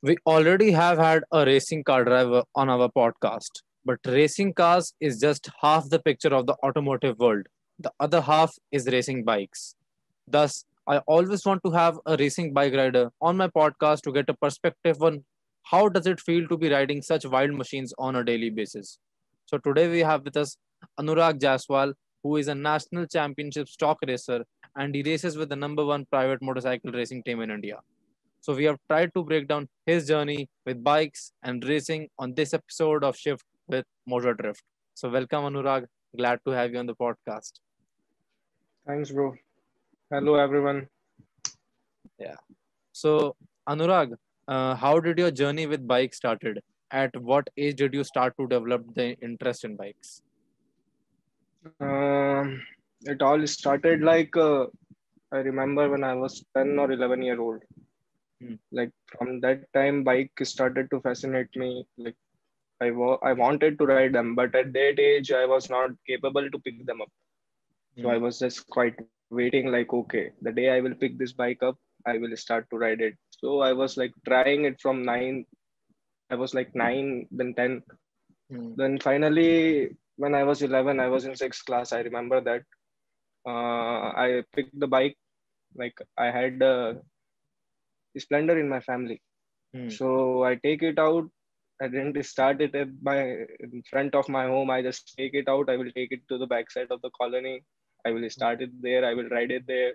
We 0.00 0.16
already 0.26 0.70
have 0.70 0.96
had 0.98 1.24
a 1.32 1.44
racing 1.44 1.82
car 1.82 2.04
driver 2.04 2.44
on 2.54 2.70
our 2.70 2.88
podcast, 2.88 3.50
but 3.84 3.98
racing 4.06 4.54
cars 4.54 4.94
is 5.00 5.18
just 5.18 5.50
half 5.60 5.88
the 5.88 5.98
picture 5.98 6.28
of 6.28 6.46
the 6.46 6.54
automotive 6.62 7.18
world. 7.18 7.46
The 7.80 7.90
other 7.98 8.20
half 8.20 8.54
is 8.70 8.86
racing 8.86 9.24
bikes. 9.24 9.74
Thus, 10.28 10.64
I 10.86 10.98
always 10.98 11.44
want 11.44 11.64
to 11.64 11.72
have 11.72 11.98
a 12.06 12.16
racing 12.16 12.52
bike 12.52 12.74
rider 12.74 13.10
on 13.20 13.36
my 13.36 13.48
podcast 13.48 14.02
to 14.02 14.12
get 14.12 14.30
a 14.30 14.34
perspective 14.34 15.02
on 15.02 15.24
how 15.64 15.88
does 15.88 16.06
it 16.06 16.20
feel 16.20 16.46
to 16.46 16.56
be 16.56 16.70
riding 16.70 17.02
such 17.02 17.26
wild 17.26 17.54
machines 17.54 17.92
on 17.98 18.14
a 18.14 18.22
daily 18.22 18.50
basis. 18.50 19.00
So 19.46 19.58
today 19.58 19.88
we 19.88 19.98
have 19.98 20.22
with 20.22 20.36
us 20.36 20.56
Anurag 21.00 21.40
Jaswal, 21.40 21.92
who 22.22 22.36
is 22.36 22.46
a 22.46 22.54
national 22.54 23.06
championship 23.06 23.68
stock 23.68 23.98
racer 24.06 24.44
and 24.76 24.94
he 24.94 25.02
races 25.02 25.36
with 25.36 25.48
the 25.48 25.56
number 25.56 25.84
one 25.84 26.06
private 26.06 26.40
motorcycle 26.40 26.92
racing 26.92 27.24
team 27.24 27.40
in 27.40 27.50
India. 27.50 27.78
So 28.40 28.54
we 28.54 28.64
have 28.64 28.78
tried 28.88 29.12
to 29.14 29.24
break 29.24 29.48
down 29.48 29.68
his 29.84 30.06
journey 30.06 30.48
with 30.64 30.82
bikes 30.82 31.32
and 31.42 31.64
racing 31.64 32.08
on 32.18 32.34
this 32.34 32.54
episode 32.54 33.02
of 33.02 33.16
Shift 33.16 33.44
with 33.66 33.84
Motor 34.06 34.34
Drift. 34.34 34.62
So 34.94 35.08
welcome 35.08 35.44
Anurag. 35.44 35.86
Glad 36.16 36.40
to 36.46 36.52
have 36.52 36.72
you 36.72 36.78
on 36.78 36.86
the 36.86 36.94
podcast. 36.94 37.52
Thanks, 38.86 39.10
bro. 39.10 39.34
Hello, 40.10 40.36
everyone. 40.36 40.86
Yeah. 42.18 42.36
So 42.92 43.36
Anurag, 43.68 44.14
uh, 44.46 44.74
how 44.76 45.00
did 45.00 45.18
your 45.18 45.30
journey 45.30 45.66
with 45.66 45.86
bike 45.86 46.14
started? 46.14 46.60
At 46.90 47.14
what 47.20 47.50
age 47.58 47.76
did 47.76 47.92
you 47.92 48.04
start 48.04 48.34
to 48.40 48.46
develop 48.46 48.94
the 48.94 49.14
interest 49.20 49.64
in 49.64 49.76
bikes? 49.76 50.22
Um, 51.80 52.62
it 53.02 53.20
all 53.20 53.46
started 53.46 54.00
like 54.00 54.34
uh, 54.36 54.66
I 55.30 55.38
remember 55.38 55.90
when 55.90 56.02
I 56.02 56.14
was 56.14 56.42
10 56.56 56.78
or 56.78 56.90
11 56.90 57.20
year 57.20 57.38
old. 57.38 57.62
Hmm. 58.40 58.54
Like 58.72 58.92
from 59.16 59.40
that 59.40 59.72
time, 59.72 60.04
bike 60.04 60.32
started 60.44 60.90
to 60.90 61.00
fascinate 61.00 61.54
me. 61.56 61.86
Like 61.96 62.16
I, 62.80 62.90
wa- 62.90 63.18
I 63.22 63.32
wanted 63.32 63.78
to 63.78 63.86
ride 63.86 64.12
them, 64.14 64.34
but 64.34 64.54
at 64.54 64.72
that 64.72 64.98
age, 64.98 65.32
I 65.32 65.46
was 65.46 65.70
not 65.70 65.90
capable 66.06 66.50
to 66.50 66.58
pick 66.58 66.84
them 66.86 67.00
up. 67.02 67.10
So 68.02 68.08
Hmm. 68.08 68.10
I 68.10 68.18
was 68.18 68.38
just 68.40 68.66
quite 68.68 68.96
waiting, 69.30 69.66
like, 69.70 69.92
okay, 69.92 70.30
the 70.42 70.52
day 70.52 70.70
I 70.70 70.80
will 70.80 70.94
pick 70.94 71.18
this 71.18 71.32
bike 71.32 71.62
up, 71.62 71.76
I 72.06 72.18
will 72.18 72.36
start 72.36 72.68
to 72.70 72.76
ride 72.78 73.00
it. 73.00 73.14
So 73.30 73.60
I 73.60 73.72
was 73.72 73.96
like 73.96 74.12
trying 74.26 74.64
it 74.64 74.80
from 74.80 75.04
nine. 75.04 75.46
I 76.30 76.36
was 76.36 76.54
like 76.54 76.74
nine, 76.74 77.26
then 77.30 77.54
10. 77.54 77.82
Hmm. 78.50 78.74
Then 78.76 78.98
finally, 78.98 79.96
when 80.16 80.34
I 80.34 80.44
was 80.44 80.62
11, 80.62 81.00
I 81.00 81.08
was 81.08 81.24
in 81.26 81.36
sixth 81.36 81.64
class. 81.66 81.92
I 81.92 82.00
remember 82.00 82.40
that. 82.40 82.62
Uh, 83.46 84.10
I 84.26 84.42
picked 84.54 84.78
the 84.78 84.86
bike. 84.86 85.16
Like 85.74 85.98
I 86.16 86.30
had 86.30 86.62
uh, 86.62 86.94
Splendor 88.18 88.58
in 88.58 88.68
my 88.68 88.80
family. 88.80 89.20
Hmm. 89.74 89.88
So 89.88 90.44
I 90.44 90.54
take 90.56 90.82
it 90.82 90.98
out. 90.98 91.28
I 91.82 91.88
didn't 91.88 92.22
start 92.24 92.60
it 92.60 92.74
at 92.74 92.88
my 93.02 93.18
in 93.60 93.82
front 93.90 94.14
of 94.14 94.28
my 94.28 94.46
home. 94.46 94.70
I 94.70 94.82
just 94.82 95.14
take 95.16 95.34
it 95.34 95.48
out. 95.48 95.68
I 95.70 95.76
will 95.76 95.90
take 95.92 96.12
it 96.12 96.22
to 96.28 96.38
the 96.38 96.46
backside 96.46 96.90
of 96.90 97.02
the 97.02 97.10
colony. 97.20 97.62
I 98.06 98.10
will 98.12 98.28
start 98.30 98.62
it 98.62 98.70
there. 98.82 99.04
I 99.04 99.14
will 99.14 99.28
ride 99.28 99.50
it 99.52 99.66
there. 99.66 99.94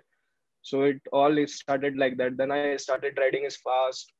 So 0.62 0.82
it 0.82 1.00
all 1.12 1.36
it 1.38 1.50
started 1.50 1.96
like 1.96 2.16
that. 2.18 2.36
Then 2.38 2.50
I 2.52 2.76
started 2.76 3.18
riding 3.18 3.44
as 3.46 3.56
fast. 3.56 4.12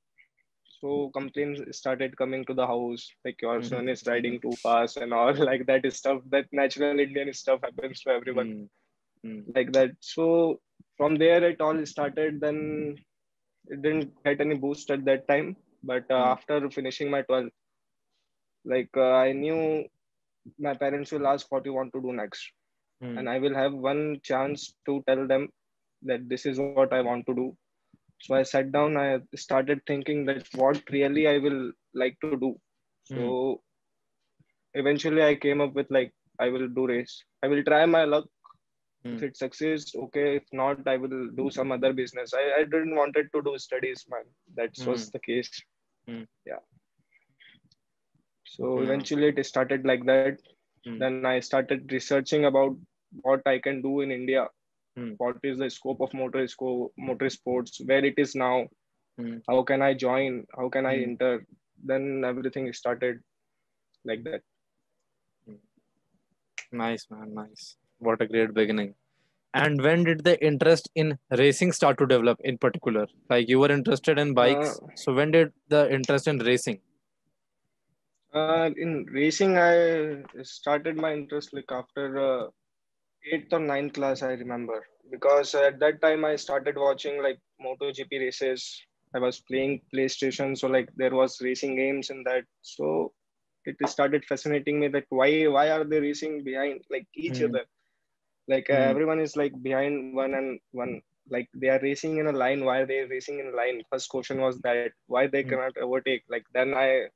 So 0.81 1.11
complaints 1.15 1.63
started 1.79 2.17
coming 2.17 2.45
to 2.47 2.55
the 2.55 2.67
house, 2.67 3.11
like 3.25 3.41
your 3.41 3.59
Mhm. 3.61 3.65
son 3.71 3.89
is 3.89 4.07
riding 4.07 4.41
too 4.41 4.53
fast 4.63 4.99
and 4.99 5.15
all 5.15 5.33
like 5.51 5.65
that 5.67 5.91
stuff. 5.93 6.21
That 6.35 6.47
natural 6.53 7.01
Indian 7.01 7.33
stuff 7.33 7.61
happens 7.63 8.03
to 8.03 8.11
everyone 8.11 8.51
Hmm. 9.23 9.31
Hmm. 9.31 9.41
like 9.55 9.73
that. 9.73 9.93
So 10.01 10.61
from 10.99 11.17
there 11.17 11.43
it 11.51 11.61
all 11.61 11.85
started. 11.87 12.41
Then 12.41 12.97
it 13.69 13.83
didn't 13.83 14.13
get 14.25 14.41
any 14.41 14.55
boost 14.55 14.91
at 14.91 15.05
that 15.05 15.27
time. 15.29 15.57
But 15.83 16.05
uh, 16.11 16.15
Hmm. 16.17 16.35
after 16.37 16.69
finishing 16.71 17.11
my 17.11 17.23
12th, 17.23 17.53
like 18.65 18.91
uh, 18.97 19.13
I 19.27 19.33
knew 19.33 19.85
my 20.59 20.75
parents 20.75 21.13
will 21.13 21.27
ask 21.27 21.51
what 21.51 21.65
you 21.67 21.75
want 21.75 21.93
to 21.95 22.01
do 22.03 22.13
next. 22.13 22.51
Hmm. 23.01 23.17
And 23.17 23.29
I 23.29 23.39
will 23.39 23.55
have 23.55 23.73
one 23.75 24.21
chance 24.23 24.75
to 24.87 25.03
tell 25.07 25.27
them 25.27 25.49
that 26.03 26.29
this 26.29 26.47
is 26.47 26.59
what 26.59 26.81
I 26.81 26.89
want 27.03 27.27
to 27.27 27.35
do. 27.35 27.57
So 28.21 28.35
I 28.35 28.43
sat 28.43 28.73
down, 28.73 28.97
I 28.97 29.21
started 29.37 29.83
thinking 29.87 30.27
that 30.27 30.49
what 30.55 30.83
really 30.91 31.27
I 31.29 31.39
will 31.39 31.73
like 31.95 32.19
to 32.21 32.31
do. 32.33 32.53
So 33.03 33.61
eventually 34.75 35.23
I 35.23 35.35
came 35.35 35.61
up 35.61 35.75
with 35.75 35.87
like, 35.91 36.13
I 36.39 36.49
will 36.49 36.69
do 36.69 36.87
race. 36.87 37.25
I 37.43 37.49
will 37.49 37.63
try 37.65 37.85
my 37.87 38.05
luck 38.05 38.27
Hmm. 39.05 39.21
if 39.21 39.23
it 39.23 39.37
succeeds 39.37 39.95
okay 40.05 40.27
if 40.37 40.47
not 40.61 40.87
i 40.89 40.97
will 40.97 41.19
do 41.43 41.51
some 41.51 41.73
other 41.73 41.93
business 41.93 42.33
i, 42.35 42.45
I 42.61 42.65
didn't 42.65 42.95
wanted 42.97 43.29
to 43.35 43.43
do 43.43 43.59
studies 43.59 44.05
man 44.11 44.25
that 44.57 44.73
was 44.87 45.03
Mhm. 45.03 45.13
the 45.13 45.21
case 45.31 45.53
Hmm. 46.07 46.25
yeah 46.47 46.63
so 48.45 48.81
Yeah. 48.81 48.83
eventually 48.83 49.29
it 49.29 49.47
started 49.47 49.85
like 49.87 50.05
that 50.07 50.31
Hmm. 50.85 51.03
then 51.03 51.15
i 51.17 51.29
started 51.41 51.93
researching 51.93 52.45
about 52.45 52.77
what 53.23 53.41
i 53.47 53.59
can 53.59 53.81
do 53.83 54.01
in 54.01 54.11
india 54.11 54.43
Hmm. 54.97 55.15
what 55.19 55.37
is 55.43 55.59
the 55.59 55.69
scope 55.71 56.01
of 56.01 56.13
motor 56.15 56.47
sco- 56.47 56.93
motor 56.97 57.29
sports 57.31 57.81
where 57.87 58.05
it 58.11 58.19
is 58.27 58.35
now 58.35 58.57
Hmm. 59.19 59.39
how 59.49 59.63
can 59.71 59.83
i 59.83 59.93
join 60.07 60.45
how 60.59 60.69
can 60.77 60.87
i 60.87 60.97
Hmm. 60.97 61.09
enter 61.09 61.33
then 61.93 62.25
everything 62.33 62.73
started 62.73 63.21
like 64.05 64.25
that 64.25 64.43
Nice, 66.73 67.11
man. 67.11 67.35
Nice. 67.35 67.77
What 67.99 68.23
a 68.23 68.27
great 68.27 68.55
beginning. 68.55 68.95
And 69.55 69.81
when 69.83 70.05
did 70.05 70.25
the 70.25 70.43
interest 70.45 70.89
in 70.95 71.19
racing 71.31 71.73
start 71.73 71.99
to 71.99 72.07
develop 72.07 72.41
in 72.45 72.59
particular? 72.59 73.07
Like 73.31 73.49
you 73.49 73.59
were 73.61 73.71
interested 73.71 74.19
in 74.19 74.35
bikes. 74.35 74.81
Uh, 74.83 74.87
so 74.97 75.15
when 75.15 75.31
did 75.31 75.53
the 75.69 75.93
interest 75.93 76.29
in 76.29 76.39
racing? 76.39 76.81
Uh, 78.33 78.71
in 78.77 79.05
racing, 79.07 79.57
I 79.57 80.23
started 80.43 80.97
my 80.97 81.13
interest 81.13 81.53
like 81.55 81.71
after 81.71 82.19
uh, 82.19 82.49
eighth 83.33 83.53
or 83.53 83.61
ninth 83.61 83.95
class, 83.95 84.23
I 84.23 84.33
remember, 84.33 84.85
because 85.11 85.55
at 85.55 85.79
that 85.81 86.01
time 86.03 86.25
I 86.25 86.37
started 86.37 86.77
watching 86.77 87.23
like 87.23 87.39
MotoGP 87.65 88.21
races. 88.21 88.83
I 89.15 89.21
was 89.21 89.41
playing 89.41 89.83
PlayStation, 89.95 90.59
so 90.59 90.67
like 90.69 90.89
there 90.97 91.15
was 91.15 91.41
racing 91.41 91.77
games 91.77 92.11
in 92.11 92.25
that. 92.25 92.45
So 92.63 93.13
it 93.65 93.77
started 93.89 94.25
fascinating 94.25 94.81
me 94.81 94.89
that 94.89 95.07
why 95.11 95.47
why 95.47 95.71
are 95.71 95.85
they 95.85 96.01
racing 96.01 96.45
behind 96.45 96.83
like 96.91 97.07
each 97.15 97.41
Hmm. 97.41 97.47
other? 97.47 97.65
Like 98.49 98.71
uh, 98.71 98.73
Hmm. 98.73 98.95
everyone 98.95 99.21
is 99.21 99.37
like 99.37 99.53
behind 99.63 100.05
one 100.05 100.25
and 100.35 100.49
one. 100.73 101.01
Like 101.31 101.49
they 101.55 101.69
are 101.69 101.81
racing 101.81 102.19
in 102.19 102.27
a 102.27 102.33
line. 102.33 102.65
Why 102.65 102.85
they 102.85 102.99
are 103.01 103.09
they 103.09 103.15
racing 103.15 103.41
in 103.41 103.49
a 103.49 103.57
line? 103.57 103.83
First 103.91 104.09
question 104.11 104.41
was 104.41 104.61
that 104.63 104.87
why 105.07 105.27
they 105.27 105.43
Hmm. 105.43 105.55
cannot 105.55 105.77
overtake. 105.79 106.25
Like 106.29 106.45
then 106.53 106.75
I 106.75 107.09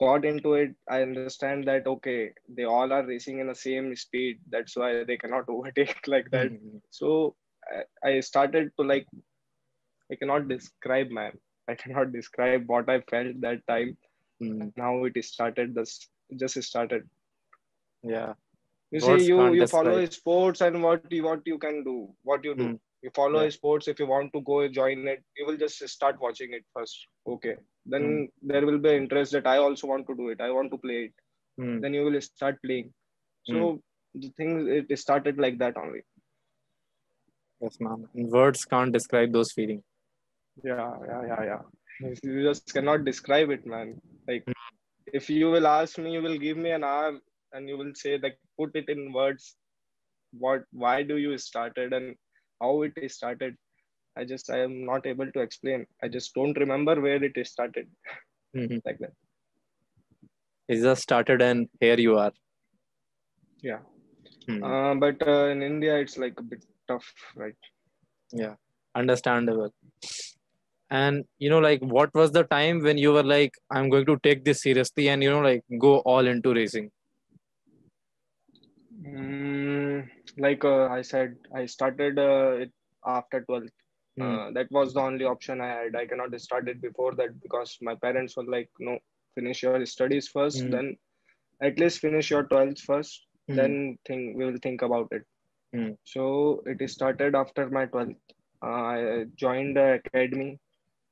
got 0.00 0.24
into 0.24 0.54
it, 0.54 0.74
I 0.88 1.02
understand 1.02 1.66
that 1.66 1.86
okay, 1.86 2.32
they 2.48 2.64
all 2.64 2.92
are 2.92 3.04
racing 3.06 3.38
in 3.40 3.48
the 3.48 3.54
same 3.54 3.94
speed. 3.96 4.38
That's 4.50 4.76
why 4.76 4.96
they 4.98 5.12
cannot 5.12 5.42
overtake 5.44 5.98
like 6.00 6.22
that. 6.26 6.44
Mhm. 6.50 6.80
So 6.84 7.34
I, 8.04 8.08
I 8.08 8.20
started 8.20 8.70
to 8.78 8.84
like, 8.84 9.06
I 10.10 10.16
cannot 10.16 10.48
describe, 10.48 11.10
man. 11.10 11.38
I 11.68 11.74
cannot 11.74 12.12
describe 12.12 12.66
what 12.68 12.88
I 12.88 13.00
felt 13.02 13.40
that 13.40 13.66
time. 13.66 13.96
Mm, 14.42 14.72
Now 14.76 15.04
it 15.04 15.24
started. 15.24 15.74
This 15.74 16.08
just 16.36 16.62
started. 16.62 17.08
Yeah. 18.02 18.34
You 18.96 19.00
see, 19.06 19.28
you 19.28 19.38
you 19.60 19.66
follow 19.72 19.94
describe. 20.00 20.12
sports 20.18 20.60
and 20.66 20.82
what 20.88 21.12
you 21.18 21.22
what 21.28 21.48
you 21.52 21.58
can 21.64 21.80
do, 21.88 21.94
what 22.32 22.44
you 22.48 22.54
do. 22.60 22.66
Mm. 22.68 22.76
You 23.06 23.10
follow 23.18 23.42
Yeah. 23.46 23.54
sports. 23.56 23.88
If 23.92 23.98
you 24.02 24.06
want 24.12 24.32
to 24.36 24.40
go 24.50 24.58
join 24.76 25.06
it, 25.14 25.22
you 25.40 25.46
will 25.48 25.58
just 25.64 25.86
start 25.94 26.20
watching 26.26 26.54
it 26.58 26.64
first. 26.78 26.96
Okay, 27.34 27.54
then 27.94 28.06
Mm. 28.06 28.30
there 28.52 28.64
will 28.68 28.78
be 28.86 28.94
interest 29.00 29.36
that 29.38 29.48
I 29.54 29.58
also 29.64 29.90
want 29.92 30.06
to 30.12 30.16
do 30.20 30.28
it. 30.34 30.40
I 30.46 30.50
want 30.58 30.70
to 30.76 30.78
play 30.86 30.98
it. 31.08 31.14
Mm, 31.64 31.74
then 31.82 31.98
you 31.98 32.04
will 32.06 32.20
start 32.28 32.62
playing. 32.68 32.88
So 33.50 33.58
the 34.22 34.30
thing 34.38 34.52
it 34.78 34.98
started 35.04 35.38
like 35.46 35.58
that 35.64 35.76
only. 35.82 36.02
Yes, 37.60 37.76
ma'am 37.80 38.08
And 38.14 38.30
Words 38.38 38.64
can't 38.72 38.92
describe 38.98 39.32
those 39.38 39.52
feelings. 39.58 39.84
Yeah, 40.70 40.90
yeah, 41.10 41.22
yeah, 41.30 41.42
yeah. 41.50 41.62
You 42.30 42.42
just 42.48 42.72
cannot 42.78 43.04
describe 43.10 43.50
it, 43.56 43.66
man. 43.74 43.94
Like 44.30 44.44
if 45.20 45.30
you 45.30 45.50
will 45.54 45.66
ask 45.66 45.98
me, 45.98 46.12
you 46.16 46.22
will 46.26 46.38
give 46.38 46.56
me 46.66 46.70
an 46.78 46.84
hour 46.84 47.12
and 47.52 47.68
you 47.68 47.78
will 47.78 47.94
say 47.94 48.18
like 48.26 48.38
put 48.58 48.74
it 48.74 48.88
in 48.88 49.12
words. 49.12 49.56
What 50.32 50.64
why 50.72 51.02
do 51.02 51.16
you 51.16 51.36
started 51.38 51.92
and 51.92 52.16
how 52.60 52.82
it 52.82 52.92
is 52.96 53.14
started? 53.14 53.56
I 54.16 54.24
just 54.24 54.50
I 54.50 54.58
am 54.60 54.84
not 54.84 55.06
able 55.06 55.30
to 55.32 55.40
explain. 55.40 55.86
I 56.02 56.08
just 56.08 56.34
don't 56.34 56.58
remember 56.58 57.00
where 57.00 57.22
it 57.22 57.36
is 57.36 57.50
started 57.50 57.88
Mhm. 58.56 58.80
like 58.84 58.98
that. 58.98 59.12
It 60.68 60.80
just 60.82 61.02
started 61.02 61.42
and 61.42 61.68
here 61.80 61.98
you 61.98 62.18
are. 62.18 62.32
Yeah. 63.62 63.80
Mhm. 64.48 64.62
Uh, 64.70 64.94
but 65.04 65.26
uh, 65.26 65.46
in 65.54 65.62
India, 65.62 65.96
it's 65.98 66.16
like 66.18 66.38
a 66.40 66.42
bit 66.42 66.64
tough, 66.88 67.12
right? 67.36 67.54
yeah 68.32 68.54
understandable 68.96 69.70
and 70.90 71.24
you 71.38 71.50
know 71.50 71.58
like 71.58 71.80
what 71.80 72.12
was 72.14 72.32
the 72.32 72.42
time 72.44 72.80
when 72.82 72.98
you 72.98 73.12
were 73.12 73.22
like 73.22 73.52
i'm 73.70 73.88
going 73.88 74.06
to 74.06 74.16
take 74.22 74.44
this 74.44 74.62
seriously 74.62 75.08
and 75.08 75.22
you 75.22 75.30
know 75.30 75.40
like 75.40 75.62
go 75.80 75.98
all 76.00 76.26
into 76.26 76.52
racing 76.54 76.90
Mm, 79.02 80.08
like 80.38 80.64
uh, 80.64 80.86
I 80.88 81.02
said, 81.02 81.36
I 81.54 81.66
started 81.66 82.18
uh, 82.18 82.50
it 82.64 82.72
after 83.06 83.42
12th. 83.42 83.72
Hmm. 84.16 84.22
Uh, 84.22 84.50
that 84.52 84.70
was 84.70 84.94
the 84.94 85.00
only 85.00 85.24
option 85.24 85.60
I 85.60 85.68
had. 85.68 85.96
I 85.96 86.06
cannot 86.06 86.38
start 86.40 86.68
it 86.68 86.80
before 86.80 87.14
that 87.16 87.40
because 87.42 87.76
my 87.82 87.94
parents 87.94 88.36
were 88.36 88.44
like, 88.44 88.70
no, 88.78 88.98
finish 89.34 89.62
your 89.62 89.84
studies 89.86 90.28
first, 90.28 90.64
Hmm. 90.64 90.70
then 90.70 90.96
at 91.62 91.78
least 91.78 92.00
finish 92.00 92.30
your 92.30 92.44
12th 92.44 92.80
first, 92.80 93.26
Hmm. 93.48 93.56
then 93.56 93.98
think 94.06 94.36
we 94.36 94.44
will 94.46 94.58
think 94.62 94.82
about 94.82 95.08
it. 95.12 95.24
Hmm. 95.72 95.92
So 96.04 96.62
it 96.66 96.88
started 96.90 97.34
after 97.34 97.68
my 97.70 97.86
12th. 97.86 98.16
Uh, 98.62 98.82
I 98.96 99.24
joined 99.36 99.76
the 99.76 100.00
academy, 100.04 100.50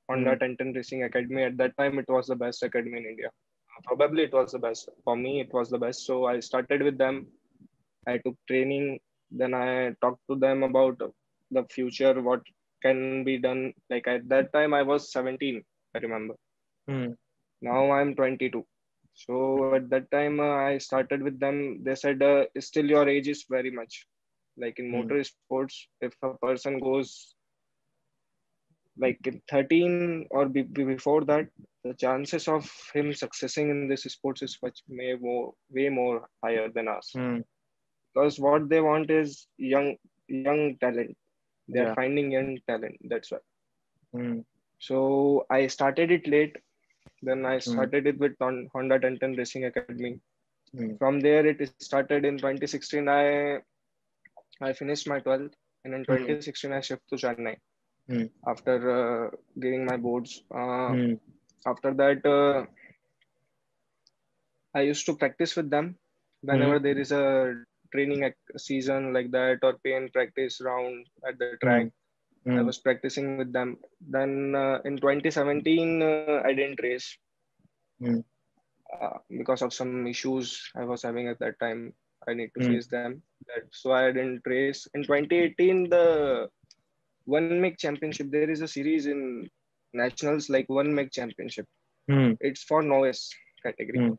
Honda 0.09 0.31
Hmm. 0.31 0.37
1010 0.37 0.73
Racing 0.73 1.03
Academy. 1.05 1.43
At 1.45 1.57
that 1.59 1.77
time, 1.77 1.99
it 1.99 2.09
was 2.09 2.27
the 2.27 2.37
best 2.37 2.63
academy 2.63 2.99
in 2.99 3.07
India. 3.07 3.31
Probably 3.85 4.25
it 4.25 4.33
was 4.33 4.53
the 4.53 4.59
best. 4.59 4.89
For 5.05 5.17
me, 5.17 5.41
it 5.41 5.53
was 5.53 5.71
the 5.71 5.79
best. 5.79 6.05
So 6.07 6.27
I 6.27 6.41
started 6.41 6.83
with 6.83 6.99
them. 6.99 7.27
I 8.07 8.19
took 8.19 8.37
training. 8.49 9.01
Then 9.31 9.55
I 9.55 9.93
talked 10.01 10.23
to 10.31 10.37
them 10.37 10.63
about 10.63 10.99
the 11.51 11.65
future, 11.71 12.21
what 12.21 12.43
can 12.83 13.25
be 13.25 13.39
done. 13.39 13.75
Like 13.91 14.07
at 14.09 14.29
that 14.29 14.53
time, 14.53 14.75
I 14.75 14.83
was 14.83 15.11
17, 15.13 15.65
I 15.95 15.99
remember. 15.99 16.35
Hmm. 16.87 17.13
Now 17.63 17.91
I'm 17.93 18.15
22. 18.15 18.67
So 19.15 19.67
at 19.69 19.89
that 19.91 20.11
time, 20.11 20.41
uh, 20.41 20.55
I 20.57 20.79
started 20.79 21.23
with 21.23 21.39
them. 21.41 21.83
They 21.83 21.95
said, 21.95 22.23
uh, 22.23 22.45
still 22.61 22.87
your 22.87 23.09
age 23.09 23.29
is 23.29 23.45
very 23.49 23.71
much. 23.71 24.07
Like 24.57 24.79
in 24.79 24.91
Hmm. 24.91 25.09
motor 25.09 25.23
sports, 25.25 25.89
if 26.01 26.15
a 26.23 26.33
person 26.35 26.81
goes 26.81 27.35
like 28.99 29.19
in 29.27 29.41
13 29.51 30.27
or 30.31 30.47
be, 30.49 30.63
be- 30.63 30.85
before 30.85 31.25
that, 31.25 31.49
the 31.85 31.95
chances 31.95 32.49
of 32.49 32.71
him 32.95 33.13
succeeding 33.13 33.71
in 33.71 33.89
this 33.89 34.03
sports 34.05 34.43
is 34.43 34.59
much 34.63 34.83
may 34.89 35.15
more 35.15 35.55
way 35.71 35.89
more 35.89 36.29
higher 36.43 36.69
than 36.71 36.89
us. 36.89 37.15
Hmm. 37.15 37.41
Because 38.15 38.41
what 38.41 38.69
they 38.71 38.81
want 38.81 39.11
is 39.11 39.49
young 39.59 39.97
young 40.29 40.77
talent. 40.79 41.17
They 41.69 41.81
Yeah. 41.81 41.87
are 41.87 41.95
finding 42.01 42.33
young 42.33 42.59
talent. 42.67 42.97
That's 43.09 43.33
why. 43.33 43.41
Hmm. 44.13 44.41
So 44.79 45.47
I 45.51 45.67
started 45.69 46.11
it 46.11 46.27
late. 46.29 46.57
Then 47.23 47.45
I 47.47 47.59
started 47.59 48.07
it 48.07 48.19
with 48.19 48.37
Hon- 48.41 48.69
Honda 48.75 48.99
1010 48.99 49.35
Racing 49.37 49.65
Academy. 49.67 50.21
Hmm. 50.73 50.97
From 50.99 51.21
there, 51.21 51.47
it 51.47 51.63
started 51.69 52.25
in 52.25 52.39
2016. 52.39 53.09
I 53.09 53.61
I 54.61 54.73
finished 54.73 55.09
my 55.09 55.21
12th, 55.21 55.57
and 55.85 55.95
in 55.95 56.05
2016 56.07 56.73
I 56.73 56.81
shifted 56.81 57.09
to 57.09 57.17
Chennai 57.27 57.57
Hmm. 58.09 58.27
after 58.47 58.75
uh, 58.99 59.31
giving 59.59 59.85
my 59.85 59.97
boards. 59.97 60.43
Uh, 60.55 60.97
Hmm. 60.97 61.15
After 61.67 61.93
that, 61.95 62.25
uh, 62.27 62.67
I 64.75 64.83
used 64.83 65.07
to 65.07 65.17
practice 65.17 65.57
with 65.57 65.71
them 65.71 65.99
whenever 66.43 66.79
there 66.79 66.99
is 66.99 67.13
a 67.13 67.65
training 67.95 68.35
season 68.59 69.15
like 69.15 69.33
that 69.39 69.61
or 69.65 69.75
pain 69.89 70.11
practice 70.19 70.61
round 70.71 71.07
at 71.29 71.39
the 71.41 71.53
track. 71.59 71.89
I 72.57 72.63
Hmm. 72.63 72.69
was 72.69 72.79
practicing 72.79 73.39
with 73.39 73.53
them. 73.53 73.79
Then 74.01 74.55
uh, 74.55 74.81
in 74.85 74.99
2017, 74.99 76.03
uh, 76.03 76.43
I 76.45 76.53
didn't 76.55 76.81
race 76.83 77.19
Hmm. 78.01 78.21
uh, 78.93 79.19
because 79.31 79.63
of 79.63 79.73
some 79.73 80.07
issues 80.07 80.71
I 80.77 80.85
was 80.85 81.03
having 81.03 81.29
at 81.29 81.39
that 81.41 81.59
time. 81.61 81.95
I 82.29 82.35
need 82.35 82.51
to 82.55 82.61
Hmm. 82.61 82.75
face 82.75 82.89
them. 82.89 83.23
So 83.73 83.93
I 83.93 84.11
didn't 84.13 84.43
race. 84.47 84.87
In 84.95 85.05
2018, 85.05 85.89
the 85.89 86.49
one 87.27 87.55
make 87.55 87.71
championship. 87.79 88.31
There 88.31 88.51
is 88.51 88.61
a 88.61 88.63
series 88.69 89.07
in 89.07 89.49
nationals 89.93 90.49
like 90.49 90.67
one 90.69 90.95
make 90.95 91.11
championship. 91.11 91.67
Hmm. 92.09 92.33
It's 92.41 92.63
for 92.63 92.83
novice 92.83 93.33
category. 93.63 94.03
Hmm. 94.03 94.15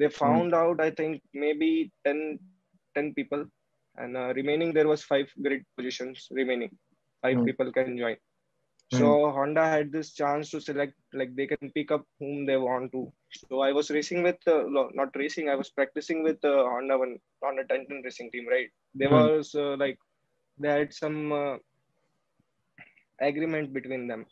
they 0.00 0.08
found 0.08 0.54
out 0.60 0.80
i 0.86 0.90
think 0.98 1.22
maybe 1.44 1.70
10 2.04 2.18
10 2.94 3.12
people 3.14 3.42
and 3.96 4.16
uh, 4.16 4.32
remaining 4.38 4.72
there 4.72 4.88
was 4.92 5.02
five 5.12 5.28
grid 5.46 5.62
positions 5.76 6.28
remaining 6.40 6.72
five 7.22 7.38
Hmm. 7.38 7.48
people 7.48 7.70
can 7.76 7.96
join 8.02 8.16
so 8.98 9.06
honda 9.36 9.64
had 9.74 9.92
this 9.96 10.10
chance 10.20 10.50
to 10.52 10.60
select 10.68 10.94
like 11.20 11.32
they 11.38 11.46
can 11.52 11.70
pick 11.76 11.90
up 11.96 12.04
whom 12.20 12.46
they 12.48 12.56
want 12.68 12.92
to 12.96 13.02
so 13.38 13.54
i 13.66 13.70
was 13.78 13.90
racing 13.96 14.22
with 14.28 14.40
uh, 14.54 14.56
not 15.00 15.10
racing 15.22 15.48
i 15.48 15.56
was 15.62 15.70
practicing 15.78 16.20
with 16.28 16.40
uh, 16.52 16.62
honda 16.72 16.96
one 17.04 17.14
honda 17.44 17.64
10 17.72 17.84
racing 18.06 18.30
team 18.32 18.46
right 18.56 18.70
there 19.00 19.10
Hmm. 19.10 19.20
was 19.20 19.54
uh, 19.64 19.74
like 19.84 19.98
they 20.58 20.68
had 20.78 20.92
some 21.02 21.18
uh, 21.42 21.56
agreement 23.28 23.72
between 23.72 24.06
them 24.08 24.26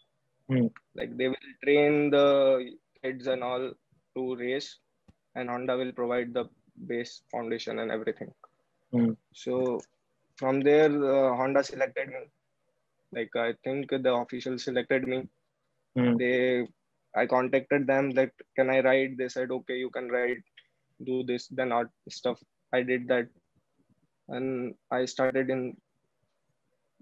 Hmm. 0.49 0.67
like 0.99 1.13
they 1.19 1.29
will 1.33 1.51
train 1.65 2.11
the 2.11 2.27
kids 3.03 3.27
and 3.27 3.43
all 3.43 3.65
to 4.15 4.23
race 4.37 4.71
and 5.35 5.49
honda 5.51 5.77
will 5.77 5.93
provide 6.01 6.33
the 6.35 6.45
base 6.87 7.23
foundation 7.33 7.79
and 7.81 7.91
everything 7.91 8.31
Hmm. 8.93 9.13
so 9.43 9.55
from 10.41 10.61
there 10.69 10.91
uh, 11.15 11.35
honda 11.39 11.63
selected 11.65 12.09
me 12.15 12.23
like 13.17 13.35
i 13.47 13.53
think 13.65 13.91
the 14.07 14.13
official 14.23 14.59
selected 14.67 15.07
me 15.13 15.19
Hmm. 15.97 16.17
they 16.21 16.67
i 17.23 17.27
contacted 17.27 17.87
them 17.93 18.11
that 18.19 18.33
can 18.57 18.71
i 18.77 18.81
ride 18.91 19.17
they 19.19 19.29
said 19.37 19.51
okay 19.59 19.77
you 19.85 19.91
can 19.99 20.09
ride 20.19 20.43
do 21.11 21.23
this 21.31 21.49
then 21.49 21.73
art 21.73 21.91
stuff 22.19 22.41
i 22.73 22.83
did 22.83 23.07
that 23.09 23.29
and 24.29 24.75
i 24.91 25.05
started 25.05 25.51
in 25.51 25.77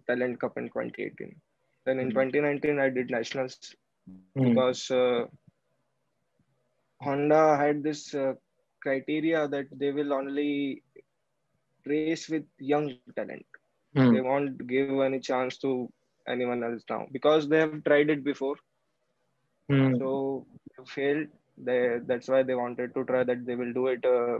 talent 0.06 0.38
cup 0.40 0.56
in 0.58 0.68
2018 0.70 1.34
then 1.86 1.98
in 2.00 2.10
Hmm. 2.10 2.12
2019 2.12 2.78
i 2.80 2.88
did 2.90 3.10
nationals 3.10 3.66
Hmm. 4.34 4.42
because 4.42 4.90
uh, 4.90 5.24
honda 7.02 7.56
had 7.56 7.82
this 7.82 8.14
uh, 8.14 8.34
criteria 8.82 9.48
that 9.48 9.66
they 9.78 9.90
will 9.92 10.12
only 10.12 10.82
race 11.86 12.28
with 12.32 12.46
young 12.72 12.88
talent 13.16 13.46
Hmm. 13.94 14.16
they 14.16 14.20
won't 14.28 14.66
give 14.72 14.92
any 15.06 15.18
chance 15.28 15.58
to 15.58 15.70
anyone 16.28 16.62
else 16.64 16.84
now 16.90 17.06
because 17.12 17.48
they 17.48 17.58
have 17.58 17.78
tried 17.84 18.02
it 18.10 18.22
before 18.24 18.56
Hmm. 19.68 19.98
so 19.98 20.46
failed 20.94 21.28
they 21.66 21.98
that's 22.08 22.28
why 22.28 22.42
they 22.42 22.54
wanted 22.54 22.94
to 22.94 23.04
try 23.10 23.22
that 23.24 23.44
they 23.46 23.54
will 23.60 23.72
do 23.72 23.86
it 23.88 24.04
uh, 24.04 24.38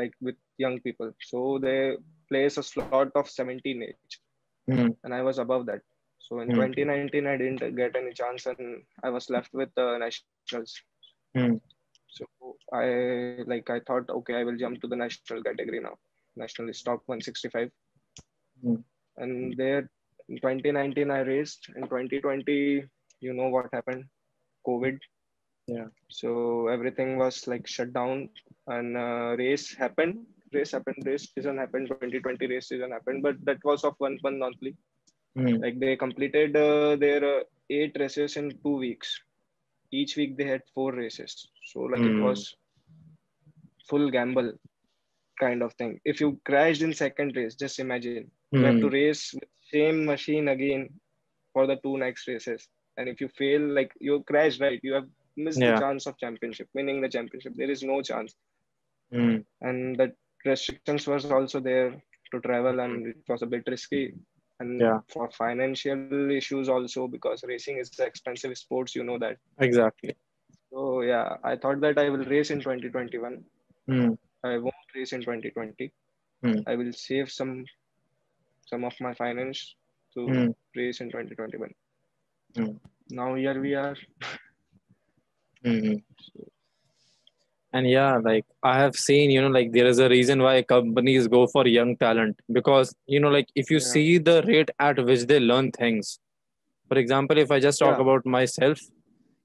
like 0.00 0.14
with 0.20 0.36
young 0.58 0.78
people 0.80 1.12
so 1.30 1.58
they 1.62 1.96
place 2.30 2.58
a 2.58 2.62
slot 2.62 3.00
of 3.04 3.16
17 3.28 3.72
age 3.72 4.04
Hmm. 4.66 4.90
and 5.04 5.14
i 5.14 5.22
was 5.22 5.38
above 5.38 5.66
that 5.66 5.80
so 6.18 6.40
in 6.40 6.52
Hmm. 6.52 6.54
2019 6.54 7.26
i 7.26 7.36
didn't 7.36 7.76
get 7.76 7.96
any 7.96 8.12
chance 8.12 8.46
and 8.46 8.82
i 9.04 9.10
was 9.10 9.30
left 9.30 9.52
with 9.52 9.70
uh, 9.78 9.98
nationals 9.98 10.82
Hmm. 11.34 11.56
so 12.16 12.26
i 12.80 12.86
like 13.52 13.68
i 13.74 13.78
thought 13.88 14.08
okay 14.18 14.34
i 14.40 14.44
will 14.44 14.58
jump 14.62 14.80
to 14.80 14.88
the 14.92 15.00
national 15.02 15.34
category 15.42 15.80
now 15.80 15.96
national 16.32 16.72
stock 16.72 17.02
165 17.02 17.70
Hmm. 18.62 18.80
and 19.16 19.56
there 19.56 19.88
in 20.28 20.38
2019 20.38 21.10
i 21.10 21.20
raced 21.20 21.68
in 21.76 21.86
2020 21.88 22.84
you 23.20 23.32
know 23.34 23.48
what 23.48 23.66
happened? 23.72 24.04
Covid. 24.66 24.98
Yeah. 25.66 25.86
so 26.08 26.68
everything 26.68 27.16
was 27.18 27.46
like 27.46 27.66
shut 27.66 27.92
down. 27.92 28.28
And 28.68 28.96
uh, 28.96 29.36
race 29.38 29.74
happened. 29.74 30.26
Race 30.52 30.72
happened. 30.72 30.98
Race 31.06 31.28
season 31.34 31.58
happened. 31.58 31.88
2020 31.88 32.46
race 32.46 32.68
season 32.68 32.90
happened. 32.92 33.22
But 33.22 33.36
that 33.44 33.58
was 33.64 33.84
of 33.84 33.94
one 33.98 34.18
month 34.22 34.42
only. 34.42 34.74
Hmm. 35.36 35.56
like 35.62 35.78
they 35.80 35.96
completed 35.96 36.56
uh, 36.56 36.96
their 36.96 37.22
uh, 37.24 37.42
eight 37.70 37.96
races 37.98 38.36
in 38.36 38.50
two 38.62 38.76
weeks. 38.76 39.20
Each 39.92 40.16
week 40.16 40.36
they 40.36 40.44
had 40.44 40.62
four 40.74 40.92
races. 40.92 41.48
So 41.72 41.80
like 41.82 42.06
it 42.06 42.14
Hmm. 42.14 42.20
was 42.20 42.54
full 43.88 44.10
gamble 44.10 44.52
kind 45.40 45.62
of 45.62 45.72
thing. 45.74 46.00
If 46.04 46.20
you 46.20 46.40
crashed 46.44 46.82
in 46.82 46.92
second 46.94 47.36
race 47.36 47.54
just 47.54 47.78
imagine. 47.80 48.24
You 48.50 48.60
have 48.60 48.72
to 48.74 48.82
Hmm. 48.82 48.88
race 48.88 49.26
with 49.32 49.48
same 49.72 50.04
machine 50.04 50.48
again 50.48 50.88
for 51.52 51.66
the 51.66 51.76
two 51.82 51.96
next 51.98 52.26
races 52.28 52.68
and 52.96 53.08
if 53.08 53.20
you 53.20 53.28
fail 53.28 53.60
like 53.78 53.92
you 54.00 54.22
crash 54.30 54.60
right 54.60 54.80
you 54.82 54.94
have 54.94 55.08
missed 55.36 55.60
Yeah. 55.60 55.74
the 55.74 55.80
chance 55.80 56.06
of 56.06 56.18
championship 56.18 56.68
winning 56.74 57.00
the 57.02 57.08
championship 57.16 57.54
there 57.56 57.70
is 57.76 57.82
no 57.82 58.00
chance 58.02 58.34
Hmm. 59.12 59.38
and 59.60 59.96
the 59.98 60.12
restrictions 60.44 61.06
was 61.06 61.24
also 61.26 61.60
there 61.60 61.90
to 62.32 62.40
travel 62.40 62.80
and 62.80 63.06
it 63.06 63.16
was 63.28 63.42
a 63.42 63.46
bit 63.46 63.62
risky 63.66 64.14
and 64.60 64.80
Yeah. 64.80 65.00
for 65.08 65.30
financial 65.30 66.30
issues 66.30 66.68
also 66.68 67.06
because 67.06 67.44
racing 67.44 67.78
is 67.78 67.90
expensive 67.98 68.56
sports. 68.58 68.94
You 68.96 69.04
know 69.04 69.18
that. 69.18 69.36
Exactly. 69.60 70.16
So 70.72 71.02
yeah, 71.02 71.36
I 71.44 71.56
thought 71.56 71.80
that 71.82 71.98
I 71.98 72.08
will 72.08 72.24
race 72.24 72.50
in 72.50 72.60
2021. 72.60 73.44
Hmm. 73.86 74.12
I 74.42 74.58
won't 74.58 74.90
race 74.94 75.12
in 75.12 75.20
2020. 75.22 75.92
Hmm. 76.42 76.60
I 76.66 76.74
will 76.76 76.92
save 76.92 77.30
some 77.30 77.64
some 78.66 78.84
of 78.84 78.94
my 79.00 79.14
finance 79.14 79.76
to 80.14 80.26
Hmm. 80.28 80.50
race 80.74 81.00
in 81.00 81.10
2021. 81.10 81.70
Hmm. 82.56 82.76
Now 83.10 83.34
here 83.34 83.60
we 83.60 83.74
are. 83.74 83.96
hmm 85.64 85.94
And 87.72 87.88
yeah, 87.88 88.16
like 88.16 88.44
I 88.62 88.78
have 88.78 88.94
seen, 88.96 89.30
you 89.30 89.40
know, 89.42 89.48
like 89.48 89.72
there 89.72 89.86
is 89.86 89.98
a 89.98 90.08
reason 90.08 90.42
why 90.42 90.62
companies 90.62 91.26
go 91.28 91.46
for 91.46 91.66
young 91.66 91.96
talent 91.96 92.40
because, 92.52 92.94
you 93.06 93.20
know, 93.20 93.28
like 93.28 93.48
if 93.54 93.70
you 93.70 93.80
Yeah. 93.80 93.86
see 93.92 94.18
the 94.18 94.42
rate 94.46 94.70
at 94.78 95.04
which 95.04 95.26
they 95.26 95.40
learn 95.40 95.70
things. 95.72 96.18
For 96.88 96.98
example, 96.98 97.38
if 97.38 97.50
I 97.50 97.60
just 97.60 97.78
talk 97.78 97.96
Yeah. 97.96 98.00
about 98.06 98.24
myself, 98.26 98.78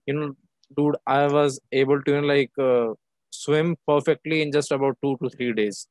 you 0.06 0.14
know, 0.14 0.36
dude, 0.78 0.96
I 1.06 1.28
was 1.28 1.60
able 1.72 2.02
to, 2.04 2.12
you 2.12 2.22
know, 2.22 2.28
like 2.28 2.52
uh, 2.60 2.94
swim 3.32 3.76
perfectly 3.88 4.42
in 4.42 4.52
just 4.52 4.72
about 4.72 4.98
two 5.04 5.18
to 5.24 5.30
three 5.30 5.54
days. 5.54 5.88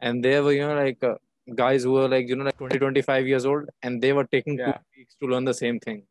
And 0.00 0.24
there 0.24 0.42
were, 0.42 0.52
you 0.52 0.66
know, 0.66 0.74
like 0.74 1.02
uh, 1.04 1.14
guys 1.54 1.84
who 1.84 1.92
were 1.92 2.08
like, 2.08 2.28
you 2.28 2.36
know, 2.36 2.44
like 2.44 2.56
20, 2.58 2.78
25 2.78 3.26
years 3.26 3.44
old 3.46 3.68
and 3.82 4.00
they 4.02 4.12
were 4.12 4.24
taking 4.24 4.58
Yeah. 4.58 4.72
two 4.72 4.78
weeks 4.96 5.16
to 5.20 5.26
learn 5.28 5.44
the 5.44 5.54
same 5.54 5.78
thing. 5.80 6.02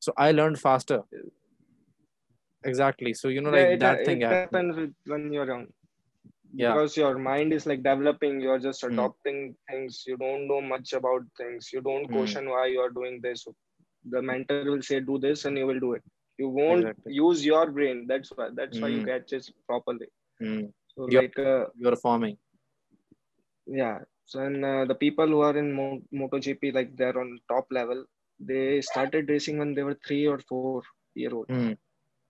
So 0.00 0.12
I 0.16 0.32
learned 0.32 0.58
faster. 0.60 1.02
Exactly. 2.64 3.14
So, 3.14 3.28
you 3.28 3.40
know, 3.40 3.50
yeah, 3.50 3.56
like 3.62 3.68
it, 3.74 3.80
that 3.80 4.00
it 4.00 4.06
thing 4.06 4.20
happens 4.22 4.76
with 4.76 4.94
when 5.06 5.32
you're 5.32 5.46
young. 5.46 5.66
Yeah. 6.54 6.72
Because 6.72 6.96
your 6.96 7.18
mind 7.18 7.52
is 7.52 7.66
like 7.66 7.82
developing, 7.82 8.40
you're 8.40 8.58
just 8.58 8.82
Hmm. 8.82 8.92
adopting 8.92 9.56
things. 9.70 10.04
You 10.06 10.16
don't 10.16 10.46
know 10.48 10.60
much 10.60 10.92
about 10.92 11.22
things. 11.36 11.70
You 11.72 11.80
don't 11.80 12.06
Hmm. 12.06 12.14
question 12.16 12.48
why 12.48 12.66
you're 12.66 12.90
doing 12.90 13.20
this. 13.20 13.46
The 14.08 14.22
mentor 14.22 14.64
will 14.64 14.82
say, 14.82 15.00
do 15.00 15.18
this, 15.18 15.44
and 15.44 15.58
you 15.58 15.66
will 15.66 15.80
do 15.80 15.92
it. 15.94 16.02
You 16.38 16.48
won't 16.48 16.80
Exactly. 16.80 17.14
use 17.14 17.44
your 17.44 17.70
brain. 17.70 18.06
That's 18.06 18.30
why. 18.34 18.48
That's 18.54 18.80
why 18.80 18.88
you 18.88 19.00
Hmm. 19.00 19.06
catch 19.06 19.32
it 19.32 19.50
properly. 19.66 20.08
So 20.94 21.08
Yeah. 21.08 21.20
like 21.20 21.38
uh, 21.38 21.66
You're 21.76 21.96
farming. 21.96 22.36
yeah. 23.66 23.98
So 24.26 24.40
and 24.40 24.64
uh, 24.64 24.86
the 24.86 24.94
people 24.96 25.28
who 25.28 25.40
are 25.42 25.56
in 25.58 25.72
Mo- 25.74 26.02
MotoGP, 26.14 26.74
like 26.74 26.96
they're 26.96 27.18
on 27.18 27.40
top 27.48 27.66
level. 27.70 28.06
They 28.40 28.80
started 28.82 29.30
racing 29.30 29.58
when 29.58 29.74
they 29.74 29.84
were 29.84 29.98
three 30.06 30.26
or 30.26 30.40
four 30.40 30.82
year 31.14 31.34
old. 31.34 31.48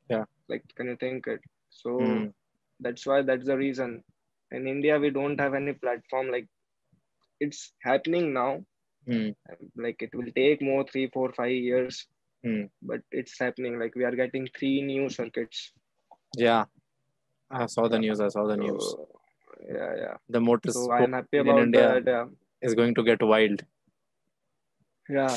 Yeah, 0.09 0.25
Like, 0.49 0.65
can 0.77 0.87
you 0.89 0.97
think 0.97 1.27
it? 1.27 1.41
So 1.71 1.91
Hmm. 1.99 2.27
that's 2.81 3.07
why 3.07 3.23
that's 3.23 3.47
the 3.47 3.57
reason. 3.57 4.05
In 4.51 4.67
India, 4.67 4.99
we 4.99 5.11
don't 5.11 5.39
have 5.41 5.55
any 5.55 5.73
platform. 5.75 6.31
Like, 6.31 6.49
it's 7.41 7.73
happening 7.83 8.33
now. 8.33 8.65
Hmm. 9.07 9.31
Like, 9.77 10.03
it 10.03 10.15
will 10.15 10.31
take 10.35 10.63
more 10.63 10.85
three, 10.85 11.09
four, 11.09 11.33
five 11.33 11.53
years, 11.53 12.07
Hmm. 12.45 12.67
but 12.83 13.01
it's 13.11 13.39
happening. 13.39 13.79
Like, 13.79 13.95
we 13.97 14.05
are 14.05 14.17
getting 14.17 14.49
three 14.59 14.83
new 14.83 15.09
circuits. 15.09 15.73
Yeah. 16.37 16.65
I 17.51 17.67
saw 17.67 17.89
the 17.89 17.99
news. 17.99 18.21
I 18.21 18.29
saw 18.29 18.47
the 18.47 18.57
news. 18.57 18.97
So, 18.97 19.16
yeah, 19.69 19.95
yeah. 19.97 20.17
The 20.29 20.41
motor 20.41 20.71
So 20.73 20.91
I'm 20.93 21.13
happy 21.13 21.39
in 21.39 21.47
India 21.59 22.01
that. 22.01 22.07
Yeah. 22.07 22.27
is 22.63 22.75
going 22.75 22.95
to 22.95 23.03
get 23.03 23.23
wild. 23.23 23.65
yeah 25.09 25.35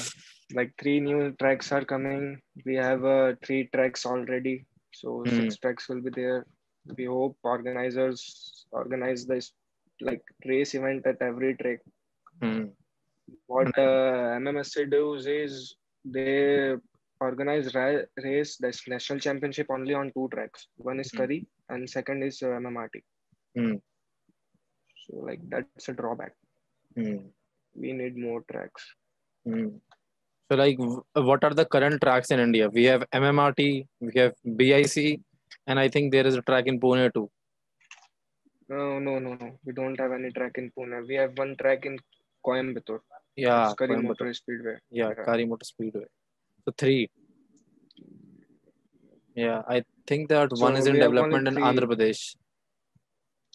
like 0.58 0.72
three 0.82 1.00
new 1.00 1.32
tracks 1.42 1.72
are 1.72 1.86
coming 1.86 2.22
we 2.66 2.76
have 2.76 3.04
uh, 3.06 3.34
three 3.46 3.60
tracks 3.74 4.06
already 4.12 4.54
so 5.00 5.10
Hmm. 5.26 5.36
six 5.40 5.58
tracks 5.64 5.88
will 5.90 6.02
be 6.08 6.14
there 6.16 6.40
we 6.98 7.06
hope 7.16 7.36
organizers 7.54 8.22
organize 8.82 9.26
this 9.32 9.48
like 10.08 10.24
race 10.52 10.74
event 10.80 11.06
at 11.12 11.22
every 11.30 11.52
track 11.62 11.80
Hmm. 12.44 12.64
what 13.54 13.70
uh, 13.86 14.40
mmsc 14.42 14.86
does 14.96 15.28
is 15.36 15.54
they 16.16 16.76
organize 17.28 17.68
ra- 17.78 18.06
race 18.28 18.54
this 18.66 18.82
national 18.96 19.20
championship 19.28 19.68
only 19.78 19.94
on 20.02 20.12
two 20.18 20.28
tracks 20.36 20.68
one 20.92 21.00
is 21.06 21.12
Hmm. 21.12 21.20
Kari 21.20 21.40
and 21.70 21.90
second 21.98 22.24
is 22.30 22.42
uh, 22.50 22.56
mmrt 22.66 22.98
Hmm. 23.58 23.76
So 25.10 25.18
like 25.30 25.42
that's 25.50 25.90
a 25.90 25.94
drawback 25.94 26.34
Hmm. 26.96 27.18
we 27.76 27.94
need 28.02 28.16
more 28.18 28.42
tracks 28.52 28.86
Hmm. 29.46 29.68
So, 30.52 30.56
like, 30.60 30.78
w- 30.80 31.04
what 31.30 31.44
are 31.48 31.54
the 31.58 31.64
current 31.74 32.02
tracks 32.04 32.30
in 32.32 32.40
India? 32.46 32.68
We 32.78 32.84
have 32.86 33.04
MMRT, 33.18 33.86
we 34.02 34.12
have 34.20 34.34
BIC, 34.60 35.22
and 35.68 35.80
I 35.80 35.88
think 35.94 36.12
there 36.12 36.26
is 36.30 36.36
a 36.36 36.42
track 36.42 36.66
in 36.72 36.80
Pune 36.80 37.04
too. 37.14 37.30
No, 38.68 38.98
no, 38.98 39.14
no, 39.20 39.36
no. 39.36 39.50
We 39.64 39.74
don't 39.74 40.00
have 40.00 40.12
any 40.12 40.32
track 40.32 40.58
in 40.62 40.72
Pune. 40.78 41.08
We 41.08 41.16
have 41.22 41.38
one 41.38 41.56
track 41.62 41.86
in 41.86 41.98
Coimbatore. 42.46 43.02
Yeah, 43.36 43.66
It's 43.66 43.76
Kari 43.76 43.96
Coimbatore. 43.96 44.04
Motor 44.08 44.34
Speedway. 44.34 44.76
Yeah, 44.90 45.10
Yeah. 45.16 45.24
Kari 45.30 45.46
Motor 45.46 45.66
Speedway. 45.66 46.08
So 46.66 46.74
three. 46.76 47.10
Yeah, 49.36 49.62
I 49.68 49.84
think 50.08 50.30
that 50.30 50.52
one 50.54 50.76
is 50.76 50.88
in 50.88 50.94
we 50.96 51.00
have 51.00 51.10
only 51.10 51.22
development 51.22 51.48
in. 51.48 51.64
Andhra 51.64 51.88
Pradesh. 51.94 52.24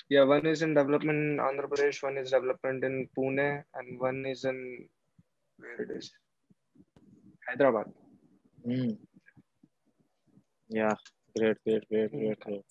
Yeah, 0.08 0.25
one 0.25 0.46
is 0.46 0.62
in 0.62 0.75
development 0.75 1.18
in 1.18 1.38
Andhra 1.38 1.68
Pradesh, 1.68 2.02
one 2.02 2.18
is 2.18 2.30
development 2.30 2.84
in 2.84 3.08
Pune, 3.16 3.64
and 3.75 4.00
one 4.00 4.25
is 4.26 4.44
in 4.44 4.88
where 5.58 5.82
it 5.82 5.90
is 5.90 6.12
Hyderabad. 7.49 7.92
Hmm. 8.64 8.90
Yeah, 10.68 10.94
great, 11.38 11.56
great, 11.64 11.88
great, 11.88 12.11
Hmm. 12.11 12.18
great, 12.18 12.40
great. 12.40 12.64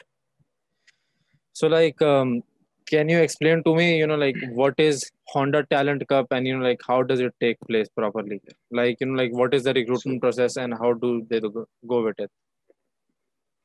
So, 1.53 1.67
like, 1.67 2.01
um, 2.01 2.43
can 2.87 3.09
you 3.09 3.19
explain 3.19 3.63
to 3.63 3.75
me, 3.75 3.97
you 3.97 4.07
know, 4.07 4.15
like, 4.15 4.35
what 4.49 4.75
is 4.77 5.11
Honda 5.29 5.65
Talent 5.69 6.07
Cup, 6.07 6.27
and 6.31 6.45
you 6.47 6.57
know, 6.57 6.63
like, 6.63 6.81
how 6.87 7.01
does 7.03 7.19
it 7.19 7.33
take 7.39 7.59
place 7.67 7.87
properly? 7.89 8.41
Like, 8.71 8.97
you 9.01 9.07
know, 9.07 9.21
like, 9.23 9.31
what 9.33 9.53
is 9.53 9.63
the 9.63 9.73
recruitment 9.73 10.21
process, 10.21 10.57
and 10.57 10.73
how 10.73 10.93
do 10.93 11.25
they 11.29 11.39
go, 11.39 11.65
go 11.87 12.03
with 12.03 12.19
it? 12.19 12.31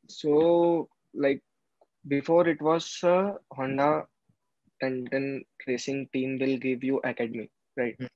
So 0.08 0.88
like 1.14 1.42
before 2.08 2.48
it 2.48 2.60
was 2.62 2.98
uh, 3.04 3.32
Honda 3.52 4.06
and 4.82 5.08
then 5.10 5.44
racing 5.66 6.08
team 6.12 6.38
will 6.38 6.56
give 6.58 6.84
you 6.84 7.00
academy, 7.04 7.50
right? 7.76 7.96
Hmm. 7.98 8.06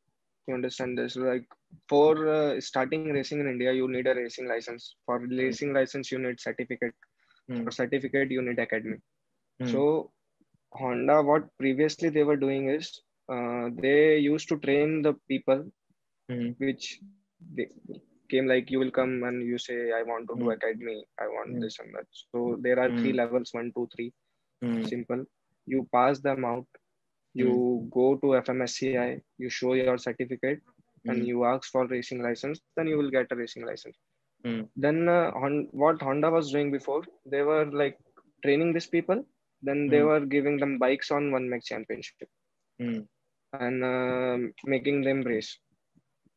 You 0.49 0.55
understand 0.55 0.99
this? 0.99 1.17
Like 1.17 1.47
for 1.89 2.29
uh, 2.29 2.61
starting 2.61 3.05
racing 3.13 3.41
in 3.41 3.49
India, 3.49 3.73
you 3.73 3.89
need 3.89 4.07
a 4.07 4.15
racing 4.15 4.49
license. 4.49 4.97
For 5.07 5.19
racing 5.19 5.73
license, 5.73 6.11
you 6.11 6.19
need 6.19 6.41
certificate. 6.41 6.95
Hmm. 7.49 7.65
For 7.65 7.71
certificate, 7.71 8.31
you 8.31 8.43
need 8.43 8.59
academy. 8.59 8.99
Hmm. 9.61 9.67
So 9.69 10.13
Honda, 10.73 11.23
what 11.23 11.45
previously 11.59 12.09
they 12.11 12.25
were 12.25 12.37
doing 12.37 12.69
is 12.69 13.01
uh, 13.29 13.71
they 13.77 14.19
used 14.19 14.49
to 14.49 14.59
train 14.59 15.03
the 15.03 15.15
people, 15.29 15.71
Hmm. 16.31 16.51
which 16.59 17.01
they 17.55 17.69
came 18.33 18.49
like 18.53 18.71
you 18.71 18.81
will 18.81 18.93
come 19.01 19.15
and 19.29 19.43
you 19.53 19.59
say 19.59 19.79
I 19.93 20.03
want 20.03 20.29
to 20.31 20.37
do 20.39 20.51
Hmm. 20.51 20.57
academy, 20.57 20.99
I 21.21 21.27
want 21.37 21.59
Hmm. 21.59 21.67
this 21.67 21.79
and 21.81 21.95
that. 21.97 22.07
So 22.33 22.59
there 22.67 22.79
are 22.81 22.93
three 23.01 23.13
Hmm. 23.13 23.23
levels: 23.23 23.53
one, 23.55 23.73
two, 23.77 23.89
three. 23.97 24.13
Simple. 24.83 25.25
You 25.67 25.89
pass 25.93 26.21
them 26.21 26.45
out. 26.45 26.67
You 27.35 27.89
go 27.93 28.17
to 28.25 28.37
FMSCI. 28.37 29.23
You 29.39 29.51
show 29.51 29.75
your 29.75 29.93
certificate, 29.93 30.55
and 31.01 31.19
you 31.19 31.39
ask 31.41 31.65
for 31.67 31.81
racing 31.87 32.23
license. 32.23 32.61
Then 32.77 32.87
you 32.87 32.97
will 32.99 33.11
get 33.11 33.31
a 33.31 33.37
racing 33.37 33.65
license. 33.67 33.97
Then 34.77 35.09
uh, 35.09 35.31
Hon- 35.33 35.69
what 35.73 36.01
Honda 36.03 36.31
was 36.31 36.51
doing 36.53 36.71
before, 36.73 37.03
they 37.27 37.43
were 37.43 37.67
like 37.67 37.99
training 38.45 38.73
these 38.73 38.87
people. 38.87 39.25
Then 39.63 39.89
they 39.91 40.03
were 40.03 40.21
giving 40.27 40.59
them 40.59 40.79
bikes 40.79 41.11
on 41.11 41.33
one 41.33 41.49
make 41.51 41.65
championship 41.65 42.29
and 43.53 43.79
uh, 43.85 44.37
making 44.65 45.03
them 45.03 45.23
race. 45.23 45.59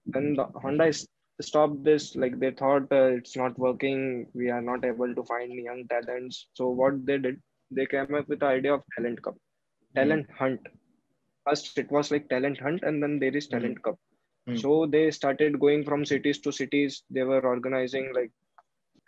Then 0.05 0.35
the 0.35 0.45
Honda 0.55 0.85
is 0.85 1.07
stopped 1.41 1.83
this. 1.83 2.15
Like 2.15 2.39
they 2.39 2.51
thought 2.51 2.91
uh, 2.91 3.09
it's 3.19 3.35
not 3.35 3.57
working. 3.57 4.27
We 4.33 4.49
are 4.49 4.61
not 4.61 4.85
able 4.85 5.13
to 5.15 5.23
find 5.23 5.51
young 5.53 5.87
talents. 5.87 6.47
So 6.53 6.69
what 6.69 7.05
they 7.05 7.17
did, 7.17 7.41
they 7.71 7.85
came 7.87 8.11
up 8.11 8.23
with 8.23 8.35
the 8.35 8.45
idea 8.45 8.69
of 8.69 8.83
talent 8.95 9.21
cup, 9.21 9.35
talent 9.95 10.27
hunt. 10.37 10.61
First 11.47 11.73
it 11.77 11.91
was 11.91 12.11
like 12.11 12.27
talent 12.29 12.59
hunt, 12.59 12.83
and 12.83 13.01
then 13.01 13.19
there 13.19 13.35
is 13.35 13.47
Hmm. 13.49 13.49
talent 13.49 13.81
cup. 13.83 13.97
Hmm. 14.45 14.61
So 14.61 14.85
they 14.85 15.11
started 15.11 15.59
going 15.59 15.83
from 15.83 16.05
cities 16.05 16.39
to 16.41 16.51
cities. 16.51 17.03
They 17.09 17.23
were 17.23 17.41
organizing 17.45 18.13
like. 18.13 18.31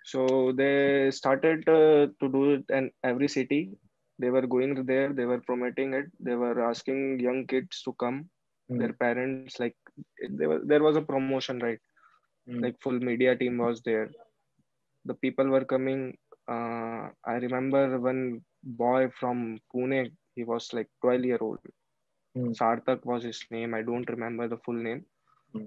So 0.03 0.51
they 0.53 1.11
started 1.11 1.67
uh, 1.69 2.07
to 2.19 2.29
do 2.31 2.53
it 2.53 2.65
in 2.69 2.91
every 3.03 3.27
city. 3.27 3.77
They 4.19 4.29
were 4.29 4.45
going 4.47 4.85
there. 4.85 5.13
They 5.13 5.25
were 5.25 5.39
promoting 5.41 5.93
it. 5.93 6.05
They 6.19 6.35
were 6.35 6.61
asking 6.69 7.19
young 7.19 7.45
kids 7.47 7.81
to 7.83 7.93
come 7.93 8.29
Hmm. 8.69 8.87
their 8.87 8.93
parents 8.93 9.59
like 9.59 9.75
there 10.37 10.49
was 10.49 10.61
there 10.65 10.83
was 10.83 10.95
a 10.95 11.01
promotion 11.01 11.59
right 11.59 11.79
Hmm. 12.47 12.65
like 12.65 12.77
full 12.83 12.99
media 13.09 13.35
team 13.41 13.57
was 13.57 13.81
there 13.89 14.09
the 15.05 15.15
people 15.23 15.47
were 15.55 15.65
coming 15.73 16.01
uh, 16.55 17.03
i 17.33 17.35
remember 17.47 17.83
one 18.09 18.23
boy 18.83 19.01
from 19.19 19.37
pune 19.73 20.01
he 20.35 20.43
was 20.53 20.73
like 20.77 20.89
12 21.01 21.25
year 21.31 21.41
old 21.49 21.63
Hmm. 22.35 22.53
sarthak 22.59 23.05
was 23.11 23.23
his 23.31 23.41
name 23.51 23.73
i 23.73 23.81
don't 23.91 24.09
remember 24.15 24.47
the 24.47 24.59
full 24.65 24.79
name 24.89 25.03
Hmm. 25.53 25.65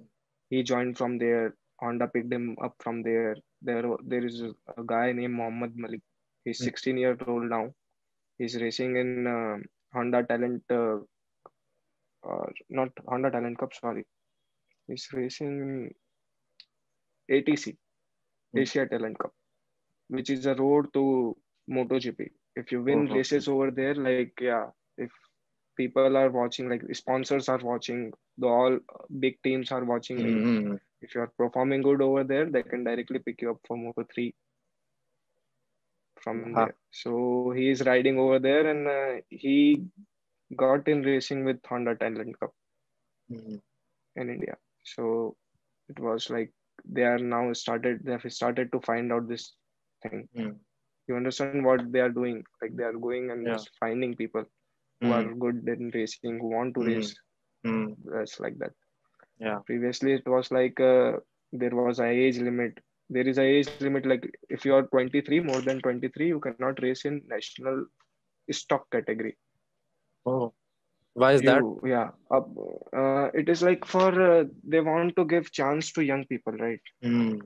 he 0.51 0.63
joined 0.63 0.97
from 0.99 1.19
there 1.19 1.55
honda 1.81 2.07
picked 2.09 2.33
him 2.33 2.57
up 2.67 2.75
from 2.85 3.03
there 3.03 3.35
there 3.63 3.85
there 4.13 4.25
is 4.31 4.41
a, 4.43 4.85
guy 4.95 5.13
named 5.13 5.35
mohammad 5.41 5.77
malik 5.85 6.03
he's 6.45 6.61
Hmm. 6.61 6.71
16 6.71 6.99
year 7.05 7.17
old 7.27 7.41
now 7.57 7.65
he's 8.39 8.57
racing 8.65 8.97
in 8.97 9.21
uh, 9.27 9.57
honda 9.93 10.23
talent 10.25 10.63
uh, 10.71 10.99
or 12.23 12.53
not 12.79 12.91
honda 13.09 13.31
talent 13.31 13.59
cup 13.59 13.73
sorry 13.81 14.05
He's 14.89 15.07
racing 15.13 15.55
in 15.65 15.73
ATC, 17.31 17.77
Hmm. 18.53 18.65
Asia 18.65 18.87
Talent 18.87 19.19
Cup, 19.19 19.35
which 20.09 20.31
is 20.31 20.47
a 20.47 20.55
road 20.55 20.93
to 20.95 21.37
MotoGP. 21.71 22.31
If 22.57 22.73
you 22.73 22.83
win 22.83 23.07
Oh, 23.11 23.19
races 23.19 23.49
over 23.49 23.71
there, 23.71 23.95
like 23.95 24.35
yeah, 24.41 24.67
if 24.99 25.11
people 25.77 26.11
are 26.11 26.31
watching, 26.31 26.69
like 26.69 26.83
sponsors 26.95 27.49
are 27.49 27.59
watching, 27.59 28.13
the 28.39 28.47
all 28.47 28.79
big 29.21 29.43
teams 29.43 29.71
are 29.73 29.85
watching. 29.85 30.21
Mm-hmm. 30.21 30.77
If 31.01 31.15
you 31.15 31.21
are 31.23 31.33
performing 31.39 31.83
good 31.83 32.03
over 32.03 32.25
there, 32.25 32.47
they 32.51 32.63
can 32.63 32.85
directly 32.85 33.19
pick 33.21 33.41
you 33.43 33.51
up 33.53 33.61
for 33.67 33.77
Moto 33.77 34.05
three 34.15 34.35
from 36.23 36.55
Ah. 36.55 36.67
there. 36.67 36.75
So 36.91 37.53
he 37.57 37.71
is 37.71 37.85
riding 37.87 38.19
over 38.19 38.39
there, 38.39 38.67
and 38.67 38.87
uh, 38.89 39.23
he 39.31 39.85
got 40.57 40.89
in 40.89 41.03
racing 41.03 41.45
with 41.45 41.59
Honda 41.67 41.95
Talent 41.97 42.39
Cup 42.39 42.53
Mm-hmm. 43.31 43.57
in 44.17 44.31
India. 44.31 44.57
So 44.83 45.37
it 45.89 45.99
was 46.01 46.31
like 46.31 46.53
they 46.85 47.05
are 47.05 47.19
now 47.19 47.53
started. 47.53 48.01
They 48.05 48.13
have 48.13 48.33
started 48.33 48.73
to 48.73 48.81
find 48.81 49.13
out 49.13 49.29
this 49.29 49.55
thing. 50.03 50.29
Mm. 50.37 50.57
You 51.09 51.17
understand 51.17 51.57
what 51.65 51.81
they 51.93 52.01
are 52.01 52.03
doing? 52.11 52.37
Like 52.63 52.77
they 52.77 52.85
are 52.85 52.93
going 52.93 53.31
and 53.31 53.47
Yeah. 53.47 53.53
just 53.53 53.71
finding 53.79 54.15
people 54.17 54.45
who 55.01 55.13
are 55.13 55.35
good 55.35 55.69
in 55.69 55.91
racing, 55.95 56.39
who 56.41 56.49
want 56.49 56.75
to 56.75 56.81
Mm. 56.81 56.87
race. 56.87 57.15
Mm. 57.67 57.97
That's 58.05 58.39
like 58.41 58.59
that. 58.59 58.73
Yeah. 59.39 59.59
Previously, 59.67 60.13
it 60.15 60.27
was 60.29 60.51
like 60.51 60.81
uh, 60.81 61.19
there 61.53 61.75
was 61.75 62.01
a 62.01 62.07
age 62.07 62.39
limit. 62.39 62.79
There 63.11 63.27
is 63.29 63.39
a 63.39 63.43
age 63.43 63.71
limit. 63.81 64.07
Like 64.07 64.25
if 64.49 64.65
you 64.65 64.75
are 64.75 64.83
23, 64.87 65.41
more 65.41 65.61
than 65.63 65.81
23, 65.81 66.29
you 66.29 66.41
cannot 66.41 66.75
race 66.77 67.05
in 67.05 67.23
national 67.27 67.87
stock 68.51 68.91
category. 68.91 69.37
Oh, 70.27 70.53
why 71.21 71.33
is 71.33 71.43
that? 71.43 71.63
Yeah. 71.85 72.11
Up, 72.37 72.49
uh, 72.97 73.29
it 73.41 73.49
is 73.49 73.63
like 73.63 73.85
for 73.85 74.11
uh, 74.27 74.45
they 74.65 74.81
want 74.81 75.17
to 75.17 75.25
give 75.25 75.53
chance 75.53 75.93
to 75.93 76.05
young 76.11 76.25
people, 76.27 76.55
right? 76.55 76.81
Mm. 77.05 77.41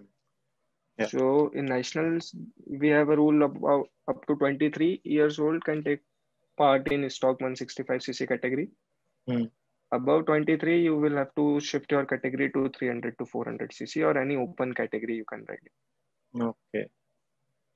Yeah. 0.98 1.06
So 1.06 1.50
in 1.54 1.66
nationals, 1.66 2.34
we 2.66 2.88
have 2.88 3.08
a 3.08 3.16
rule 3.16 3.42
about 3.42 3.88
up 4.08 4.26
to 4.28 4.36
23 4.36 5.00
years 5.04 5.38
old 5.38 5.64
can 5.64 5.82
take 5.82 6.00
part 6.56 6.90
in 6.92 7.08
stock 7.10 7.40
165cc 7.40 8.28
category. 8.28 8.68
Hmm. 9.26 9.44
Above 9.92 10.26
23, 10.26 10.82
you 10.82 10.96
will 10.96 11.16
have 11.16 11.34
to 11.36 11.60
shift 11.60 11.90
your 11.90 12.04
category 12.06 12.50
to 12.52 12.68
300 12.68 13.18
to 13.18 13.24
400cc 13.24 14.04
or 14.04 14.18
any 14.20 14.36
open 14.36 14.72
category 14.74 15.16
you 15.16 15.24
can 15.24 15.44
ride. 15.48 16.50
Okay. 16.50 16.86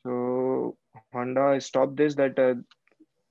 So 0.05 0.77
Honda 1.13 1.61
stopped 1.61 1.97
this 1.97 2.15
that 2.17 2.39
uh, 2.39 2.55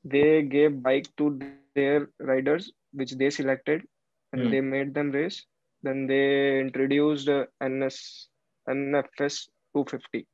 they 0.03 0.41
gave 0.41 0.81
bike 0.83 1.07
to 1.17 1.39
their 1.77 2.09
riders 2.31 2.71
which 2.93 3.13
they 3.21 3.29
selected 3.31 3.87
and 4.33 4.49
Hmm. 4.49 4.53
they 4.53 4.61
made 4.61 4.93
them 4.95 5.11
race. 5.11 5.45
Then 5.83 6.07
they 6.07 6.59
introduced 6.59 7.29
uh, 7.29 7.45
NS 7.63 8.29
NFS 8.69 9.49
250 9.73 10.27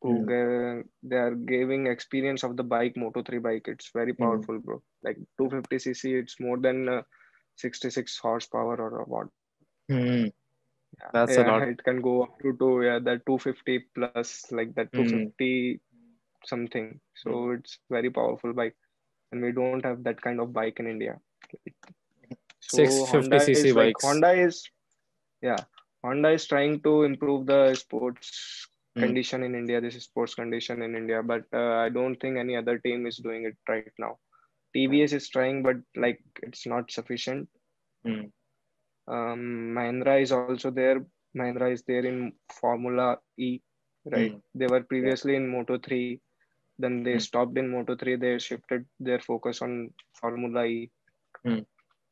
Who 0.03 0.13
Hmm. 0.19 0.25
ge- 0.27 0.89
they 1.03 1.17
are 1.17 1.35
giving 1.35 1.87
experience 1.87 2.43
of 2.43 2.57
the 2.57 2.63
bike, 2.63 2.97
Moto 2.97 3.23
3 3.23 3.39
bike. 3.39 3.67
It's 3.67 3.91
very 3.93 4.13
Hmm. 4.13 4.23
powerful, 4.23 4.59
bro. 4.59 4.81
Like 5.03 5.17
250cc, 5.39 6.15
it's 6.19 6.39
more 6.39 6.57
than 6.59 6.89
uh, 6.89 7.03
66 7.57 8.17
horsepower 8.19 8.77
or 8.77 9.05
what. 9.05 9.27
Mm. 9.91 10.31
Yeah, 10.99 11.09
That's 11.13 11.37
a 11.37 11.43
lot. 11.43 11.63
It 11.63 11.83
can 11.83 12.01
go 12.01 12.23
up 12.23 12.39
to 12.41 12.55
two, 12.57 12.83
yeah, 12.83 12.99
that 12.99 13.25
250 13.25 13.79
plus, 13.95 14.51
like 14.51 14.75
that 14.75 14.93
Mm. 14.93 14.95
250 14.95 15.81
something. 16.45 16.99
So 17.15 17.51
it's 17.51 17.79
very 17.89 18.09
powerful 18.11 18.53
bike, 18.53 18.75
and 19.31 19.41
we 19.41 19.51
don't 19.53 19.77
have 19.79 20.03
that 20.03 20.21
kind 20.21 20.39
of 20.39 20.53
bike 20.53 20.79
in 20.79 20.87
India. 20.87 21.19
So 22.59 22.77
650 22.77 23.37
Honda 23.37 23.37
cc 23.37 23.65
is 23.69 23.75
like. 23.75 23.97
Honda 24.01 24.31
is, 24.31 24.69
yeah, 25.41 25.63
Honda 26.03 26.29
is 26.31 26.45
trying 26.47 26.81
to 26.81 27.03
improve 27.03 27.45
the 27.47 27.75
sports 27.75 28.67
Mm. 28.97 29.01
condition 29.01 29.43
in 29.43 29.55
India. 29.55 29.81
This 29.81 29.95
is 29.95 30.03
sports 30.03 30.35
condition 30.35 30.81
in 30.81 30.95
India, 30.95 31.21
but 31.23 31.43
uh, 31.53 31.75
I 31.85 31.89
don't 31.89 32.15
think 32.17 32.37
any 32.37 32.55
other 32.55 32.77
team 32.79 33.05
is 33.07 33.17
doing 33.17 33.45
it 33.45 33.55
right 33.67 33.91
now. 33.99 34.17
TVS 34.75 35.13
is 35.13 35.29
trying, 35.29 35.63
but 35.63 35.77
like 35.95 36.19
it's 36.43 36.65
not 36.65 36.91
sufficient. 36.91 37.47
Mm. 38.05 38.31
Um, 39.07 39.73
Mahindra 39.77 40.21
is 40.21 40.31
also 40.31 40.59
there. 40.71 41.05
Mahindra 41.37 41.71
is 41.71 41.83
there 41.83 42.05
in 42.05 42.33
Formula 42.51 43.17
E, 43.37 43.59
right? 44.05 44.31
Mm. 44.33 44.41
They 44.55 44.67
were 44.67 44.81
previously 44.83 45.35
in 45.35 45.49
Moto 45.49 45.77
3. 45.77 46.19
Then 46.79 47.03
they 47.03 47.15
Mm. 47.15 47.21
stopped 47.21 47.57
in 47.57 47.69
Moto 47.69 47.95
3. 47.95 48.15
They 48.15 48.37
shifted 48.39 48.85
their 48.99 49.19
focus 49.19 49.61
on 49.61 49.93
Formula 50.21 50.65
E. 50.65 50.91
Mm. 51.45 51.65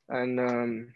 And 0.09 0.39
um, 0.39 0.93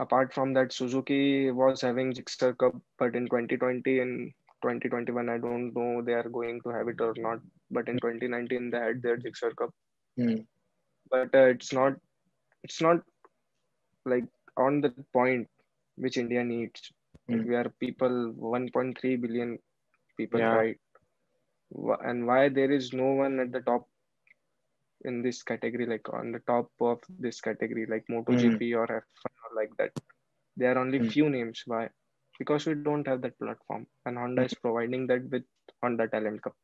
apart 0.00 0.32
from 0.32 0.54
that, 0.54 0.72
Suzuki 0.72 1.50
was 1.50 1.80
having 1.80 2.12
Gixxer 2.12 2.56
Cup, 2.56 2.76
but 2.98 3.14
in 3.16 3.26
2020 3.26 4.00
and 4.00 4.32
2021, 4.62 5.28
I 5.28 5.38
don't 5.38 5.72
know 5.74 6.02
they 6.02 6.14
are 6.14 6.28
going 6.28 6.60
to 6.62 6.70
have 6.70 6.88
it 6.88 7.00
or 7.00 7.14
not. 7.16 7.40
But 7.70 7.88
in 7.88 7.96
2019, 7.98 8.70
they 8.70 8.78
had 8.78 9.02
their 9.02 9.16
Gixxer 9.18 9.54
Cup. 9.56 9.70
Mm. 10.18 10.46
But 11.10 11.34
uh, 11.34 11.46
it's 11.46 11.72
not, 11.72 11.94
it's 12.64 12.80
not 12.80 13.02
like 14.04 14.24
on 14.56 14.80
the 14.80 14.92
point 15.12 15.48
which 15.96 16.16
India 16.16 16.44
needs. 16.44 16.90
Mm. 17.30 17.46
we 17.46 17.54
are 17.56 17.68
people, 17.78 18.32
1.3 18.38 19.20
billion 19.20 19.58
people, 20.16 20.40
Yeah. 20.40 20.54
right? 20.54 20.78
And 22.02 22.26
why 22.26 22.48
there 22.48 22.72
is 22.72 22.92
no 22.94 23.12
one 23.12 23.38
at 23.40 23.52
the 23.52 23.60
top 23.60 23.86
in 25.04 25.22
this 25.22 25.42
category, 25.42 25.84
like 25.86 26.08
on 26.12 26.32
the 26.32 26.38
top 26.40 26.70
of 26.80 27.00
this 27.18 27.40
category, 27.40 27.86
like 27.86 28.04
MotoGP 28.10 28.74
or 28.76 28.86
F1 28.86 29.32
or 29.44 29.56
like 29.56 29.76
that. 29.76 29.92
There 30.56 30.74
are 30.74 30.78
only 30.78 30.98
Mm. 31.00 31.12
few 31.12 31.28
names. 31.30 31.62
Why? 31.66 31.90
Because 32.38 32.66
we 32.66 32.74
don't 32.74 33.06
have 33.06 33.20
that 33.22 33.38
platform, 33.38 33.86
and 34.06 34.16
Honda 34.16 34.44
is 34.44 34.54
providing 34.54 35.06
that 35.08 35.28
with 35.30 35.42
Honda 35.82 36.08
Talent 36.08 36.42
Cup. 36.42 36.54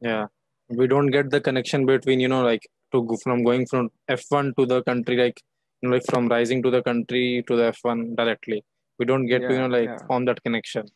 Yeah. 0.00 0.26
We 0.68 0.86
don't 0.86 1.06
get 1.06 1.30
the 1.30 1.40
connection 1.40 1.86
between, 1.86 2.20
you 2.20 2.28
know, 2.28 2.42
like 2.42 2.68
to 2.92 3.02
go 3.04 3.16
from 3.16 3.42
going 3.42 3.66
from 3.66 3.90
F1 4.10 4.54
to 4.56 4.66
the 4.66 4.82
country, 4.82 5.16
like, 5.16 5.40
you 5.80 5.88
know, 5.88 5.94
like 5.94 6.04
from 6.10 6.28
rising 6.28 6.62
to 6.62 6.70
the 6.70 6.82
country 6.82 7.42
to 7.48 7.56
the 7.56 7.72
F1 7.72 8.16
directly. 8.16 8.62
We 8.98 9.06
don't 9.06 9.26
get 9.26 9.40
to, 9.40 9.52
you 9.54 9.60
know, 9.60 9.66
like 9.66 9.88
yeah. 9.88 10.06
form 10.06 10.26
that 10.26 10.42
connection. 10.42 10.86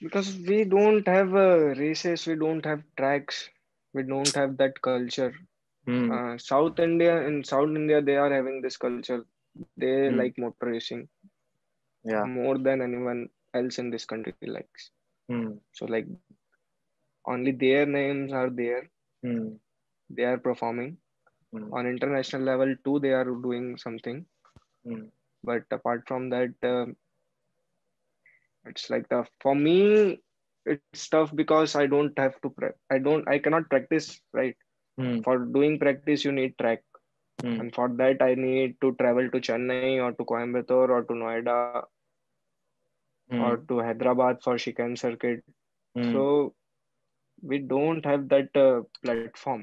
Because 0.00 0.36
we 0.36 0.64
don't 0.64 1.06
have 1.08 1.34
uh, 1.34 1.56
races, 1.76 2.26
we 2.26 2.34
don't 2.34 2.64
have 2.66 2.82
tracks, 2.98 3.48
we 3.94 4.02
don't 4.02 4.34
have 4.34 4.58
that 4.58 4.80
culture. 4.82 5.32
Mm. 5.88 6.34
Uh, 6.34 6.38
South 6.38 6.78
India, 6.78 7.26
in 7.26 7.44
South 7.44 7.68
India, 7.68 8.02
they 8.02 8.16
are 8.16 8.32
having 8.32 8.60
this 8.60 8.76
culture. 8.76 9.24
They 9.76 10.08
Hmm. 10.08 10.18
like 10.18 10.36
motor 10.36 10.66
racing 10.66 11.08
Yeah. 12.04 12.24
more 12.24 12.58
than 12.58 12.82
anyone 12.82 13.28
else 13.54 13.78
in 13.78 13.90
this 13.90 14.04
country 14.06 14.34
likes. 14.40 14.82
Mm. 15.20 15.48
So 15.62 15.76
like 15.86 15.96
only 17.26 17.52
their 17.52 17.86
names 17.86 18.32
are 18.32 18.48
there. 18.50 18.88
Mm. 19.24 19.58
They 20.10 20.24
are 20.24 20.38
performing 20.38 20.98
Mm. 21.54 21.72
on 21.72 21.86
international 21.86 22.42
level 22.42 22.74
too. 22.84 22.98
They 23.00 23.12
are 23.12 23.24
doing 23.46 23.76
something. 23.78 24.26
Mm. 24.86 25.10
But 25.44 25.64
apart 25.70 26.06
from 26.08 26.30
that, 26.30 26.54
um 26.64 26.96
it's 28.66 28.90
like 28.90 29.08
tough 29.08 29.28
for 29.40 29.54
me. 29.54 30.20
It's 30.66 31.08
tough 31.08 31.34
because 31.34 31.76
I 31.76 31.86
don't 31.86 32.02
have 32.18 32.40
to. 32.42 32.50
Pre- 32.50 32.60
I 32.90 32.98
don't. 32.98 33.26
I 33.28 33.38
cannot 33.38 33.68
practice. 33.68 34.20
Right. 34.32 34.56
Mm. 35.00 35.22
For 35.24 35.38
doing 35.38 35.78
practice, 35.78 36.24
you 36.24 36.32
need 36.32 36.56
track. 36.58 36.82
Mm. 37.42 37.60
and 37.60 37.74
for 37.74 37.88
that 38.00 38.22
i 38.22 38.34
need 38.34 38.76
to 38.82 38.92
travel 39.00 39.28
to 39.30 39.40
chennai 39.48 39.90
or 40.04 40.12
to 40.12 40.24
coimbatore 40.24 40.88
or 40.96 41.02
to 41.08 41.14
noida 41.24 41.56
or 43.38 43.56
Mm. 43.56 43.68
to 43.68 43.78
hyderabad 43.86 44.42
for 44.44 44.56
chicane 44.64 44.96
circuit 45.04 45.42
Mm. 45.96 46.12
so 46.12 46.54
we 47.42 47.58
don't 47.72 48.04
have 48.10 48.28
that 48.34 48.50
uh, 48.66 48.82
platform 49.04 49.60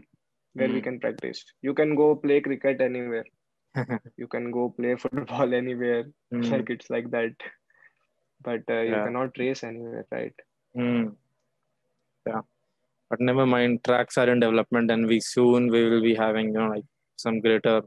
where 0.54 0.70
we 0.76 0.80
Mm. 0.82 0.84
can 0.88 1.00
practice 1.06 1.40
you 1.68 1.74
can 1.82 1.96
go 2.02 2.08
play 2.26 2.40
cricket 2.48 2.82
anywhere 2.90 3.26
you 4.22 4.28
can 4.36 4.52
go 4.58 4.70
play 4.80 4.96
football 5.06 5.54
anywhere 5.62 6.04
Mm. 6.34 6.52
like 6.52 6.70
it's 6.76 6.90
like 6.96 7.10
that 7.18 7.34
but 8.48 8.62
uh, 8.70 8.82
you 8.90 8.94
Yeah. 8.96 9.04
cannot 9.08 9.38
race 9.46 9.64
anywhere 9.72 10.06
right 10.12 10.36
Mm. 10.76 11.16
Yeah. 12.28 12.42
But 13.10 13.20
never 13.20 13.46
mind, 13.46 13.84
tracks 13.84 14.18
are 14.18 14.30
in 14.30 14.40
development 14.40 14.90
and 14.92 15.06
we 15.08 15.20
soon 15.20 15.70
we 15.70 15.90
will 15.90 16.02
be 16.02 16.16
having, 16.16 16.48
you 16.48 16.60
know, 16.60 16.70
like 16.70 16.86
some 17.26 17.40
greater 17.46 17.78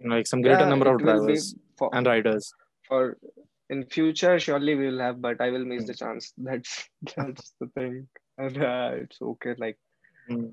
you 0.00 0.08
know, 0.08 0.16
like 0.16 0.26
some 0.26 0.42
greater 0.42 0.64
yeah 0.64 0.70
number 0.72 0.88
of 0.92 0.98
drivers 1.02 1.54
for, 1.78 1.90
and 1.94 2.06
riders. 2.06 2.52
for 2.88 3.16
in 3.74 3.84
future 3.96 4.38
surely 4.46 4.74
we 4.80 4.86
will 4.90 5.02
have 5.06 5.20
but 5.26 5.40
i 5.46 5.50
will 5.54 5.64
miss 5.72 5.84
Mm. 5.84 5.88
the 5.90 5.94
chance 6.02 6.32
that's 6.48 6.72
that's 7.16 7.52
the 7.60 7.68
thing 7.78 7.94
and 8.38 8.56
uh, 8.72 8.90
it's 9.02 9.20
okay 9.32 9.54
like 9.64 9.78
Mm. 10.32 10.48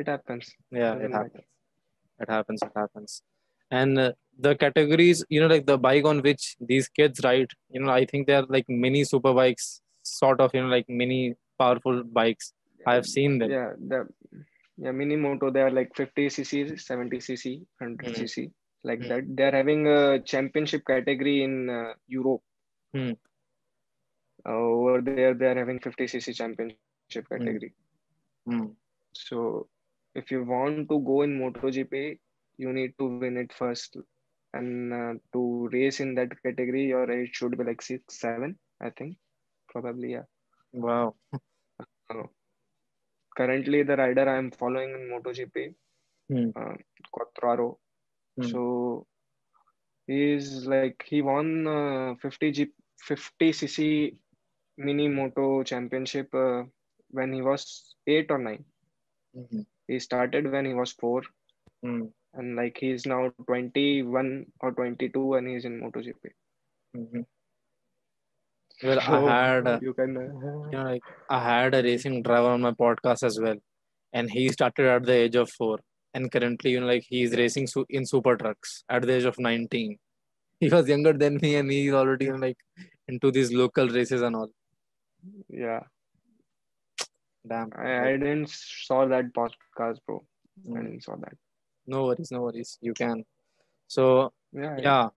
it 0.00 0.06
happens 0.12 0.46
Yeah, 0.70 0.94
it 1.06 1.12
happens. 1.18 1.44
It 2.24 2.30
happens, 2.36 2.62
it 2.62 2.72
happens. 2.76 3.12
and 3.80 3.98
uh, 4.04 4.12
the 4.46 4.52
categories 4.62 5.18
you 5.34 5.40
know 5.42 5.46
like 5.52 5.66
the 5.70 5.76
bike 5.86 6.06
on 6.10 6.18
which 6.26 6.44
these 6.72 6.88
kids 6.98 7.20
ride 7.26 7.50
you 7.74 7.80
know 7.82 7.92
i 8.00 8.04
think 8.10 8.26
they're 8.26 8.48
like 8.56 8.68
mini 8.84 9.02
super 9.12 9.32
bikes 9.40 9.66
sort 10.02 10.40
of 10.44 10.54
you 10.56 10.62
know 10.62 10.72
like 10.76 10.88
mini 11.02 11.20
powerful 11.62 11.98
bikes 12.18 12.52
i 12.86 12.94
have 12.98 13.06
seen 13.14 13.38
them 13.42 13.50
Yeah, 13.56 13.70
the 13.92 14.00
yeah 14.82 14.92
mini 14.98 15.16
moto 15.16 15.50
they 15.50 15.62
are 15.62 15.70
like 15.78 15.92
50 15.96 16.26
cc, 16.28 16.78
70 16.80 17.18
cc, 17.18 17.44
100 17.80 18.14
Hmm. 18.14 18.14
cc, 18.14 18.50
like 18.84 19.02
Hmm. 19.02 19.08
that. 19.08 19.24
They 19.36 19.44
are 19.44 19.56
having 19.60 19.86
a 19.88 20.20
championship 20.20 20.84
category 20.86 21.42
in 21.44 21.70
uh, 21.70 21.94
Europe. 22.08 22.42
Hmm. 22.94 23.12
Uh, 24.46 24.52
over 24.52 25.00
there, 25.02 25.34
they 25.34 25.46
are 25.46 25.58
having 25.58 25.80
50 25.80 26.04
cc 26.06 26.34
championship 26.34 26.86
category. 27.28 27.72
Hmm. 28.46 28.66
So 29.12 29.68
if 30.14 30.30
you 30.30 30.44
want 30.44 30.88
to 30.88 31.00
go 31.00 31.22
in 31.22 31.38
MotoGP, 31.38 32.18
you 32.58 32.72
need 32.72 32.94
to 32.98 33.06
win 33.18 33.36
it 33.36 33.52
first. 33.52 33.96
And 34.52 34.92
uh, 34.92 35.14
to 35.32 35.68
race 35.72 36.00
in 36.00 36.14
that 36.16 36.30
category, 36.42 36.86
your 36.86 37.10
age 37.10 37.30
should 37.34 37.56
be 37.56 37.64
like 37.64 37.82
six, 37.82 38.18
seven, 38.20 38.58
I 38.80 38.90
think. 38.90 39.16
Probably, 39.68 40.12
yeah. 40.12 40.24
wow 40.72 41.14
Currently, 43.36 43.82
the 43.84 43.96
rider 43.96 44.28
I 44.28 44.38
am 44.38 44.50
following 44.50 44.90
in 44.90 45.08
MotoGP, 45.10 45.74
Hmm. 46.28 46.50
uh, 46.56 46.74
Quartararo. 47.14 47.78
Hmm. 48.36 48.52
So 48.52 49.06
he's 50.06 50.66
like 50.66 51.04
he 51.06 51.20
won 51.22 51.66
uh, 51.66 52.14
50 52.16 52.50
G 52.52 52.68
50 52.98 53.50
cc 53.52 54.16
mini 54.78 55.08
moto 55.08 55.62
championship 55.64 56.34
uh, 56.34 56.64
when 57.10 57.32
he 57.32 57.42
was 57.42 57.94
eight 58.06 58.30
or 58.30 58.38
nine. 58.38 58.64
Mhm. 59.34 59.64
He 59.88 59.98
started 60.00 60.50
when 60.50 60.64
he 60.66 60.74
was 60.74 60.92
four, 60.92 61.22
Hmm. 61.82 62.06
and 62.34 62.56
like 62.56 62.78
he's 62.78 63.06
now 63.06 63.30
21 63.38 64.46
or 64.60 64.66
22 64.72 65.34
and 65.34 65.46
he's 65.48 65.64
in 65.64 65.80
MotoGP. 65.80 66.30
Mhm. 66.94 67.24
Well 68.82 69.00
i 69.00 69.46
had 69.48 69.66
uh, 69.72 69.78
you 69.86 69.92
can 69.98 70.16
uh, 70.16 70.22
you 70.70 70.76
know 70.78 70.84
like 70.90 71.02
i 71.30 71.38
had 71.48 71.74
a 71.78 71.82
racing 71.88 72.16
driver 72.22 72.48
on 72.56 72.60
my 72.68 72.72
podcast 72.72 73.22
as 73.30 73.38
well. 73.40 73.56
And 74.18 74.30
he 74.30 74.42
started 74.54 74.86
at 74.94 75.04
the 75.08 75.14
age 75.24 75.36
of 75.42 75.48
4 75.50 75.78
and 76.14 76.30
currently 76.32 76.72
you 76.72 76.80
know 76.80 76.86
like 76.86 77.04
he's 77.12 77.32
racing 77.40 77.66
su- 77.66 77.86
in 77.98 78.04
super 78.10 78.34
trucks 78.40 78.72
at 78.96 79.02
the 79.06 79.14
age 79.14 79.24
of 79.30 79.38
19 79.38 79.98
he 80.60 80.68
was 80.74 80.88
younger 80.94 81.14
than 81.22 81.38
me 81.44 81.54
and 81.60 81.70
he's 81.70 81.94
already 82.00 82.26
you 82.26 82.32
know, 82.32 82.38
like 82.46 82.58
into 83.08 83.30
these 83.36 83.50
local 83.60 83.88
races 83.88 84.20
and 84.26 84.36
all. 84.36 84.50
Yeah. 85.48 85.80
damn 87.48 87.70
I, 87.76 88.10
I 88.10 88.12
didn't 88.16 88.50
saw 88.50 89.06
that 89.06 89.32
podcast, 89.38 89.98
bro. 90.06 90.18
I 90.66 90.68
Mm. 90.68 90.82
didn't 90.84 91.04
saw 91.04 91.16
that. 91.24 91.34
no 91.86 92.04
worries 92.06 92.30
no 92.30 92.42
worries. 92.42 92.78
You 92.80 92.92
can. 92.94 93.24
So 93.88 94.04
Yeah, 94.52 94.76
yeah. 94.86 95.08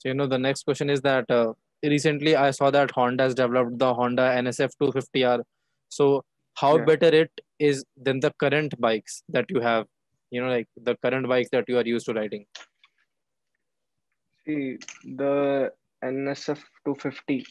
So 0.00 0.04
you 0.10 0.14
know 0.14 0.26
the 0.26 0.38
next 0.38 0.64
question 0.68 0.90
is 0.90 1.00
that 1.08 1.30
uh, 1.30 1.54
recently 1.82 2.34
i 2.36 2.50
saw 2.50 2.70
that 2.70 2.90
honda 2.90 3.24
has 3.24 3.34
developed 3.34 3.78
the 3.78 3.92
honda 3.94 4.22
nsf 4.42 4.70
250r 4.82 5.42
so 5.88 6.24
how 6.54 6.76
Yeah. 6.78 6.84
better 6.84 7.10
it 7.22 7.30
is 7.58 7.84
than 7.96 8.20
the 8.20 8.32
current 8.42 8.74
bikes 8.80 9.22
that 9.28 9.46
you 9.48 9.60
have 9.60 9.86
you 10.30 10.40
know 10.42 10.48
like 10.48 10.68
the 10.76 10.96
current 10.96 11.28
bikes 11.28 11.50
that 11.52 11.64
you 11.68 11.78
are 11.78 11.86
used 11.86 12.06
to 12.06 12.14
riding 12.14 12.44
See, 14.46 14.78
the 15.04 15.70
NSF 16.02 16.60
250, 16.86 17.44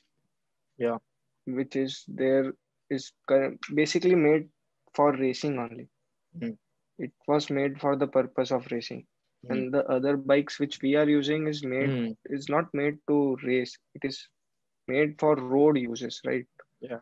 Yeah. 0.80 0.98
which 1.46 1.76
is 1.76 2.04
there, 2.08 2.54
is 2.90 3.12
cur- 3.28 3.56
basically 3.76 4.16
made 4.16 4.50
for 4.96 5.12
racing 5.16 5.60
only. 5.60 5.90
Hmm. 6.40 6.54
It 6.98 7.12
was 7.28 7.52
made 7.52 7.80
for 7.80 7.96
the 7.96 8.08
purpose 8.08 8.52
of 8.52 8.66
racing. 8.72 9.06
Hmm. 9.48 9.62
And 9.62 9.74
the 9.74 9.86
other 9.90 10.18
bikes 10.18 10.60
which 10.60 10.82
we 10.82 10.96
are 10.96 11.10
using 11.10 11.48
is 11.48 11.64
made 11.64 11.96
Hmm. 11.96 12.14
is 12.26 12.50
not 12.50 12.74
made 12.74 12.98
to 13.08 13.38
race. 13.44 13.78
It 13.96 14.06
is 14.06 14.28
made 14.88 15.20
for 15.20 15.36
road 15.36 15.78
uses, 15.78 16.22
right? 16.26 16.46
Yeah. 16.82 17.00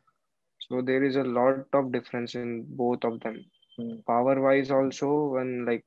So 0.59 0.81
there 0.81 1.03
is 1.03 1.15
a 1.15 1.23
lot 1.23 1.65
of 1.73 1.91
difference 1.91 2.35
in 2.35 2.63
both 2.67 3.03
of 3.03 3.19
them. 3.21 3.45
Hmm. 3.77 3.99
Power 4.07 4.41
wise 4.41 4.71
also, 4.71 5.29
when 5.29 5.65
like 5.65 5.85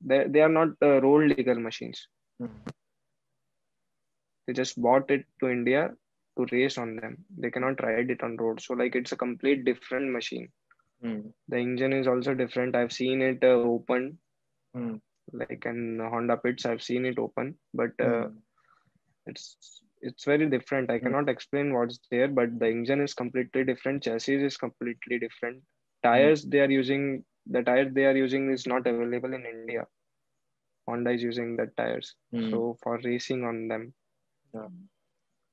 they, 0.00 0.26
they 0.28 0.40
are 0.40 0.48
not 0.48 0.68
uh, 0.82 1.00
road 1.02 1.28
legal 1.30 1.54
machines. 1.54 2.02
Hmm. 2.38 2.64
They 4.46 4.52
just 4.52 4.80
bought 4.80 5.10
it 5.10 5.26
to 5.40 5.48
India 5.48 5.94
to 6.36 6.46
race 6.52 6.78
on 6.78 6.96
them. 6.96 7.24
They 7.38 7.50
cannot 7.50 7.82
ride 7.82 8.06
it 8.10 8.22
on 8.22 8.36
road. 8.36 8.60
So 8.60 8.74
like 8.74 8.94
it's 8.94 9.12
a 9.12 9.16
complete 9.16 9.64
different 9.64 10.10
machine. 10.12 10.48
Hmm. 11.00 11.30
The 11.48 11.58
engine 11.58 11.92
is 11.92 12.06
also 12.06 12.34
different. 12.34 12.74
I've 12.76 12.92
seen 12.92 13.22
it 13.22 13.42
uh, 13.42 13.48
open, 13.48 14.18
Hmm. 14.74 14.96
Like 15.32 15.58
in 15.58 15.94
Honda 15.98 16.30
pits. 16.30 16.58
I've 16.58 16.76
seen 16.76 16.98
it 16.98 17.12
open, 17.12 17.54
but 17.72 17.90
uh, 18.00 18.28
Hmm. 18.28 18.40
it's 19.26 19.82
it's 20.02 20.24
very 20.24 20.48
different. 20.48 20.90
I 20.90 20.98
Hmm. 21.00 21.06
cannot 21.06 21.28
explain 21.28 21.72
what's 21.74 22.00
there, 22.10 22.28
but 22.28 22.58
the 22.58 22.68
engine 22.68 23.00
is 23.00 23.14
completely 23.14 23.64
different. 23.64 24.02
Chassis 24.02 24.42
is 24.44 24.56
completely 24.56 25.18
different. 25.18 25.62
Tires 26.02 26.44
they 26.44 26.60
are 26.60 26.70
using 26.70 27.24
the 27.46 27.62
tires 27.62 27.92
they 27.94 28.04
are 28.06 28.16
using 28.16 28.50
is 28.52 28.66
not 28.66 28.86
available 28.86 29.32
in 29.34 29.44
India. 29.44 29.80
Honda 30.86 31.10
is 31.10 31.22
using 31.22 31.56
the 31.56 31.66
tires. 31.76 32.14
Hmm. 32.32 32.50
So 32.50 32.76
for 32.82 32.98
racing 33.04 33.44
on 33.44 33.68
them, 33.68 33.94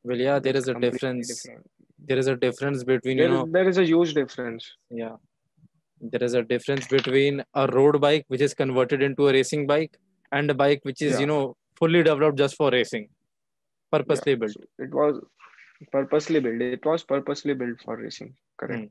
well 0.03 0.17
yeah 0.17 0.39
there 0.39 0.55
is 0.57 0.67
a 0.67 0.75
difference 0.75 1.49
different. 1.49 1.65
there 2.07 2.17
is 2.17 2.27
a 2.27 2.36
difference 2.36 2.84
between 2.84 3.17
you 3.19 3.27
There, 3.27 3.29
know 3.29 3.49
there 3.51 3.67
is 3.69 3.77
a 3.77 3.86
huge 3.86 4.13
difference. 4.13 4.75
yeah 4.89 5.15
there 6.01 6.23
is 6.23 6.33
a 6.33 6.43
difference 6.43 6.87
between 6.87 7.43
a 7.53 7.67
road 7.67 7.99
bike 8.01 8.25
which 8.27 8.41
is 8.41 8.53
converted 8.53 9.01
into 9.01 9.27
a 9.27 9.33
racing 9.33 9.67
bike 9.67 9.97
and 10.31 10.49
a 10.49 10.53
bike 10.53 10.79
which 10.83 11.01
is 11.01 11.13
Yeah. 11.13 11.19
you 11.21 11.27
know 11.27 11.55
fully 11.75 12.03
developed 12.03 12.37
just 12.37 12.55
for 12.55 12.71
racing 12.71 13.09
purposely 13.91 14.35
built 14.35 14.53
So 14.53 14.85
it 14.85 14.93
was 14.93 15.21
purposely 15.91 16.39
built. 16.39 16.61
It 16.61 16.85
was 16.85 17.03
purposely 17.03 17.53
built 17.53 17.81
for 17.83 17.97
racing. 17.97 18.35
Correct. 18.57 18.89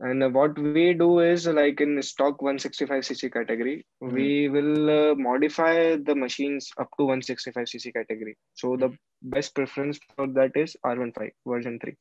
And 0.00 0.22
uh, 0.24 0.28
what 0.28 0.58
we 0.58 0.92
do 0.92 1.20
is 1.20 1.46
like 1.46 1.80
in 1.80 2.02
stock 2.02 2.40
165cc 2.40 3.32
category, 3.32 3.86
we 4.00 4.48
will 4.48 4.90
uh, 4.90 5.14
modify 5.14 5.96
the 5.96 6.14
machines 6.14 6.70
up 6.78 6.88
to 6.98 7.04
165cc 7.04 7.92
category. 7.92 8.36
So 8.54 8.76
the 8.76 8.90
best 9.22 9.54
preference 9.54 10.00
for 10.16 10.26
that 10.28 10.50
is 10.56 10.76
R15 10.84 11.30
version 11.46 11.78
3. 11.80 11.94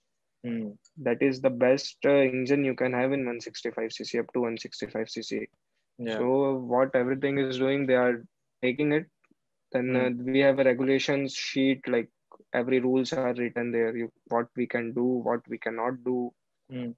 Hmm. 0.43 0.71
That 0.97 1.21
is 1.21 1.41
the 1.41 1.49
best 1.49 1.97
uh, 2.05 2.09
engine 2.11 2.63
you 2.65 2.75
can 2.75 2.93
have 2.93 3.11
in 3.13 3.25
165cc 3.25 4.19
up 4.19 4.31
to 4.33 4.39
165cc. 4.39 5.47
yeah 5.97 6.17
So 6.17 6.55
what 6.57 6.95
everything 6.95 7.37
is 7.39 7.57
doing, 7.59 7.85
they 7.87 7.95
are 7.95 8.23
taking 8.61 8.91
it. 8.93 9.07
Then 9.71 9.95
uh, 9.95 10.09
we 10.25 10.39
have 10.39 10.59
a 10.59 10.63
regulations 10.63 11.33
sheet, 11.33 11.87
like 11.87 12.09
every 12.53 12.79
rules 12.79 13.13
are 13.13 13.33
written 13.33 13.71
there. 13.71 13.95
You 13.95 14.11
what 14.27 14.47
we 14.55 14.67
can 14.67 14.93
do, 14.93 15.03
what 15.03 15.41
we 15.47 15.57
cannot 15.57 16.03
do. 16.03 16.31
Hmm. 16.69 16.91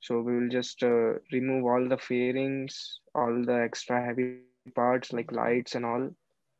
So 0.00 0.20
we 0.20 0.36
will 0.38 0.48
just 0.48 0.82
uh, 0.82 1.14
remove 1.32 1.64
all 1.66 1.88
the 1.88 1.98
fairings, 1.98 3.00
all 3.14 3.42
the 3.44 3.54
extra 3.62 4.04
heavy 4.04 4.40
parts 4.74 5.12
like 5.12 5.32
lights 5.32 5.74
and 5.74 5.84
all. 5.84 6.10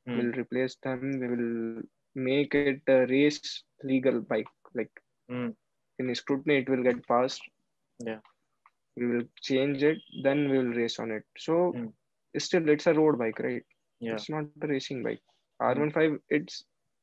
Hmm. 0.07 0.17
We'll 0.17 0.33
replace 0.33 0.77
them. 0.77 1.19
We 1.21 1.29
will 1.29 1.83
make 2.15 2.55
it 2.55 2.83
a 2.89 3.07
race 3.07 3.55
legal 3.83 4.21
bike. 4.21 4.47
Like 4.75 4.91
Hmm. 5.29 5.51
In 5.99 6.15
scrutiny, 6.15 6.57
it 6.59 6.69
will 6.69 6.83
get 6.83 7.07
passed. 7.07 7.43
Yeah. 8.01 8.21
We 8.97 9.07
will 9.07 9.25
change 9.41 9.83
it. 9.83 9.99
Then 10.23 10.49
we 10.51 10.59
will 10.59 10.73
race 10.75 10.99
on 10.99 11.11
it. 11.11 11.25
So 11.39 11.73
Hmm. 11.75 11.89
still, 12.39 12.69
it's 12.69 12.87
a 12.87 12.95
road 12.95 13.19
bike, 13.19 13.39
right? 13.41 13.65
yeah 14.01 14.13
It's 14.15 14.29
not 14.31 14.47
a 14.47 14.55
racing 14.55 14.89
bike. 14.91 15.09
R15, 15.49 16.07
it's 16.17 16.51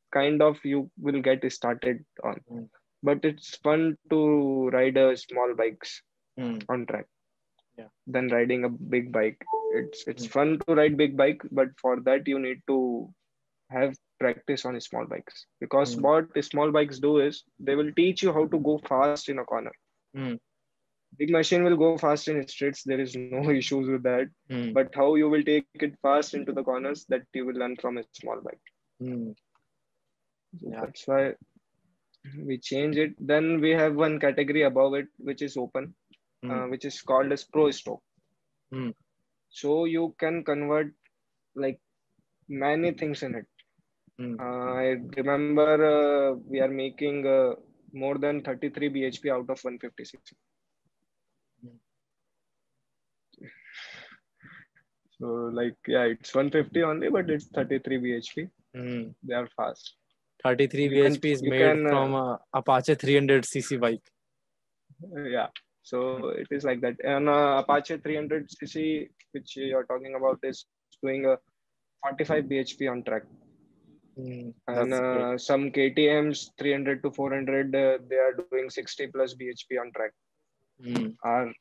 kind 0.03 0.41
of 0.41 0.58
you 0.63 0.89
will 0.97 1.21
get 1.21 1.49
started 1.51 2.06
on, 2.23 2.41
Mm. 2.51 2.69
but 3.03 3.23
it's 3.23 3.56
fun 3.58 3.97
to 4.10 4.69
ride 4.69 4.97
a 4.97 5.15
small 5.17 5.53
bikes 5.56 6.01
Hmm. 6.38 6.58
on 6.69 6.86
track. 6.86 7.08
Yeah. 7.77 7.89
Than 8.08 8.27
riding 8.29 8.63
a 8.65 8.69
big 8.69 9.12
bike. 9.12 9.43
It's 9.73 10.08
it's 10.08 10.25
Mm. 10.25 10.32
fun 10.36 10.60
to 10.60 10.75
ride 10.75 10.97
big 10.97 11.17
bike, 11.17 11.41
but 11.51 11.69
for 11.82 11.99
that 12.01 12.27
you 12.27 12.39
need 12.39 12.62
to 12.67 13.13
have 13.69 13.95
practice 14.24 14.66
on 14.70 14.82
small 14.90 15.08
bikes 15.14 15.48
because 15.66 15.96
Mm. 15.96 16.08
what 16.08 16.46
small 16.52 16.72
bikes 16.80 17.00
do 17.08 17.14
is 17.28 17.44
they 17.70 17.76
will 17.82 17.94
teach 18.02 18.24
you 18.28 18.34
how 18.40 18.46
to 18.56 18.60
go 18.70 18.80
fast 18.92 19.30
in 19.36 19.40
a 19.40 19.46
corner. 19.54 19.76
Hmm. 20.16 20.36
Big 21.20 21.32
machine 21.40 21.64
will 21.70 21.78
go 21.86 21.98
fast 22.04 22.28
in 22.34 22.48
streets. 22.48 22.84
There 22.92 23.02
is 23.08 23.16
no 23.18 23.50
issues 23.62 23.88
with 23.96 24.04
that. 24.04 24.30
Hmm. 24.50 24.74
But 24.80 24.96
how 25.02 25.10
you 25.24 25.30
will 25.36 25.44
take 25.54 25.68
it 25.90 26.00
fast 26.02 26.36
into 26.40 26.54
the 26.54 26.64
corners 26.64 27.06
that 27.10 27.24
you 27.34 27.46
will 27.46 27.60
learn 27.64 27.78
from 27.84 27.98
a 28.04 28.10
small 28.14 28.42
bike. 28.42 28.66
Hmm. 29.00 29.32
Yeah. 30.62 30.82
That's 30.82 31.08
why 31.08 31.36
we 32.46 32.58
change 32.58 32.98
it. 32.98 33.14
Then 33.20 33.60
we 33.62 33.72
have 33.72 33.96
one 33.96 34.20
category 34.20 34.64
above 34.64 34.94
it, 34.96 35.08
which 35.18 35.42
is 35.42 35.58
open, 35.58 35.94
Hmm. 36.44 36.52
uh, 36.52 36.68
which 36.70 36.86
is 36.86 37.02
called 37.02 37.32
as 37.32 37.44
Pro 37.44 37.72
Stock. 37.72 38.02
Hmm. 38.72 38.92
So 39.50 39.86
you 39.86 40.16
can 40.20 40.44
convert 40.44 40.94
like 41.56 41.80
many 42.48 42.92
things 42.94 43.24
in 43.24 43.36
it. 43.36 43.48
Hmm. 44.19 44.36
Uh, 44.39 44.73
I 44.73 44.97
remember 45.17 45.71
uh, 45.93 46.36
we 46.47 46.60
are 46.60 46.67
making 46.67 47.26
uh, 47.26 47.56
more 47.93 48.17
than 48.17 48.41
33 48.41 48.89
bhp 48.89 49.32
out 49.32 49.49
of 49.49 49.63
156. 49.63 50.21
Hmm. 51.62 51.78
So 55.19 55.26
like 55.54 55.78
yeah, 55.88 56.04
it's 56.04 56.34
150 56.34 56.84
only, 56.84 57.10
but 57.10 57.30
it's 57.30 57.47
33 57.47 57.97
bhp. 57.97 58.49
Mm. 58.76 59.13
They 59.23 59.34
are 59.34 59.47
fast. 59.56 59.95
33 60.43 60.84
You 60.84 60.89
can- 61.04 61.13
bhp 61.13 61.26
is 61.32 61.41
made 61.43 61.60
can, 61.60 61.86
uh, 61.86 61.89
from 61.89 62.13
a 62.15 62.39
Apache 62.54 62.95
300cc 62.95 63.80
bike. 63.80 64.02
Uh, 65.15 65.23
yeah. 65.23 65.47
So 65.82 66.30
it 66.30 66.47
is 66.52 66.63
like 66.63 66.82
that. 66.82 66.95
And 67.04 67.30
uh, 67.30 67.63
Apache 67.63 67.97
300cc, 67.97 69.10
which 69.32 69.56
you're 69.58 69.86
talking 69.86 70.15
about, 70.15 70.39
is 70.43 70.65
doing 71.02 71.26
a 71.26 71.38
45 72.02 72.45
bhp 72.45 72.91
on 72.91 73.04
track. 73.04 73.23
Mm, 74.19 74.54
And 74.67 74.93
uh, 74.93 75.38
some 75.38 75.71
KTM's 75.71 76.52
300 76.60 77.02
to 77.04 77.12
400, 77.12 77.76
uh, 77.76 77.97
they 78.10 78.15
are 78.17 78.34
doing 78.52 78.69
60 78.69 79.08
plus 79.08 79.34
bhp 79.34 79.80
on 79.82 79.91
track. 79.95 80.12
Mm, 80.86 81.15
Are 81.23 81.52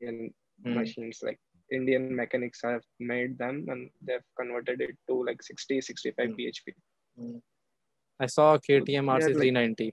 in 0.00 0.32
mm, 0.66 0.74
machines 0.74 1.20
like 1.22 1.38
Indian 1.72 2.14
mechanics 2.16 2.60
have 2.64 2.82
made 2.98 3.38
them 3.38 3.66
and 3.68 3.90
they've 4.02 4.26
converted 4.38 4.80
it 4.80 4.96
to 5.08 5.24
like 5.24 5.42
60, 5.42 5.80
65 5.80 6.28
Mm. 6.30 6.36
bhp. 6.38 6.74
mm. 7.20 7.40
I 8.18 8.26
saw 8.26 8.54
a 8.54 8.60
KTM 8.60 9.06
Yeah, 9.06 9.14
RC 9.18 9.28
like- 9.28 9.36
390, 9.42 9.92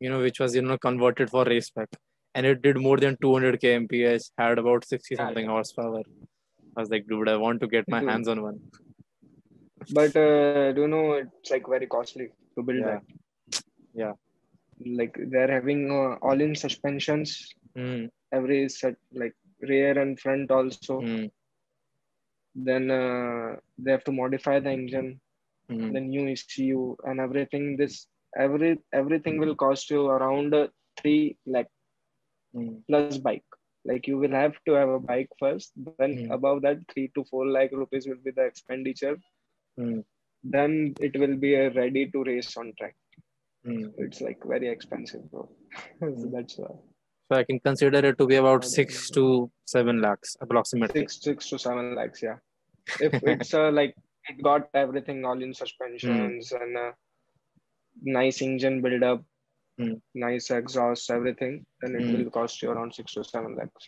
you 0.00 0.08
know, 0.10 0.20
which 0.20 0.40
was 0.40 0.54
you 0.56 0.62
know 0.62 0.78
converted 0.78 1.28
for 1.30 1.44
race 1.44 1.70
pack, 1.70 1.88
and 2.34 2.46
it 2.46 2.62
did 2.62 2.76
more 2.78 2.96
than 2.96 3.16
200 3.20 3.60
kmph, 3.60 4.30
had 4.38 4.58
about 4.58 4.84
60 4.86 5.16
something 5.16 5.46
horsepower. 5.46 6.02
I 6.76 6.80
was 6.80 6.90
like, 6.90 7.06
dude, 7.06 7.28
I 7.28 7.36
want 7.36 7.60
to 7.60 7.68
get 7.68 7.88
my 7.88 8.00
hands 8.10 8.26
on 8.28 8.42
one. 8.42 8.58
But 9.90 10.16
uh, 10.16 10.64
do 10.64 10.72
you 10.74 10.76
know 10.76 11.02
it's 11.04 11.40
like 11.40 11.56
very 11.56 11.76
costly 11.76 12.20
to 12.50 12.62
build 12.62 12.78
Yeah. 12.78 12.88
that. 12.88 13.02
Yeah. 13.94 14.12
Like 14.84 15.16
they're 15.30 15.50
having 15.50 15.90
uh, 15.90 16.18
Öhlins 16.26 16.58
suspensions, 16.58 17.54
Mm, 17.76 18.10
every 18.32 18.68
set 18.68 18.96
like 19.12 19.34
rear 19.60 19.98
and 19.98 20.18
front 20.18 20.50
also. 20.50 20.98
mm, 21.00 21.30
Then 22.46 22.90
uh, 22.90 23.56
they 23.78 23.90
have 23.90 24.04
to 24.04 24.12
modify 24.12 24.60
the 24.60 24.70
engine, 24.70 25.20
mm, 25.70 25.96
the 25.96 26.00
new 26.00 26.26
ECU 26.28 26.96
and 27.04 27.20
everything. 27.20 27.76
This 27.76 28.06
every 28.36 28.78
everything 28.92 29.38
will 29.38 29.54
cost 29.56 29.90
you 29.90 30.06
around 30.08 30.54
uh, 30.54 30.68
three 30.96 31.36
lakh 31.46 31.68
mm, 32.54 32.82
plus 32.88 33.18
bike. 33.18 33.44
Like 33.84 34.06
you 34.08 34.18
will 34.18 34.32
have 34.32 34.54
to 34.66 34.72
have 34.74 34.88
a 34.90 35.00
bike 35.00 35.30
first. 35.38 35.72
Then 35.76 36.12
Mm. 36.12 36.28
above 36.30 36.62
that, 36.62 36.78
three 36.92 37.10
to 37.14 37.24
four 37.24 37.46
lakh 37.46 37.72
rupees 37.72 38.06
will 38.06 38.20
be 38.24 38.30
the 38.30 38.44
expenditure. 38.44 39.16
Mm, 39.78 40.04
Then 40.44 40.94
it 41.00 41.18
will 41.18 41.36
be 41.36 41.54
a 41.54 41.70
ready 41.70 42.10
to 42.10 42.24
race 42.24 42.56
on 42.56 42.72
track. 42.78 42.96
mm. 43.66 43.92
It's 43.98 44.20
like 44.20 44.38
very 44.44 44.68
expensive, 44.68 45.30
bro. 45.30 45.48
so 46.00 46.30
that's 46.34 46.58
why 46.58 46.68
So 47.30 47.38
I 47.38 47.44
can 47.44 47.60
consider 47.60 47.98
it 48.10 48.18
to 48.18 48.26
be 48.26 48.36
about 48.36 48.64
six 48.64 49.10
to 49.16 49.50
seven 49.66 50.00
lakhs 50.00 50.36
approximately. 50.40 51.02
six 51.02 51.20
six 51.22 51.48
to 51.50 51.58
seven 51.58 51.94
lakhs. 51.94 52.22
Yeah, 52.22 52.38
if 53.08 53.22
it's 53.22 53.54
uh, 53.54 53.70
like 53.80 53.94
it 54.28 54.42
got 54.42 54.68
everything 54.74 55.22
Öhlins 55.22 55.56
suspensions 55.56 56.52
and 56.52 56.76
uh, 56.84 56.92
nice 58.20 58.42
engine 58.42 58.80
build 58.82 59.02
up, 59.02 59.24
Mm. 59.80 60.00
nice 60.22 60.50
exhaust, 60.50 61.08
everything, 61.16 61.52
then 61.80 61.92
it 61.94 62.02
Mm. 62.04 62.12
will 62.12 62.30
cost 62.36 62.62
you 62.62 62.70
around 62.70 62.94
six 62.94 63.12
to 63.14 63.22
seven 63.22 63.52
lakhs. 63.58 63.84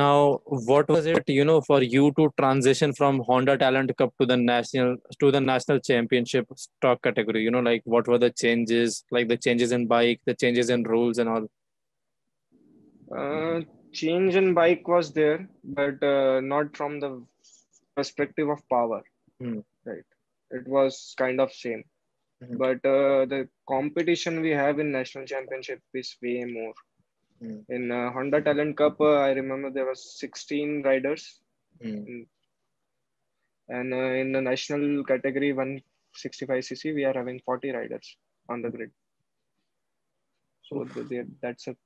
Now, 0.00 0.40
what 0.46 0.88
was 0.88 1.06
it, 1.06 1.28
you 1.28 1.44
know, 1.44 1.60
for 1.60 1.80
you 1.82 2.10
to 2.18 2.30
transition 2.40 2.92
from 2.94 3.20
Honda 3.20 3.56
Talent 3.56 3.96
Cup 3.96 4.12
to 4.20 4.26
the 4.26 4.36
national 4.36 4.96
to 5.20 5.30
the 5.30 5.40
national 5.40 5.78
championship 5.88 6.46
stock 6.56 7.02
category? 7.02 7.42
You 7.44 7.52
know, 7.52 7.60
like 7.60 7.82
what 7.84 8.08
were 8.08 8.18
the 8.18 8.30
changes, 8.30 9.04
like 9.10 9.28
the 9.28 9.36
changes 9.36 9.70
in 9.72 9.86
bike, 9.86 10.20
the 10.24 10.34
changes 10.34 10.70
in 10.70 10.82
rules 10.82 11.18
and 11.18 11.28
all? 11.28 11.46
Uh, 13.16 13.60
change 13.92 14.34
in 14.34 14.52
bike 14.54 14.88
was 14.88 15.12
there, 15.12 15.48
but 15.62 16.02
uh, 16.02 16.40
not 16.40 16.76
from 16.76 16.98
the 17.00 17.24
perspective 17.96 18.48
of 18.48 18.68
power. 18.68 19.02
Hmm. 19.40 19.60
Right. 19.84 20.08
It 20.50 20.66
was 20.66 21.14
kind 21.16 21.40
of 21.40 21.52
same, 21.52 21.84
Mhm. 22.42 22.58
but 22.64 22.84
uh, 22.96 23.26
the 23.34 23.48
competition 23.74 24.40
we 24.40 24.50
have 24.62 24.78
in 24.86 24.90
national 24.90 25.26
championship 25.34 25.80
is 26.02 26.16
way 26.26 26.44
more. 26.44 26.74
Hmm. 27.40 27.60
In 27.68 27.90
uh, 27.90 28.10
Honda 28.12 28.40
Talent 28.40 28.76
Cup, 28.76 29.00
uh, 29.00 29.14
I 29.14 29.30
remember 29.32 29.70
there 29.70 29.86
was 29.86 30.18
16 30.18 30.82
riders, 30.82 31.40
Mm, 31.82 32.10
and 33.68 33.92
uh, 33.94 34.12
in 34.22 34.32
the 34.32 34.40
national 34.40 35.04
category 35.04 35.52
165cc, 35.52 36.92
we 36.94 37.04
are 37.04 37.14
having 37.14 37.40
40 37.44 37.70
riders 37.70 38.16
on 38.48 38.62
the 38.62 38.70
grid. 38.70 38.90
So 40.62 40.86
that's 41.42 41.66
a 41.68 41.76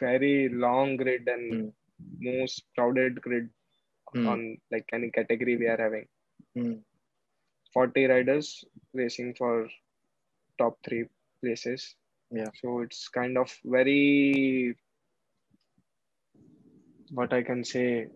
very 0.00 0.48
long 0.48 0.96
grid 0.96 1.28
and 1.28 1.52
Mm. 1.52 1.72
most 2.20 2.64
crowded 2.74 3.20
grid 3.22 3.50
mm, 4.14 4.26
on 4.26 4.58
like 4.70 4.88
any 4.92 5.10
category 5.10 5.56
we 5.56 5.66
are 5.66 5.76
having. 5.78 6.06
mm, 6.56 6.82
40 7.72 8.04
riders 8.06 8.64
racing 8.92 9.34
for 9.34 9.68
top 10.58 10.78
three 10.84 11.06
places. 11.42 11.96
Yeah. 12.36 12.50
So 12.62 12.80
it's 12.80 13.08
kind 13.08 13.38
of 13.38 13.50
very, 13.64 14.76
what 17.12 17.32
I 17.32 17.42
can 17.42 17.64
say, 17.64 18.08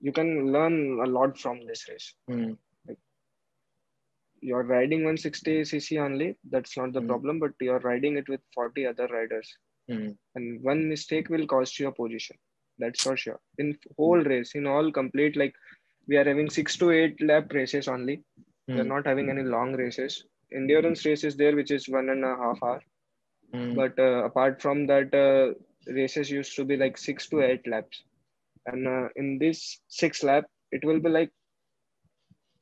you 0.00 0.12
can 0.12 0.52
learn 0.52 1.00
a 1.00 1.06
lot 1.06 1.38
from 1.38 1.66
this 1.66 1.88
race. 1.88 2.14
mm, 2.28 2.56
You're 4.42 4.62
riding 4.64 5.02
160cc 5.04 5.98
only, 5.98 6.36
that's 6.50 6.76
not 6.76 6.92
the 6.92 7.00
Mm. 7.00 7.06
problem, 7.06 7.38
but 7.40 7.52
you're 7.60 7.78
riding 7.80 8.16
it 8.16 8.28
with 8.28 8.40
40 8.54 8.86
other 8.86 9.06
riders. 9.08 9.56
mm, 9.88 10.16
And 10.34 10.62
one 10.62 10.88
mistake 10.88 11.28
will 11.30 11.46
cost 11.46 11.78
you 11.80 11.88
a 11.88 11.92
position. 11.92 12.38
That's 12.78 13.02
for 13.02 13.16
sure. 13.16 13.40
In 13.58 13.78
whole 13.96 14.22
race, 14.22 14.54
in 14.54 14.66
all 14.66 14.92
complete, 14.92 15.36
like 15.36 15.54
we 16.08 16.16
are 16.16 16.24
having 16.24 16.50
six 16.50 16.76
to 16.78 16.90
eight 16.90 17.20
lap 17.22 17.52
races 17.52 17.88
only. 17.88 18.24
We're 18.74 18.84
mm, 18.84 18.94
not 18.94 19.06
having 19.06 19.30
any 19.30 19.42
long 19.44 19.74
races. 19.74 20.24
Endurance 20.52 21.04
race 21.04 21.24
is 21.24 21.36
there, 21.36 21.54
which 21.56 21.70
is 21.70 21.88
one 21.88 22.08
and 22.10 22.24
a 22.24 22.36
half 22.36 22.62
hour. 22.62 22.80
mm, 23.52 23.74
But 23.74 23.98
uh, 23.98 24.24
apart 24.24 24.60
from 24.62 24.86
that, 24.86 25.14
uh, 25.14 25.54
races 25.92 26.30
used 26.30 26.54
to 26.56 26.64
be 26.64 26.76
like 26.76 26.96
six 26.98 27.28
to 27.28 27.40
eight 27.42 27.66
laps. 27.66 28.04
And 28.66 28.86
uh, 28.86 29.08
in 29.16 29.38
this 29.38 29.80
six 29.88 30.22
lap, 30.22 30.44
it 30.72 30.84
will 30.84 31.00
be 31.00 31.10
like 31.10 31.30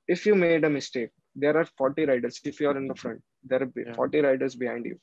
if 0.08 0.26
you 0.26 0.34
made 0.36 0.58
a 0.58 0.64
mistake, 0.64 1.04
there 1.28 1.50
are 1.50 1.58
40 1.64 1.98
riders. 2.00 2.40
If 2.44 2.56
you 2.56 2.64
are 2.64 2.76
in 2.76 2.86
the 2.86 2.94
front, 2.94 3.20
there 3.44 3.62
are 3.62 3.70
Yeah. 3.76 3.92
40 3.94 4.20
riders 4.20 4.54
behind 4.56 4.86
you. 4.86 4.98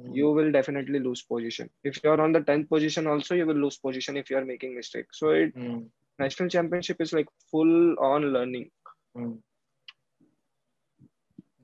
mm, 0.00 0.20
You 0.20 0.30
will 0.32 0.50
definitely 0.52 1.00
lose 1.00 1.22
position. 1.22 1.70
If 1.84 2.02
you 2.02 2.10
are 2.10 2.20
on 2.20 2.32
the 2.32 2.40
10th 2.40 2.68
position, 2.68 3.06
also 3.06 3.34
you 3.34 3.46
will 3.46 3.60
lose 3.66 3.78
position 3.78 4.16
if 4.16 4.30
you 4.30 4.36
are 4.38 4.44
making 4.44 4.74
mistake. 4.76 5.06
So 5.12 5.30
it 5.30 5.54
mm, 5.56 5.88
national 6.18 6.48
championship 6.50 7.00
is 7.00 7.12
like 7.12 7.28
full 7.50 7.98
on 7.98 8.32
learning. 8.32 8.70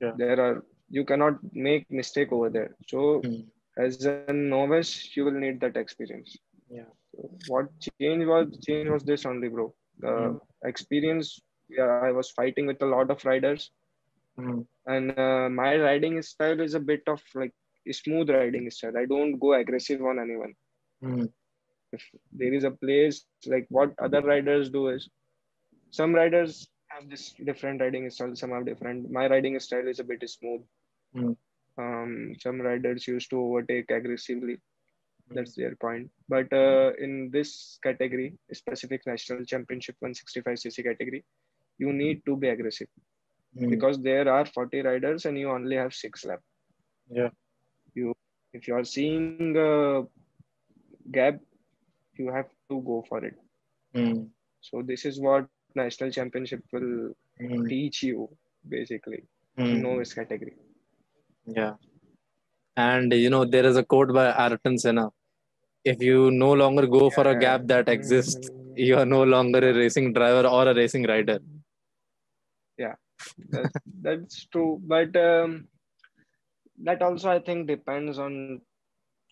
Mm. 0.01 0.17
There 0.17 0.39
are 0.39 0.63
you 0.89 1.03
cannot 1.05 1.39
make 1.53 1.89
mistake 1.91 2.31
over 2.31 2.49
there. 2.49 2.75
So 2.87 3.25
Mm. 3.25 3.49
as 3.77 3.99
a 3.99 4.13
novice, 4.17 5.15
you 5.15 5.23
will 5.25 5.37
need 5.43 5.59
that 5.61 5.75
experience. 5.77 6.37
Yeah. 6.69 6.89
So 7.13 7.31
what 7.47 7.69
change 7.81 8.25
was 8.25 8.47
change 8.65 8.89
was 8.89 9.03
this 9.03 9.25
only, 9.25 9.47
bro. 9.49 9.73
The 9.99 10.13
Mm. 10.17 10.39
experience. 10.63 11.41
Yeah, 11.69 11.89
I 11.91 12.11
was 12.11 12.29
fighting 12.31 12.67
with 12.67 12.81
a 12.81 12.85
lot 12.85 13.09
of 13.11 13.23
riders, 13.25 13.71
Mm, 14.37 14.65
and 14.87 15.11
uh, 15.11 15.49
my 15.49 15.75
riding 15.77 16.21
style 16.21 16.59
is 16.61 16.73
a 16.75 16.79
bit 16.79 17.03
of 17.07 17.21
like 17.35 17.53
smooth 17.91 18.29
riding 18.29 18.69
style. 18.69 18.97
I 18.97 19.05
don't 19.05 19.37
go 19.39 19.53
aggressive 19.53 20.01
on 20.03 20.19
anyone. 20.19 20.55
mm, 21.01 21.27
If 21.91 22.09
there 22.31 22.53
is 22.53 22.63
a 22.63 22.71
place 22.71 23.25
like 23.45 23.67
what 23.69 23.93
other 23.99 24.21
riders 24.21 24.69
do 24.69 24.89
is, 24.89 25.09
some 25.91 26.13
riders 26.15 26.70
have 26.93 27.09
this 27.09 27.33
different 27.43 27.81
riding 27.81 28.09
style. 28.09 28.35
Some 28.35 28.51
have 28.51 28.65
different. 28.65 29.11
My 29.11 29.27
riding 29.27 29.59
style 29.59 29.87
is 29.87 29.99
a 29.99 30.03
bit 30.03 30.27
smooth. 30.29 30.61
Mm. 31.15 31.35
Um, 31.77 32.35
some 32.39 32.61
riders 32.61 33.07
used 33.07 33.29
to 33.31 33.39
overtake 33.39 33.89
aggressively. 33.91 34.57
That's 35.29 35.55
their 35.55 35.75
point. 35.75 36.09
But 36.27 36.51
uh, 36.51 36.91
in 36.99 37.29
this 37.31 37.79
category, 37.83 38.37
specific 38.51 39.01
national 39.07 39.45
championship 39.45 39.95
165cc 40.03 40.83
category, 40.83 41.23
you 41.77 41.93
need 41.93 42.21
to 42.25 42.35
be 42.35 42.49
aggressive 42.49 42.87
mm. 43.57 43.69
because 43.69 43.99
there 43.99 44.27
are 44.31 44.45
40 44.45 44.81
riders 44.81 45.25
and 45.25 45.37
you 45.37 45.49
only 45.49 45.77
have 45.77 45.93
six 45.93 46.25
left. 46.25 46.43
Yeah. 47.09 47.29
You, 47.93 48.13
if 48.53 48.67
you 48.67 48.75
are 48.75 48.83
seeing 48.83 49.55
a 49.57 50.03
gap, 51.11 51.39
you 52.17 52.31
have 52.31 52.49
to 52.69 52.81
go 52.81 53.03
for 53.07 53.23
it. 53.23 53.35
Mm, 53.95 54.29
So 54.61 54.81
this 54.81 55.05
is 55.05 55.19
what 55.19 55.47
national 55.75 56.11
championship 56.11 56.63
will 56.71 57.13
mm, 57.41 57.69
teach 57.69 58.03
you 58.03 58.29
basically 58.67 59.23
mm. 59.57 59.71
in 59.71 59.81
novice 59.81 60.13
category. 60.13 60.55
Yeah. 61.45 61.73
And 62.77 63.13
you 63.13 63.29
know, 63.29 63.45
there 63.45 63.65
is 63.65 63.77
a 63.77 63.83
quote 63.83 64.13
by 64.13 64.31
Ayrton 64.31 64.77
Senna. 64.77 65.09
If 65.83 66.01
you 66.01 66.31
no 66.31 66.53
longer 66.53 66.85
go 66.87 67.09
for 67.09 67.27
a 67.27 67.37
gap 67.39 67.67
that 67.67 67.89
exists, 67.89 68.49
Mhm. 68.49 68.77
you 68.87 68.97
are 68.97 69.05
no 69.05 69.23
longer 69.23 69.59
a 69.69 69.73
racing 69.73 70.13
driver 70.13 70.47
or 70.47 70.67
a 70.67 70.75
racing 70.75 71.05
rider. 71.13 71.39
That, 73.49 73.71
that's 74.01 74.45
true, 74.45 74.81
but 74.83 75.15
um, 75.15 75.67
that 76.83 77.01
also 77.01 77.29
I 77.29 77.39
think 77.39 77.67
depends 77.67 78.17
on 78.17 78.61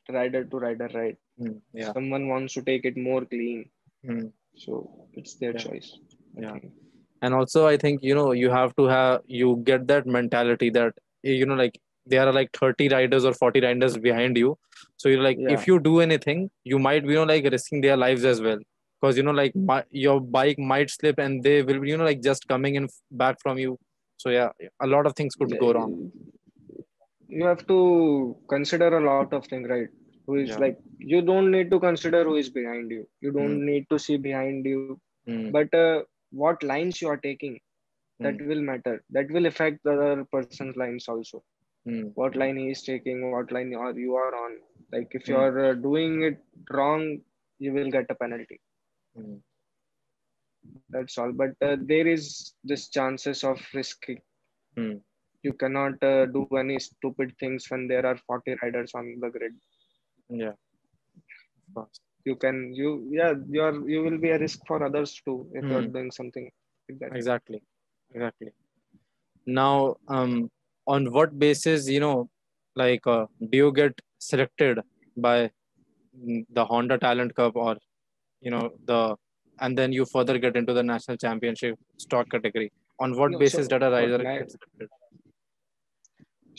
rider 0.10 0.44
to 0.44 0.58
rider, 0.58 0.90
right? 0.94 1.18
Mm, 1.40 1.62
yeah. 1.74 1.94
Someone 1.94 2.28
wants 2.28 2.54
to 2.56 2.62
take 2.62 2.86
it 2.86 2.98
more 2.98 3.26
clean. 3.26 3.70
Mm, 4.06 4.32
So 4.56 5.08
it's 5.14 5.36
their 5.36 5.54
Yeah. 5.54 5.64
choice. 5.64 5.98
Yeah. 6.42 6.58
and 7.22 7.34
also 7.34 7.62
i 7.68 7.76
think 7.84 8.02
you 8.10 8.16
know 8.18 8.32
you 8.32 8.50
have 8.56 8.74
to 8.80 8.86
have 8.94 9.22
you 9.40 9.50
get 9.70 9.88
that 9.88 10.06
mentality 10.18 10.70
that 10.78 10.94
you 11.24 11.46
know 11.46 11.56
like 11.62 11.78
there 12.14 12.26
are 12.28 12.34
like 12.34 12.50
30 12.60 12.88
riders 12.90 13.26
or 13.30 13.34
40 13.34 13.62
riders 13.66 13.98
behind 14.08 14.38
you 14.38 14.58
so 14.98 15.10
you're 15.10 15.26
like 15.28 15.40
Yeah. 15.40 15.54
if 15.58 15.68
you 15.68 15.80
do 15.88 16.00
anything 16.06 16.50
you 16.74 16.80
might 16.88 17.04
you 17.14 17.18
know 17.20 17.28
like 17.34 17.50
risking 17.56 17.82
their 17.88 17.98
lives 18.06 18.26
as 18.34 18.42
well 18.48 18.60
because 19.02 19.18
you 19.18 19.24
know 19.24 19.32
like 19.42 19.56
my, 19.56 19.84
your 19.92 20.20
bike 20.22 20.60
might 20.60 20.90
slip 20.90 21.20
and 21.20 21.44
they 21.44 21.62
will 21.62 21.86
you 21.92 21.98
know 21.98 22.04
like 22.12 22.22
just 22.30 22.48
coming 22.48 22.76
in 22.76 22.88
back 23.12 23.38
from 23.42 23.58
you 23.66 23.78
so 24.18 24.30
yeah 24.30 24.50
a 24.82 24.88
lot 24.88 25.06
of 25.06 25.16
things 25.16 25.36
could 25.36 25.58
go 25.66 25.74
wrong 25.74 25.94
You 27.28 27.46
have 27.46 27.66
to 27.68 28.36
consider 28.50 28.98
a 28.98 29.02
lot 29.02 29.34
of 29.38 29.46
things, 29.50 29.68
right? 29.70 29.90
Who 30.26 30.36
is 30.44 30.50
Yeah. 30.50 30.58
like 30.64 30.78
you 30.98 31.22
don't 31.22 31.52
need 31.56 31.70
to 31.74 31.80
consider 31.80 32.24
who 32.24 32.36
is 32.36 32.50
behind 32.50 32.90
you. 32.96 33.08
You 33.26 33.32
don't 33.32 33.60
Hmm. 33.60 33.66
need 33.70 33.84
to 33.92 34.00
see 34.06 34.18
behind 34.18 34.66
you, 34.72 35.00
Mm, 35.28 35.52
but 35.56 35.74
uh, 35.80 36.02
what 36.32 36.64
lines 36.64 37.02
you 37.02 37.10
are 37.10 37.18
taking 37.18 37.60
that 38.22 38.40
mm, 38.40 38.42
will 38.42 38.62
matter. 38.62 39.04
That 39.12 39.30
will 39.32 39.46
affect 39.48 39.84
the 39.84 39.94
other 39.94 40.26
person's 40.26 40.70
lines 40.70 41.02
also. 41.02 41.44
mm, 41.86 42.14
What 42.16 42.36
line 42.36 42.58
he 42.58 42.70
is 42.72 42.84
taking, 42.84 43.32
what 43.32 43.52
line 43.52 43.74
are 43.76 43.92
you 43.94 44.16
are 44.16 44.36
on. 44.46 44.58
Like 44.92 45.10
if 45.12 45.28
you 45.30 45.36
Hmm. 45.36 45.40
are 45.40 45.72
uh, 45.72 45.74
doing 45.74 46.24
it 46.24 46.40
wrong, 46.72 47.22
you 47.60 47.74
will 47.74 47.90
get 47.92 48.06
a 48.10 48.16
penalty. 48.16 48.60
mm, 49.16 49.42
That's 50.90 51.18
all. 51.18 51.32
But 51.32 51.52
uh, 51.62 51.78
there 51.82 52.08
is 52.08 52.54
this 52.64 52.90
chances 52.90 53.44
of 53.44 53.60
risking. 53.74 54.22
mm. 54.78 55.02
You 55.44 55.54
cannot 55.54 56.04
uh, 56.04 56.26
do 56.28 56.48
any 56.58 56.80
stupid 56.80 57.36
things 57.40 57.66
when 57.70 57.88
there 57.88 58.06
are 58.06 58.18
40 58.18 58.56
riders 58.62 58.92
on 58.94 59.18
the 59.20 59.30
grid. 59.30 59.54
yeah 60.30 60.54
of 61.58 61.74
course. 61.74 62.00
You 62.26 62.36
can 62.36 62.74
you 62.74 62.90
yeah 63.12 63.34
you 63.50 63.62
are 63.62 63.76
you 63.94 64.02
will 64.04 64.18
be 64.18 64.30
a 64.32 64.40
risk 64.40 64.60
for 64.68 64.84
others 64.86 65.22
too 65.26 65.38
if 65.54 65.66
you 65.70 65.78
are 65.78 65.82
Hmm. 65.82 65.92
doing 65.98 66.12
something 66.12 66.50
like 66.90 67.00
that. 67.00 67.14
exactly 67.20 67.62
exactly 68.14 68.52
now 69.60 69.96
um 70.18 70.34
on 70.88 71.12
what 71.16 71.38
basis 71.44 71.88
you 71.96 72.00
know 72.06 72.30
like 72.76 73.06
uh, 73.16 73.26
do 73.52 73.58
you 73.64 73.72
get 73.80 73.94
selected 74.20 74.80
by 75.18 75.38
mm, 76.28 76.46
the 76.58 76.66
honda 76.66 76.98
talent 76.98 77.36
cup 77.36 77.56
or 77.56 77.78
you 78.42 78.52
know 78.52 78.66
the 78.86 79.00
and 79.62 79.78
then 79.78 79.92
you 79.94 80.06
further 80.14 80.38
get 80.40 80.56
into 80.58 80.74
the 80.74 80.84
national 80.84 81.18
championship 81.18 81.76
stock 81.98 82.30
category 82.32 82.72
on 83.00 83.18
what 83.18 83.32
No, 83.32 83.40
basis 83.44 83.68
so 83.68 83.70
that 83.70 83.84
a 83.84 83.92
rider 83.92 84.20
na- 84.24 84.34
gets 84.38 84.56
selected 84.58 84.90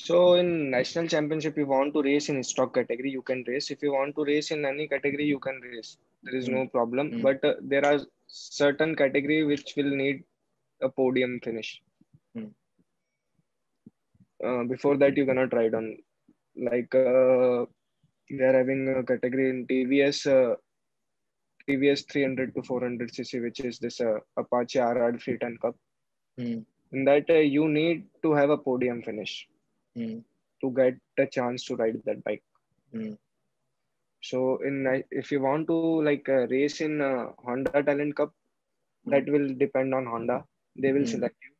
So 0.02 0.34
in 0.34 0.70
national 0.70 1.08
championship, 1.08 1.56
you 1.58 1.66
want 1.66 1.92
to 1.94 2.02
race 2.02 2.28
in 2.30 2.42
stock 2.42 2.74
category, 2.74 3.10
you 3.10 3.22
can 3.22 3.44
race. 3.46 3.70
If 3.70 3.82
you 3.82 3.92
want 3.92 4.14
to 4.16 4.24
race 4.24 4.50
in 4.50 4.64
any 4.64 4.86
category, 4.88 5.24
you 5.24 5.38
can 5.38 5.60
race. 5.72 5.90
There 6.22 6.36
is 6.40 6.46
Hmm. 6.46 6.54
no 6.58 6.62
problem. 6.76 7.10
Hmm. 7.12 7.22
But 7.26 7.44
uh, 7.44 7.54
there 7.72 7.84
are 7.90 7.98
certain 8.28 8.94
category 9.02 9.44
which 9.50 9.74
will 9.76 9.92
need 10.02 10.24
a 10.80 10.88
podium 10.88 11.40
finish. 11.46 11.82
Hmm. 12.34 12.46
Uh, 14.42 14.64
before 14.64 14.96
that, 15.02 15.16
you 15.16 15.26
cannot 15.26 15.52
ride 15.52 15.74
on. 15.74 15.98
Like 16.70 16.94
uh, 16.94 17.66
we 18.30 18.40
are 18.48 18.56
having 18.60 18.82
a 18.96 19.02
category 19.12 19.50
in 19.50 19.66
TVS, 19.66 20.18
uh, 20.38 20.56
TVS 21.68 22.04
300 22.10 22.54
to 22.54 22.62
400 22.62 23.10
cc, 23.10 23.42
which 23.42 23.60
is 23.60 23.78
this 23.78 24.00
uh, 24.00 24.18
Apache 24.38 24.78
RR 24.78 25.12
310 25.18 25.58
Cup. 25.58 25.76
Hmm. 26.38 26.60
In 26.92 27.04
that, 27.04 27.28
uh, 27.28 27.34
you 27.58 27.68
need 27.68 28.06
to 28.22 28.32
have 28.32 28.50
a 28.50 28.58
podium 28.58 29.02
finish 29.02 29.46
Hmm. 29.94 30.20
to 30.62 30.70
get 30.72 30.96
a 31.18 31.26
chance 31.26 31.64
to 31.66 31.76
ride 31.76 32.00
that 32.04 32.22
bike. 32.24 32.42
Hmm. 32.92 33.14
So 34.22 34.58
in 34.62 35.04
if 35.10 35.30
you 35.32 35.40
want 35.42 35.68
to 35.68 35.90
like 36.02 36.28
uh, 36.28 36.46
race 36.48 36.80
in 36.80 37.00
uh, 37.00 37.32
Honda 37.44 37.76
Talent 37.82 38.14
Cup, 38.16 38.32
that 39.06 39.26
will 39.28 39.48
depend 39.54 39.94
on 39.94 40.06
Honda. 40.06 40.44
They 40.76 40.92
will 40.92 41.06
Hmm. 41.06 41.16
select 41.16 41.36
you, 41.42 41.52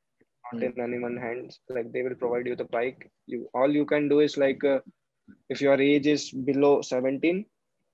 not 0.53 0.62
Hmm. 0.62 0.71
in 0.71 0.81
anyone's 0.81 1.21
hands. 1.21 1.61
Like 1.69 1.93
they 1.93 2.03
will 2.03 2.14
provide 2.14 2.47
you 2.47 2.55
the 2.57 2.64
bike. 2.64 3.11
You 3.27 3.49
all 3.55 3.71
you 3.71 3.85
can 3.87 4.09
do 4.09 4.21
is 4.21 4.37
like 4.37 4.62
uh, 4.64 4.81
if 5.49 5.61
your 5.61 5.81
age 5.81 6.07
is 6.07 6.31
below 6.31 6.83
17, 6.83 7.47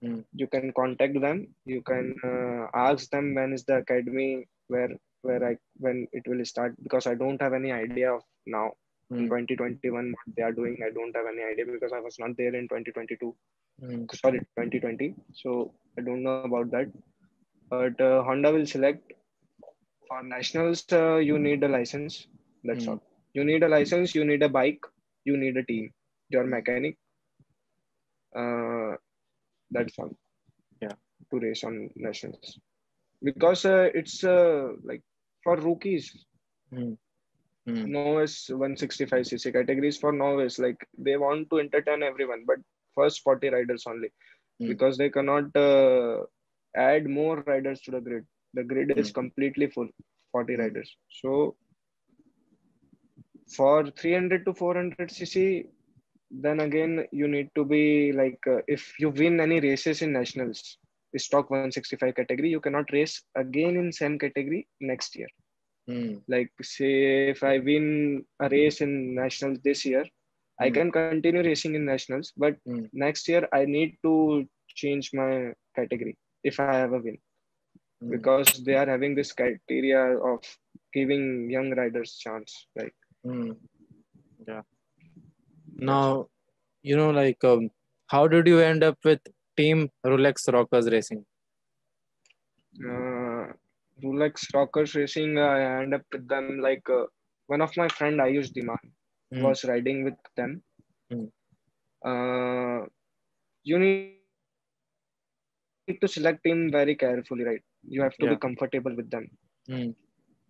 Hmm. 0.02 0.20
you 0.34 0.46
can 0.48 0.72
contact 0.72 1.20
them. 1.20 1.54
You 1.64 1.82
can 1.82 2.14
uh, 2.24 2.68
ask 2.74 3.10
them 3.10 3.34
when 3.34 3.52
is 3.52 3.64
the 3.64 3.76
academy 3.78 4.46
where 4.68 4.90
where 5.22 5.44
I 5.50 5.56
when 5.78 6.06
it 6.12 6.26
will 6.28 6.44
start 6.44 6.74
because 6.82 7.06
I 7.06 7.14
don't 7.14 7.40
have 7.42 7.54
any 7.54 7.72
idea 7.72 8.12
of 8.12 8.22
now 8.46 8.72
in 9.14 9.26
Hmm. 9.26 9.28
2021 9.28 10.02
what 10.12 10.26
they 10.36 10.42
are 10.42 10.52
doing. 10.52 10.76
I 10.84 10.90
don't 10.90 11.14
have 11.16 11.26
any 11.32 11.42
idea 11.42 11.64
because 11.66 11.92
I 11.92 12.00
was 12.00 12.18
not 12.18 12.36
there 12.36 12.54
in 12.54 12.66
2022 12.68 13.34
Hmm. 13.80 14.06
sorry 14.18 14.40
2020 14.56 15.14
so 15.40 15.72
i 15.98 16.02
don't 16.06 16.22
know 16.26 16.34
about 16.36 16.60
that 16.64 16.88
but 17.70 18.00
uh, 18.00 18.22
honda 18.22 18.52
will 18.52 18.66
select 18.66 19.12
for 20.08 20.22
nationals 20.22 20.84
uh, 20.92 21.16
you 21.16 21.38
need 21.38 21.62
a 21.62 21.68
license 21.68 22.26
that's 22.64 22.84
Hmm. 22.84 22.88
all 22.88 23.00
you 23.34 23.44
need 23.44 23.62
a 23.62 23.68
license 23.68 24.14
you 24.14 24.24
need 24.24 24.42
a 24.42 24.48
bike 24.58 24.84
you 25.24 25.36
need 25.36 25.56
a 25.56 25.64
team 25.72 25.92
your 26.30 26.44
Hmm. 26.44 26.56
mechanic 26.56 26.96
uh, 28.36 28.94
that's 29.70 29.98
all 29.98 30.10
Yeah. 30.80 30.94
to 31.30 31.38
race 31.40 31.64
on 31.64 31.90
nationals 31.96 32.58
because 33.22 33.64
uh, 33.64 33.88
it's 33.94 34.24
uh, 34.24 34.72
like 34.84 35.02
for 35.44 35.56
rookies 35.56 36.26
Hmm. 36.70 36.94
Hmm. 37.66 37.86
novice 37.86 38.48
165cc 38.50 39.52
categories 39.52 39.98
for 39.98 40.12
novice 40.12 40.58
like 40.58 40.80
they 40.98 41.16
want 41.16 41.48
to 41.50 41.58
entertain 41.58 42.02
everyone 42.02 42.44
but 42.46 42.58
first 42.94 43.22
40 43.22 43.48
riders 43.48 43.84
only 43.86 44.10
Hmm. 44.58 44.72
because 44.72 44.96
they 44.98 45.10
cannot 45.10 45.54
uh, 45.56 46.24
add 46.76 47.08
more 47.08 47.36
riders 47.42 47.80
to 47.80 47.90
the 47.90 48.00
grid 48.00 48.24
the 48.54 48.64
grid 48.64 48.90
is 48.90 49.04
Hmm. 49.04 49.10
completely 49.10 49.66
full 49.68 49.88
40 50.32 50.56
Hmm. 50.56 50.64
riders 50.64 50.96
so 51.20 51.56
for 53.56 53.86
300 53.98 54.44
to 54.46 54.52
400 54.54 55.04
cc 55.08 55.66
then 56.44 56.60
again 56.60 57.06
you 57.12 57.26
need 57.28 57.48
to 57.54 57.64
be 57.64 58.12
like 58.12 58.40
uh, 58.54 58.60
if 58.66 58.82
you 59.00 59.10
win 59.10 59.40
any 59.46 59.58
races 59.60 60.02
in 60.02 60.12
nationals 60.12 60.78
stock 61.24 61.50
165 61.50 62.14
category 62.14 62.48
you 62.50 62.60
cannot 62.60 62.90
race 62.92 63.16
again 63.34 63.76
in 63.82 63.92
same 63.92 64.18
category 64.24 64.66
next 64.80 65.16
year 65.16 65.28
Hmm. 65.86 66.18
like 66.28 66.50
say 66.62 66.94
if 67.30 67.42
i 67.42 67.58
win 67.58 67.86
a 68.40 68.48
race 68.48 68.80
in 68.86 68.92
nationals 69.14 69.58
this 69.64 69.84
year 69.86 70.04
i 70.60 70.70
Hmm. 70.70 70.78
can 70.78 70.90
continue 70.92 71.32
racing 71.42 71.74
in 71.74 71.84
nationals 71.84 72.32
but 72.36 72.56
Hmm. 72.66 72.86
next 73.04 73.28
year 73.28 73.42
i 73.52 73.64
need 73.64 73.96
to 74.06 74.44
change 74.82 75.10
my 75.20 75.30
category 75.76 76.16
if 76.44 76.60
i 76.60 76.68
have 76.72 76.92
a 76.92 76.98
win 77.06 77.18
Hmm. 78.00 78.16
because 78.16 78.62
they 78.64 78.74
are 78.74 78.86
having 78.94 79.14
this 79.14 79.32
criteria 79.32 80.02
of 80.32 80.40
giving 80.92 81.50
young 81.50 81.70
riders 81.80 82.16
chance 82.24 82.66
like 82.76 82.94
Hmm. 83.24 83.52
Yeah. 84.46 84.62
Now, 85.80 86.28
you 86.82 86.96
know, 86.96 87.10
like, 87.10 87.42
um, 87.44 87.70
how 88.08 88.26
did 88.28 88.46
you 88.46 88.60
end 88.60 88.82
up 88.82 88.98
with 89.04 89.20
Team 89.56 89.90
Rolex 90.04 90.52
Rockers 90.52 90.88
Racing? 90.90 91.24
uh, 92.84 93.05
Rolex 94.02 94.52
Rockers 94.54 94.94
Racing, 94.94 95.38
I 95.38 95.82
end 95.82 95.94
up 95.94 96.02
with 96.12 96.28
them 96.28 96.58
like 96.60 96.88
uh, 96.88 97.04
one 97.46 97.60
of 97.62 97.76
my 97.76 97.88
friend 97.88 98.18
Ayush 98.20 98.52
Diman 98.52 98.92
Hmm. 99.30 99.50
was 99.50 99.64
riding 99.64 100.04
with 100.04 100.16
them. 100.36 100.62
Hmm. 101.10 101.26
Uh, 102.04 102.86
you 103.64 103.78
need 103.78 104.00
to 104.00 104.18
select 104.18 104.50
team 104.52 104.76
very 104.76 105.48
carefully, 105.48 106.28
right? 106.34 107.62
You 107.82 108.02
have 108.02 108.16
to 108.18 108.18
Yeah. 108.18 108.36
be 108.36 108.36
comfortable 108.36 108.94
with 108.94 109.10
them, 109.10 109.30
Hmm. 109.68 109.90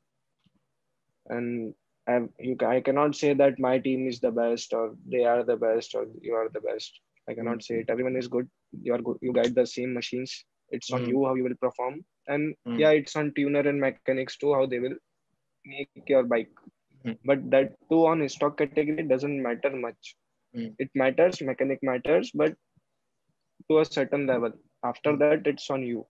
and 1.27 1.73
I, 2.07 2.21
you 2.39 2.57
I 2.65 2.81
cannot 2.81 3.15
say 3.15 3.33
that 3.33 3.59
my 3.59 3.79
team 3.79 4.07
is 4.07 4.19
the 4.19 4.31
best 4.31 4.73
or 4.73 4.95
they 5.05 5.23
are 5.25 5.43
the 5.43 5.57
best 5.57 5.95
or 5.95 6.05
you 6.21 6.33
are 6.35 6.49
the 6.49 6.61
best. 6.61 6.99
I 7.29 7.33
cannot 7.33 7.63
say 7.63 7.75
it. 7.79 7.89
Everyone 7.89 8.15
is 8.17 8.27
good. 8.27 8.47
You 8.81 8.93
are 8.93 9.01
good. 9.01 9.17
You 9.21 9.33
guide 9.33 9.55
the 9.55 9.65
same 9.65 9.93
machines. 9.93 10.45
It's 10.69 10.93
on 10.93 11.05
Hmm. 11.05 11.13
you 11.13 11.25
how 11.25 11.35
you 11.35 11.43
will 11.43 11.61
perform, 11.67 12.05
and 12.27 12.55
Hmm. 12.65 12.83
yeah, 12.83 12.91
it's 12.91 13.15
on 13.15 13.33
tuner 13.35 13.61
and 13.71 13.79
mechanics 13.91 14.37
too 14.37 14.53
how 14.53 14.65
they 14.65 14.79
will 14.79 14.97
make 15.75 16.07
your 16.09 16.23
bike. 16.23 16.51
Hmm. 17.03 17.13
But 17.25 17.49
that 17.51 17.75
too 17.89 18.05
on 18.07 18.27
stock 18.29 18.57
category 18.57 19.03
doesn't 19.03 19.41
matter 19.41 19.71
much. 19.71 20.15
Hmm. 20.53 20.69
It 20.77 20.89
matters, 20.95 21.41
mechanic 21.41 21.81
matters, 21.83 22.31
but 22.33 22.55
to 23.69 23.79
a 23.79 23.85
certain 23.85 24.25
level. 24.27 24.51
After 24.83 25.15
Hmm. 25.15 25.17
that, 25.17 25.39
it's 25.41 25.69
on 25.69 25.83
you. 25.83 26.05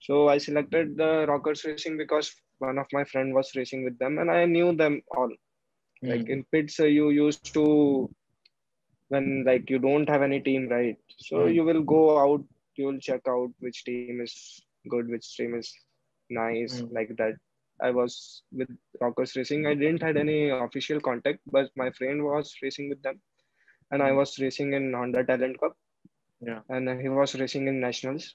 So 0.00 0.28
I 0.28 0.38
selected 0.38 0.96
the 0.96 1.26
Rockers 1.28 1.64
Racing 1.64 1.96
because 1.96 2.34
one 2.58 2.78
of 2.78 2.86
my 2.92 3.04
friend 3.04 3.34
was 3.34 3.54
racing 3.56 3.84
with 3.84 3.98
them, 3.98 4.18
and 4.18 4.30
I 4.30 4.44
knew 4.46 4.74
them 4.74 5.02
all. 5.10 5.30
Like 6.06 6.28
in 6.28 6.44
pits, 6.52 6.80
uh, 6.80 6.84
you 6.86 7.10
used 7.10 7.44
to 7.46 8.04
when 9.12 9.44
like 9.48 9.70
you 9.70 9.78
don't 9.78 10.08
have 10.08 10.22
any 10.22 10.40
team, 10.40 10.68
right? 10.68 10.98
So 11.18 11.46
Hmm. 11.46 11.56
you 11.56 11.64
will 11.64 11.82
go 11.82 12.02
out, 12.24 12.44
you 12.76 12.86
will 12.86 13.00
check 13.08 13.22
out 13.28 13.52
which 13.60 13.84
team 13.84 14.10
is 14.10 14.34
good, 14.78 14.96
which 14.98 15.20
team 15.24 15.42
is 15.44 15.60
nice, 16.30 16.72
Hmm. 16.72 16.86
like 16.90 17.10
that. 17.16 17.34
I 17.80 17.90
was 17.90 18.42
with 18.52 18.68
Rockers 19.00 19.36
Racing. 19.36 19.66
I 19.66 19.74
didn't 19.74 20.02
had 20.02 20.16
any 20.16 20.48
official 20.50 21.00
contact, 21.00 21.40
but 21.50 21.70
my 21.76 21.90
friend 21.92 22.24
was 22.24 22.54
racing 22.62 22.88
with 22.90 23.02
them, 23.02 23.20
and 23.90 24.02
I 24.02 24.12
Mm. 24.12 24.16
was 24.20 24.38
racing 24.38 24.72
in 24.74 24.92
Honda 24.92 25.24
Talent 25.24 25.58
Cup. 25.60 25.76
Yeah. 26.40 26.62
And 26.68 26.88
he 27.00 27.08
was 27.08 27.34
racing 27.40 27.68
in 27.68 27.80
nationals. 27.80 28.34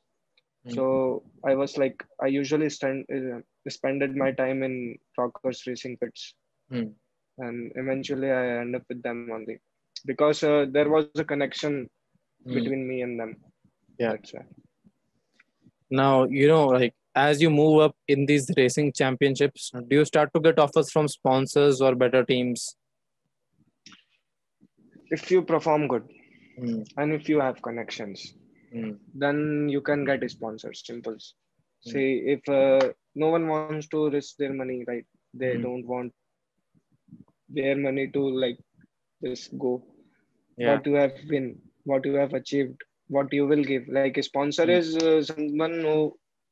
Mm. 0.66 0.76
So 0.76 1.24
I 1.44 1.56
was 1.56 1.78
like, 1.78 2.04
I 2.22 2.28
usually 2.28 2.70
stand, 2.70 3.06
uh, 3.14 3.42
spended 3.70 4.16
my 4.16 4.32
time 4.32 4.64
in 4.64 4.98
Rockers 5.18 5.62
racing 5.62 5.92
pits, 5.94 6.30
Mm. 6.72 6.94
and 7.38 7.72
eventually 7.76 8.32
I 8.32 8.60
end 8.62 8.76
up 8.76 8.84
with 8.90 9.02
them 9.04 9.22
only 9.26 9.60
because 10.06 10.44
uh, 10.44 10.66
there 10.70 10.90
was 10.90 11.08
a 11.16 11.24
connection 11.24 11.90
Mm. 12.46 12.54
between 12.54 12.88
me 12.88 13.02
and 13.02 13.20
them. 13.20 13.36
Yeah. 14.00 14.16
Now, 15.90 16.26
you 16.26 16.48
know, 16.48 16.68
like 16.68 16.94
as 17.16 17.42
you 17.42 17.50
move 17.50 17.82
up 17.82 17.96
in 18.08 18.26
these 18.26 18.50
racing 18.56 18.94
championships, 18.94 19.72
do 19.90 19.96
you 19.98 20.06
start 20.06 20.32
to 20.36 20.40
get 20.40 20.60
offers 20.60 20.92
from 20.92 21.08
sponsors 21.08 21.82
or 21.82 21.96
better 21.96 22.24
teams? 22.24 22.76
If 25.10 25.32
you 25.32 25.42
perform 25.42 25.88
good 25.88 26.06
Mm. 26.60 26.86
and 26.98 27.14
if 27.14 27.28
you 27.30 27.40
have 27.40 27.62
connections, 27.62 28.36
Mm. 28.74 29.00
then 29.14 29.70
you 29.70 29.82
can 29.82 30.06
get 30.06 30.30
sponsors. 30.30 30.84
Simple. 30.86 31.18
Mm. 31.18 31.92
See, 31.92 32.10
if 32.36 32.48
uh, 32.50 32.94
no 33.16 33.30
one 33.30 33.48
wants 33.48 33.88
to 33.90 34.10
risk 34.10 34.38
their 34.38 34.54
money, 34.54 34.84
right? 34.88 35.06
They 35.34 35.52
Mm. 35.56 35.62
don't 35.68 35.86
want 35.88 36.14
their 37.50 37.76
money 37.76 38.08
to 38.16 38.22
like 38.46 38.58
just 39.24 39.58
go. 39.58 39.84
Yeah. 40.58 40.76
What 40.76 40.86
you 40.86 40.94
have 40.96 41.16
been, 41.28 41.60
what 41.86 42.06
you 42.06 42.16
have 42.16 42.34
achieved, 42.34 42.82
what 43.08 43.32
you 43.34 43.48
will 43.48 43.64
give. 43.64 43.88
Like 43.88 44.18
a 44.18 44.24
sponsor 44.24 44.66
Mm. 44.66 44.78
is 44.78 44.96
uh, 44.98 45.22
someone 45.24 45.76
who 45.82 45.98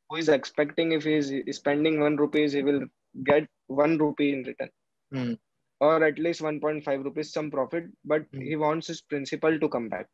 who 0.10 0.18
is 0.18 0.30
expecting 0.30 0.92
if 0.92 1.04
he 1.04 1.16
is 1.16 1.58
spending 1.58 2.00
one 2.00 2.16
rupees, 2.16 2.54
he 2.54 2.62
will 2.64 2.82
get 3.24 3.48
one 3.68 3.98
rupee 3.98 4.32
in 4.34 4.44
return. 4.44 4.70
Mm. 5.14 5.38
Or 5.80 6.04
at 6.04 6.20
least 6.20 6.42
1.5 6.42 7.04
rupees, 7.04 7.32
some 7.34 7.50
profit, 7.52 7.86
but 8.14 8.30
Mm. 8.32 8.44
he 8.50 8.56
wants 8.56 8.88
his 8.88 9.02
principal 9.02 9.60
to 9.60 9.70
come 9.70 9.90
back. 9.90 10.08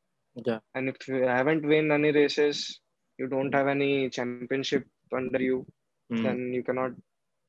Yeah. 0.46 0.60
And 0.76 0.90
if 0.90 1.08
you 1.08 1.24
haven't 1.38 1.66
won 1.74 1.92
any 1.92 2.12
races, 2.12 2.80
you 3.18 3.28
don't 3.28 3.54
have 3.54 3.68
any 3.68 4.10
championship 4.10 4.86
under 5.22 5.42
you, 5.50 5.66
Mm. 6.12 6.24
then 6.24 6.40
you 6.54 6.64
cannot 6.64 6.94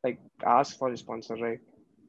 like 0.05 0.19
ask 0.45 0.77
for 0.79 0.91
a 0.93 0.97
sponsor, 0.97 1.37
right? 1.37 1.61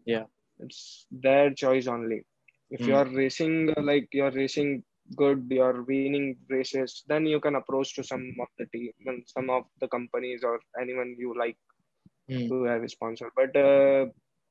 Yeah. 0.06 0.26
It's 0.60 1.06
their 1.12 1.52
choice 1.54 1.88
only. 1.88 2.26
If 2.72 2.88
Mm. 2.88 2.88
you 2.88 2.96
are 2.96 3.06
racing 3.06 3.74
like 3.78 4.08
you're 4.14 4.32
racing 4.32 4.84
good, 5.18 5.48
you're 5.50 5.84
winning 5.84 6.30
races, 6.42 6.96
then 7.00 7.18
you 7.20 7.32
can 7.32 7.48
approach 7.48 7.88
to 7.90 7.96
some 8.04 8.26
of 8.40 8.48
the 8.58 8.66
team, 8.68 8.92
and 9.06 9.24
some 9.28 9.50
of 9.50 9.64
the 9.80 9.88
companies 9.88 10.44
or 10.44 10.60
anyone 10.82 11.16
you 11.18 11.34
like 11.38 11.58
Mm. 12.30 12.52
to 12.52 12.64
have 12.64 12.84
a 12.84 12.90
sponsor. 12.90 13.32
But 13.36 13.56
uh, 13.56 14.06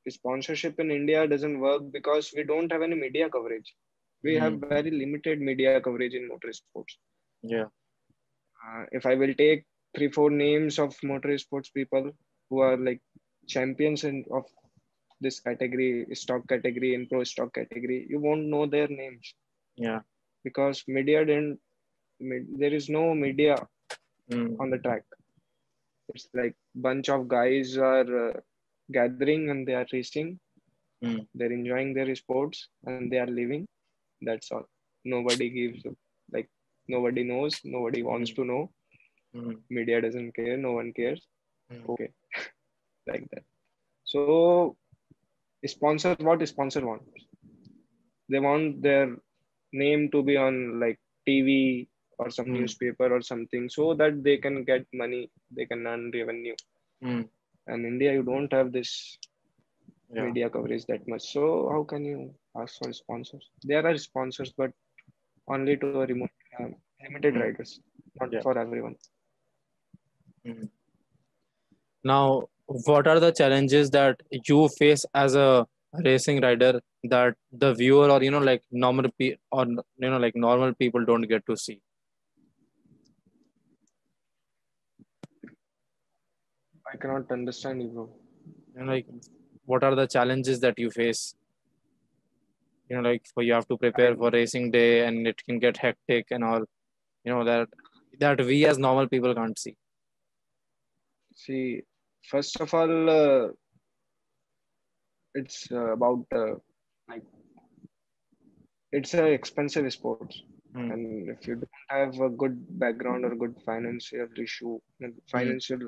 sponsorship 0.09 0.79
in 0.81 0.91
India 0.91 1.27
doesn't 1.27 1.61
work 1.61 1.83
because 1.93 2.33
we 2.37 2.45
don't 2.45 2.73
have 2.73 2.83
any 2.83 2.97
media 2.97 3.29
coverage. 3.31 3.75
We 4.23 4.37
have 4.37 4.59
very 4.61 4.91
limited 4.91 5.41
media 5.41 5.75
coverage 5.75 6.09
in 6.09 6.23
motorsports. 6.23 6.89
Yeah. 7.43 7.67
Uh, 8.65 8.85
if 8.93 9.05
I 9.07 9.15
will 9.15 9.35
take 9.35 9.65
three, 9.95 10.09
four 10.09 10.31
names 10.31 10.79
of 10.79 10.95
motorsports 11.03 11.73
people 11.73 12.13
who 12.51 12.59
are 12.61 12.77
like 12.77 13.01
champions 13.49 14.05
in 14.05 14.25
of 14.33 14.45
this 15.23 15.41
category, 15.41 16.07
stock 16.15 16.47
category, 16.49 16.95
and 16.97 17.09
pro 17.11 17.25
stock 17.25 17.55
category, 17.55 18.07
you 18.11 18.19
won't 18.27 18.47
know 18.55 18.67
their 18.67 18.89
names 18.89 19.35
Yeah. 19.77 20.01
because 20.45 20.85
media 20.89 21.25
didn't. 21.25 21.61
There 22.63 22.75
is 22.81 22.89
no 22.89 23.05
media 23.15 23.57
Mm. 24.31 24.57
on 24.61 24.71
the 24.71 24.79
track. 24.79 25.05
It's 26.15 26.29
like 26.35 26.55
bunch 26.75 27.09
of 27.09 27.29
guys 27.29 27.77
are 27.77 28.09
uh, 28.29 28.41
gathering 28.91 29.51
and 29.51 29.67
they 29.69 29.75
are 29.75 29.87
racing. 29.93 30.39
Mm. 31.05 31.27
They're 31.35 31.53
enjoying 31.53 31.95
their 31.95 32.15
sports 32.15 32.69
and 32.87 33.11
they 33.13 33.19
are 33.19 33.27
living. 33.41 33.67
That's 34.21 34.51
all. 34.53 34.67
Nobody 35.05 35.49
gives 35.51 35.85
like 36.33 36.49
nobody 36.89 37.25
knows. 37.25 37.61
Nobody 37.65 38.03
wants 38.03 38.33
to 38.39 38.45
know. 38.45 38.63
Mm. 39.35 39.57
Media 39.71 40.01
doesn't 40.01 40.33
care. 40.33 40.57
No 40.57 40.73
one 40.73 40.93
cares. 40.93 41.27
Mm. 41.73 41.89
Okay, 41.89 42.11
like 43.07 43.29
that. 43.33 43.45
So, 44.05 44.77
sponsor 45.69 46.15
what 46.19 46.41
sponsor 46.43 46.79
wants? 46.79 47.19
They 48.29 48.39
want 48.39 48.81
their 48.83 49.17
name 49.73 50.11
to 50.11 50.23
be 50.23 50.37
on 50.37 50.79
like 50.81 50.99
TV 51.27 51.89
or 52.19 52.31
some 52.31 52.53
Hmm. 52.53 52.53
newspaper 52.53 53.15
or 53.15 53.21
something 53.23 53.69
so 53.69 53.95
that 53.95 54.23
they 54.23 54.37
can 54.39 54.65
get 54.65 54.87
money, 54.93 55.31
they 55.51 55.67
can 55.67 55.87
earn 55.87 56.11
revenue. 56.13 56.57
Mm. 57.03 57.29
And 57.67 57.87
India, 57.87 58.13
you 58.13 58.23
don't 58.23 58.53
have 58.53 58.73
this 58.73 59.19
Yeah. 60.11 60.35
media 60.35 60.51
coverage 60.51 60.85
that 60.87 61.07
much. 61.09 61.23
So 61.33 61.69
how 61.71 61.85
can 61.85 62.05
you 62.05 62.35
ask 62.57 62.79
for 62.79 62.93
sponsors? 62.93 63.51
There 63.65 63.87
are 63.87 63.97
sponsors, 63.99 64.53
but 64.57 64.73
only 65.49 65.77
to 65.79 65.93
a 65.95 66.01
remote, 66.01 66.31
uh, 66.55 66.61
limited 67.03 67.31
Hmm. 67.33 67.41
riders, 67.41 67.79
not 68.21 68.31
Yeah. 68.31 68.43
for 68.43 68.57
everyone. 68.59 68.97
Mm. 70.45 70.69
Now, 72.05 72.49
what 72.87 73.07
are 73.07 73.21
the 73.21 73.31
challenges 73.33 73.91
that 73.91 74.21
you 74.49 74.69
face 74.69 75.05
as 75.15 75.35
a 75.35 75.67
racing 76.05 76.41
rider 76.41 76.81
that 77.05 77.35
the 77.53 77.75
viewer 77.75 78.11
or 78.11 78.23
you 78.23 78.31
know 78.31 78.39
like 78.39 78.63
normal 78.71 79.11
pe- 79.19 79.37
or 79.51 79.67
you 79.67 80.11
know 80.11 80.19
like 80.19 80.37
normal 80.37 80.75
people 80.75 81.05
don't 81.05 81.23
get 81.23 81.45
to 81.47 81.57
see? 81.57 81.81
I 86.93 86.97
cannot 86.97 87.31
understand 87.31 87.83
you, 87.83 87.89
bro. 87.89 88.11
You 88.75 88.85
know, 88.85 88.93
like 88.93 89.07
what 89.65 89.83
are 89.85 89.95
the 89.95 90.07
challenges 90.07 90.61
that 90.61 90.79
you 90.79 90.91
face? 90.91 91.35
You 92.89 92.97
know, 92.97 93.09
like 93.09 93.25
for 93.35 93.43
you 93.43 93.55
have 93.55 93.67
to 93.69 93.77
prepare 93.77 94.15
for 94.17 94.31
racing 94.31 94.71
day 94.71 95.07
and 95.07 95.27
it 95.27 95.43
can 95.45 95.59
get 95.59 95.77
hectic 95.77 96.27
and 96.31 96.45
all. 96.45 96.65
You 97.25 97.33
know 97.35 97.45
that 97.45 97.69
that 98.21 98.41
we 98.45 98.67
as 98.67 98.79
normal 98.79 99.09
people 99.09 99.35
can't 99.35 99.59
see. 99.59 99.77
See, 101.35 101.83
first 102.25 102.61
of 102.61 102.75
all, 102.75 103.11
uh, 103.11 103.49
it's 105.35 105.71
uh, 105.73 105.93
about 105.93 106.25
uh, 106.35 106.55
like 107.09 107.23
it's 108.93 109.15
an 109.15 109.27
expensive 109.27 109.91
sport, 109.93 110.29
Hmm. 110.75 110.91
and 110.93 111.29
if 111.29 111.47
you 111.47 111.55
don't 111.55 111.83
have 111.89 112.21
a 112.21 112.29
good 112.43 112.55
background 112.79 113.25
or 113.25 113.35
good 113.35 113.55
financial 113.65 114.29
issue, 114.45 114.79
financial 115.31 115.81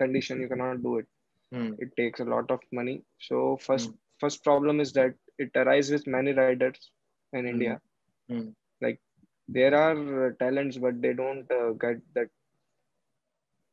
condition, 0.00 0.40
you 0.40 0.48
cannot 0.48 0.82
do 0.82 0.98
it. 0.98 1.06
Hmm. 1.52 1.72
It 1.78 1.94
takes 1.96 2.20
a 2.20 2.24
lot 2.24 2.50
of 2.50 2.60
money. 2.72 3.02
So 3.18 3.56
first, 3.56 3.90
first 4.20 4.42
problem 4.44 4.80
is 4.80 4.92
that 4.94 5.14
it 5.38 5.50
arises 5.56 5.92
with 5.92 6.06
many 6.08 6.32
riders 6.32 6.90
in 7.32 7.46
Hmm. 7.52 7.52
India. 7.52 7.80
Hmm. 8.28 8.48
Like 8.80 9.00
there 9.48 9.74
are 9.74 10.26
uh, 10.26 10.30
talents, 10.38 10.76
but 10.78 11.00
they 11.02 11.12
don't 11.14 11.50
uh, 11.50 11.70
get 11.86 11.98
that 12.14 12.28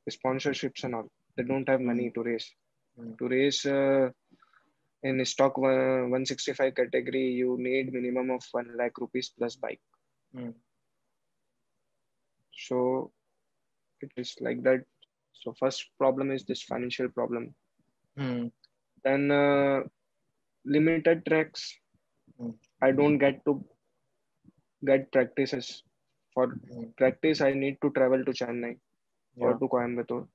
sponsorships 0.10 0.84
and 0.84 0.96
all. 0.96 1.10
They 1.36 1.44
don't 1.44 1.68
have 1.70 1.82
money 1.82 2.12
to 2.12 2.24
race. 2.24 2.52
Hmm. 2.98 3.14
To 3.20 3.28
race 3.28 3.66
uh, 3.66 4.10
in 5.04 5.24
stock 5.26 5.58
uh, 5.58 6.08
165 6.08 6.76
category, 6.76 7.26
you 7.32 7.58
need 7.60 7.92
minimum 7.94 8.32
of 8.32 8.44
1 8.52 8.78
lakh 8.78 8.98
rupees 9.00 9.34
plus 9.38 9.56
bike. 9.56 9.82
Hmm. 10.36 10.52
So 12.52 13.12
it 14.02 14.12
is 14.18 14.36
like 14.42 14.64
that. 14.64 14.84
So 15.34 15.54
first 15.60 15.90
problem 15.98 16.32
is 16.32 16.44
this 16.46 16.62
financial 16.64 17.10
problem. 17.10 17.54
Hmm. 18.18 18.48
Then 19.04 19.32
uh, 19.32 19.82
limited 20.66 21.26
tracks. 21.26 21.78
Hmm. 22.40 22.52
I 22.82 22.92
don't 22.92 23.18
get 23.18 23.44
to 23.46 23.64
get 24.86 25.12
practices. 25.12 25.84
For 26.34 26.48
Hmm. 26.48 26.86
practice, 26.98 27.42
I 27.42 27.54
need 27.54 27.78
to 27.82 27.90
travel 27.92 28.24
to 28.26 28.32
Chennai 28.32 28.78
or 29.38 29.54
to 29.60 29.68
Coimbatore. 29.68 30.28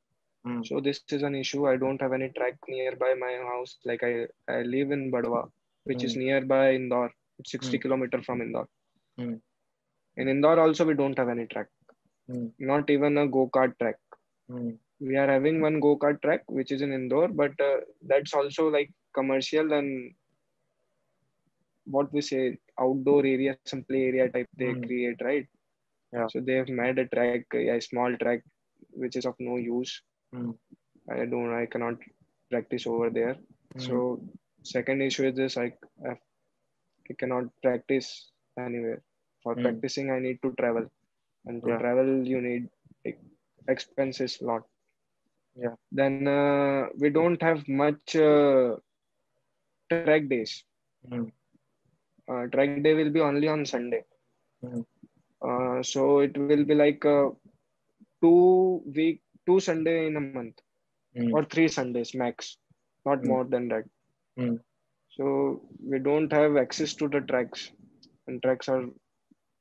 Hmm. 0.45 0.63
So 0.63 0.81
this 0.81 1.01
is 1.11 1.23
an 1.23 1.35
issue. 1.35 1.67
I 1.69 1.77
don't 1.77 2.01
have 2.01 2.13
any 2.13 2.29
track 2.31 2.47
nearby 2.69 3.15
my 3.15 3.33
house. 3.51 3.79
Like 3.85 4.03
I, 4.03 4.27
I 4.49 4.63
live 4.63 4.91
in 4.91 5.11
Badwa, 5.11 5.51
which 5.85 6.03
is 6.05 6.15
Hmm. 6.15 6.21
nearby 6.21 6.75
Indore. 6.75 7.13
It's 7.39 7.51
60 7.53 7.77
Hmm. 7.77 7.83
kilometer 7.83 8.23
from 8.23 8.41
Indore. 8.43 8.69
Hmm. 9.19 9.35
In 10.17 10.29
Indore 10.29 10.61
also 10.61 10.85
we 10.87 10.95
don't 10.95 11.19
have 11.19 11.29
any 11.29 11.47
track. 11.47 11.69
Hmm. 12.29 12.49
Not 12.59 12.91
even 12.91 13.19
a 13.19 13.27
go-kart 13.27 13.79
track. 13.79 13.97
Hmm. 14.49 14.71
We 15.01 15.17
are 15.17 15.29
having 15.29 15.61
one 15.61 15.81
go-kart 15.81 16.23
track 16.23 16.45
which 16.49 16.73
is 16.73 16.83
in 16.83 16.93
Indore, 16.93 17.29
but 17.29 17.53
uh, 17.61 17.79
that's 18.03 18.35
also 18.35 18.69
like 18.69 18.91
commercial 19.15 19.73
and 19.73 20.15
what 21.87 22.13
we 22.13 22.21
say 22.21 22.59
outdoor 22.81 23.25
area, 23.27 23.57
some 23.57 23.83
play 23.85 24.03
area 24.09 24.29
type 24.29 24.49
they 24.57 24.75
create, 24.75 25.17
right? 25.23 25.47
Yeah. 26.13 26.27
So 26.29 26.41
they 26.41 26.55
have 26.55 26.69
made 26.69 26.99
a 26.99 27.07
track, 27.07 27.39
a 27.55 27.81
small 27.81 28.09
track, 28.17 28.43
which 28.87 29.17
is 29.17 29.25
of 29.25 29.35
no 29.39 29.57
use. 29.57 30.03
Hmm. 30.33 30.51
I 31.11 31.25
don't, 31.27 31.53
I 31.55 31.67
cannot 31.67 31.97
practice 32.51 32.87
over 32.87 33.11
there. 33.11 33.37
Hmm. 33.75 33.79
So 33.79 34.21
second 34.63 35.03
issue 35.03 35.27
is 35.29 35.35
this: 35.37 35.57
I, 35.57 35.73
I 36.07 36.17
cannot 37.19 37.45
practice 37.63 38.31
anywhere. 38.59 39.03
For 39.43 39.55
Hmm. 39.55 39.57
practicing, 39.57 40.11
I 40.11 40.19
need 40.21 40.41
to 40.43 40.53
travel, 40.53 40.89
and 41.47 41.63
to 41.65 41.73
Yeah. 41.73 41.79
travel, 41.79 42.27
you 42.27 42.41
need 42.41 42.69
like, 43.05 43.19
expenses 43.69 44.41
lot. 44.43 44.65
Yeah. 45.57 45.77
Then 45.93 46.27
uh, 46.27 46.89
we 46.99 47.11
don't 47.11 47.41
have 47.43 47.69
much 47.69 48.17
uh, 48.17 48.77
track 49.91 50.29
days. 50.29 50.65
Hmm. 51.09 51.29
uh, 52.29 52.47
track 52.53 52.75
day 52.83 52.95
will 52.95 53.11
be 53.11 53.21
only 53.21 53.49
on 53.49 53.65
Sunday. 53.67 54.05
Uh, 55.43 55.83
so 55.83 56.21
it 56.21 56.37
will 56.39 56.65
be 56.65 56.75
like 56.75 57.05
uh, 57.05 57.29
two 58.23 58.83
week, 58.95 59.21
two 59.49 59.61
Sunday 59.71 59.99
in 60.09 60.17
a 60.21 60.25
month 60.29 60.57
Mm. 61.17 61.33
or 61.37 61.45
three 61.53 61.69
Sundays 61.69 62.11
max, 62.23 62.59
not 63.09 63.21
Mm. 63.21 63.29
more 63.33 63.45
than 63.53 63.65
that. 63.73 63.85
Mm. 64.41 64.57
So 65.17 65.27
we 65.93 65.99
don't 66.09 66.33
have 66.39 66.57
access 66.65 66.95
to 67.01 67.09
the 67.15 67.21
tracks, 67.33 67.63
and 68.27 68.43
tracks 68.47 68.69
are. 68.75 68.85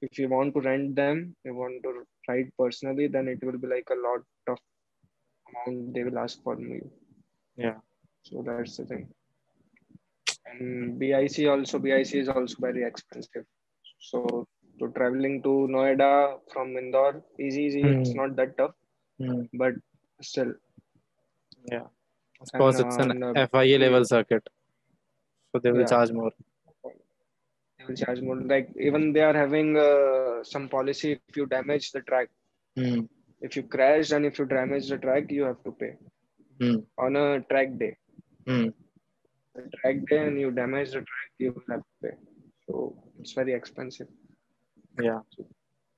If 0.08 0.20
you 0.22 0.28
want 0.34 0.54
to 0.56 0.62
rent 0.70 0.96
them, 1.02 1.36
you 1.46 1.54
want 1.56 1.82
to 1.86 1.92
ride 2.30 2.50
personally, 2.62 3.08
then 3.16 3.28
it 3.34 3.44
will 3.48 3.60
be 3.66 3.70
like 3.76 3.90
a 3.96 4.00
lot 4.08 4.24
of 4.54 4.60
amount 5.50 5.94
they 5.96 6.04
will 6.10 6.20
ask 6.26 6.44
from 6.44 6.62
you. 6.76 6.92
Yeah. 7.66 7.80
So 8.30 8.44
that's 8.50 8.78
the 8.78 8.86
thing. 8.92 9.08
And 10.52 11.00
BIC 11.00 11.48
also, 11.48 11.80
BIC 11.80 12.14
is 12.22 12.30
also 12.30 12.58
very 12.60 12.84
expensive. 12.84 13.46
So 14.00 14.48
to 14.80 14.90
traveling 14.98 15.42
to 15.44 15.50
Noida 15.76 16.40
from 16.54 16.78
Indore, 16.78 17.24
easy, 17.40 17.64
easy. 17.64 17.82
It's 17.94 18.12
Hmm. 18.12 18.18
not 18.22 18.36
that 18.38 18.58
tough, 18.58 18.76
Mm. 19.22 19.50
but 19.54 19.74
still. 20.22 20.54
Yeah. 21.72 21.86
Of 22.42 22.52
course, 22.60 22.80
And, 22.80 22.88
it's 22.88 22.98
uh, 22.98 23.10
an 23.10 23.24
uh, 23.24 23.48
FIA 23.52 23.80
level 23.80 24.06
circuit, 24.06 24.48
so 25.52 25.60
they 25.60 25.72
will 25.72 25.80
Yeah. 25.82 25.86
charge 25.94 26.12
more. 26.12 26.32
They 26.84 27.86
will 27.88 27.96
charge 27.96 28.22
more. 28.22 28.36
Like 28.54 28.70
even 28.80 29.12
they 29.14 29.22
are 29.30 29.34
having 29.34 29.76
uh, 29.78 30.44
some 30.44 30.70
policy. 30.70 31.14
If 31.30 31.38
you 31.38 31.46
damage 31.48 31.92
the 31.92 32.02
track, 32.02 32.30
Mm. 32.78 33.08
if 33.42 33.56
you 33.58 33.64
crash 33.64 34.12
and 34.12 34.26
if 34.30 34.38
you 34.40 34.46
damage 34.46 34.88
the 34.90 34.98
track, 35.06 35.32
you 35.38 35.44
have 35.50 35.62
to 35.64 35.72
pay 35.72 35.94
Mm. 36.60 36.86
on 37.06 37.16
a 37.16 37.26
track 37.52 37.70
day. 37.84 37.94
Mm. 38.46 38.68
A 39.56 39.62
track 39.78 39.98
day 40.10 40.20
and 40.28 40.40
you 40.40 40.52
damage 40.52 40.92
the 40.92 41.02
track, 41.12 41.32
you 41.40 41.54
will 41.56 41.68
have 41.74 41.82
to 41.88 41.96
pay. 42.04 42.16
So 42.68 42.96
it's 43.20 43.34
very 43.40 43.54
expensive. 43.54 44.10
Yeah. 45.02 45.22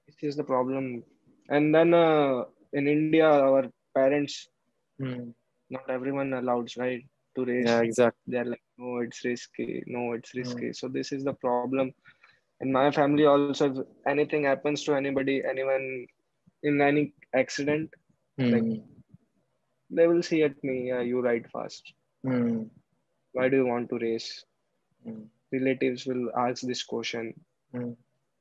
This 0.07 0.23
is 0.29 0.35
the 0.37 0.43
problem. 0.53 1.03
And 1.49 1.75
then 1.75 1.93
uh, 1.93 2.45
in 2.73 2.87
India, 2.87 3.21
our 3.25 3.57
parents, 3.87 4.35
Mm. 5.01 5.33
not 5.69 5.89
everyone 5.89 6.33
allows, 6.33 6.75
right, 6.77 7.03
to 7.35 7.45
race. 7.45 7.65
Yeah, 7.67 7.81
exactly. 7.81 8.31
They're 8.33 8.45
like, 8.53 8.63
no, 8.77 8.97
it's 8.99 9.23
risky. 9.25 9.83
No, 9.87 10.13
it's 10.13 10.33
Hmm. 10.33 10.39
risky. 10.39 10.73
So 10.73 10.87
this 10.89 11.11
is 11.11 11.23
the 11.23 11.33
problem. 11.33 11.93
In 12.61 12.71
my 12.71 12.91
family, 12.91 13.25
also, 13.25 13.59
if 13.61 13.69
anything 13.95 14.33
happens 14.35 14.73
to 14.73 14.83
anybody, 14.85 15.31
anyone 15.43 16.05
in 16.63 16.81
any 16.81 17.13
accident, 17.33 17.89
Mm. 18.39 18.81
they 19.89 20.07
will 20.07 20.21
see 20.23 20.43
at 20.43 20.61
me, 20.63 20.87
yeah, 20.89 21.01
you 21.01 21.21
ride 21.21 21.49
fast. 21.51 21.93
Mm. 22.25 22.69
Why 23.33 23.49
do 23.49 23.57
you 23.57 23.65
want 23.65 23.89
to 23.89 23.97
race? 23.99 24.45
Mm. 25.05 25.27
Relatives 25.51 26.05
will 26.05 26.29
ask 26.37 26.61
this 26.63 26.83
question. 26.83 27.33
Mm. 27.73 27.95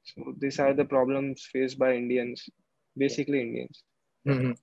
So 0.05 0.35
these 0.39 0.59
are 0.61 0.74
the 0.74 0.85
problems 0.85 1.47
faced 1.53 1.79
by 1.79 1.95
Indians, 1.95 2.49
basically 2.97 3.41
Indians. 3.43 3.85
Mhm. 4.26 4.56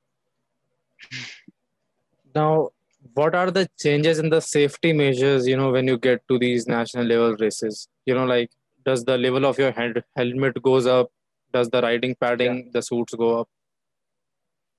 Now, 2.34 2.70
what 3.14 3.36
are 3.36 3.52
the 3.52 3.68
changes 3.80 4.20
in 4.20 4.30
the 4.30 4.42
safety 4.42 4.92
measures, 4.94 5.48
you 5.48 5.56
know, 5.58 5.72
when 5.72 5.88
you 5.88 5.98
get 5.98 6.28
to 6.28 6.38
these 6.40 6.68
national 6.68 7.06
level 7.06 7.36
races? 7.38 7.88
You 8.06 8.16
know, 8.16 8.26
like 8.26 8.52
does 8.86 9.04
the 9.06 9.18
level 9.18 9.46
of 9.46 9.58
your 9.58 9.72
head 9.72 10.04
helmet 10.16 10.62
goes 10.62 10.86
up? 10.86 11.12
Does 11.54 11.70
the 11.70 11.82
riding 11.82 12.16
padding, 12.16 12.72
the 12.74 12.82
suits 12.82 13.14
go 13.14 13.40
up? 13.42 13.50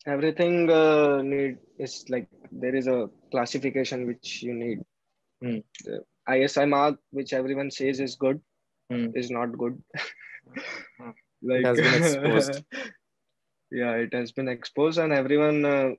Everything 0.06 0.70
uh, 0.70 1.22
need 1.22 1.58
is 1.78 2.04
like 2.08 2.28
there 2.52 2.74
is 2.74 2.86
a 2.86 3.08
classification 3.30 4.06
which 4.06 4.42
you 4.42 4.54
need. 4.54 4.80
Hmm. 5.42 5.58
The 5.84 6.04
ISI 6.28 6.66
mark, 6.66 6.98
which 7.10 7.32
everyone 7.32 7.70
says 7.70 8.00
is 8.00 8.14
good, 8.16 8.40
Hmm. 8.90 9.08
is 9.14 9.30
not 9.30 9.56
good. 9.56 9.82
Like 11.42 11.64
has 11.64 11.78
been 11.80 11.94
exposed. 11.94 12.64
yeah, 13.70 13.92
it 13.92 14.12
has 14.14 14.32
been 14.32 14.48
exposed, 14.48 14.98
and 14.98 15.12
everyone 15.12 15.64
uh, 15.64 15.90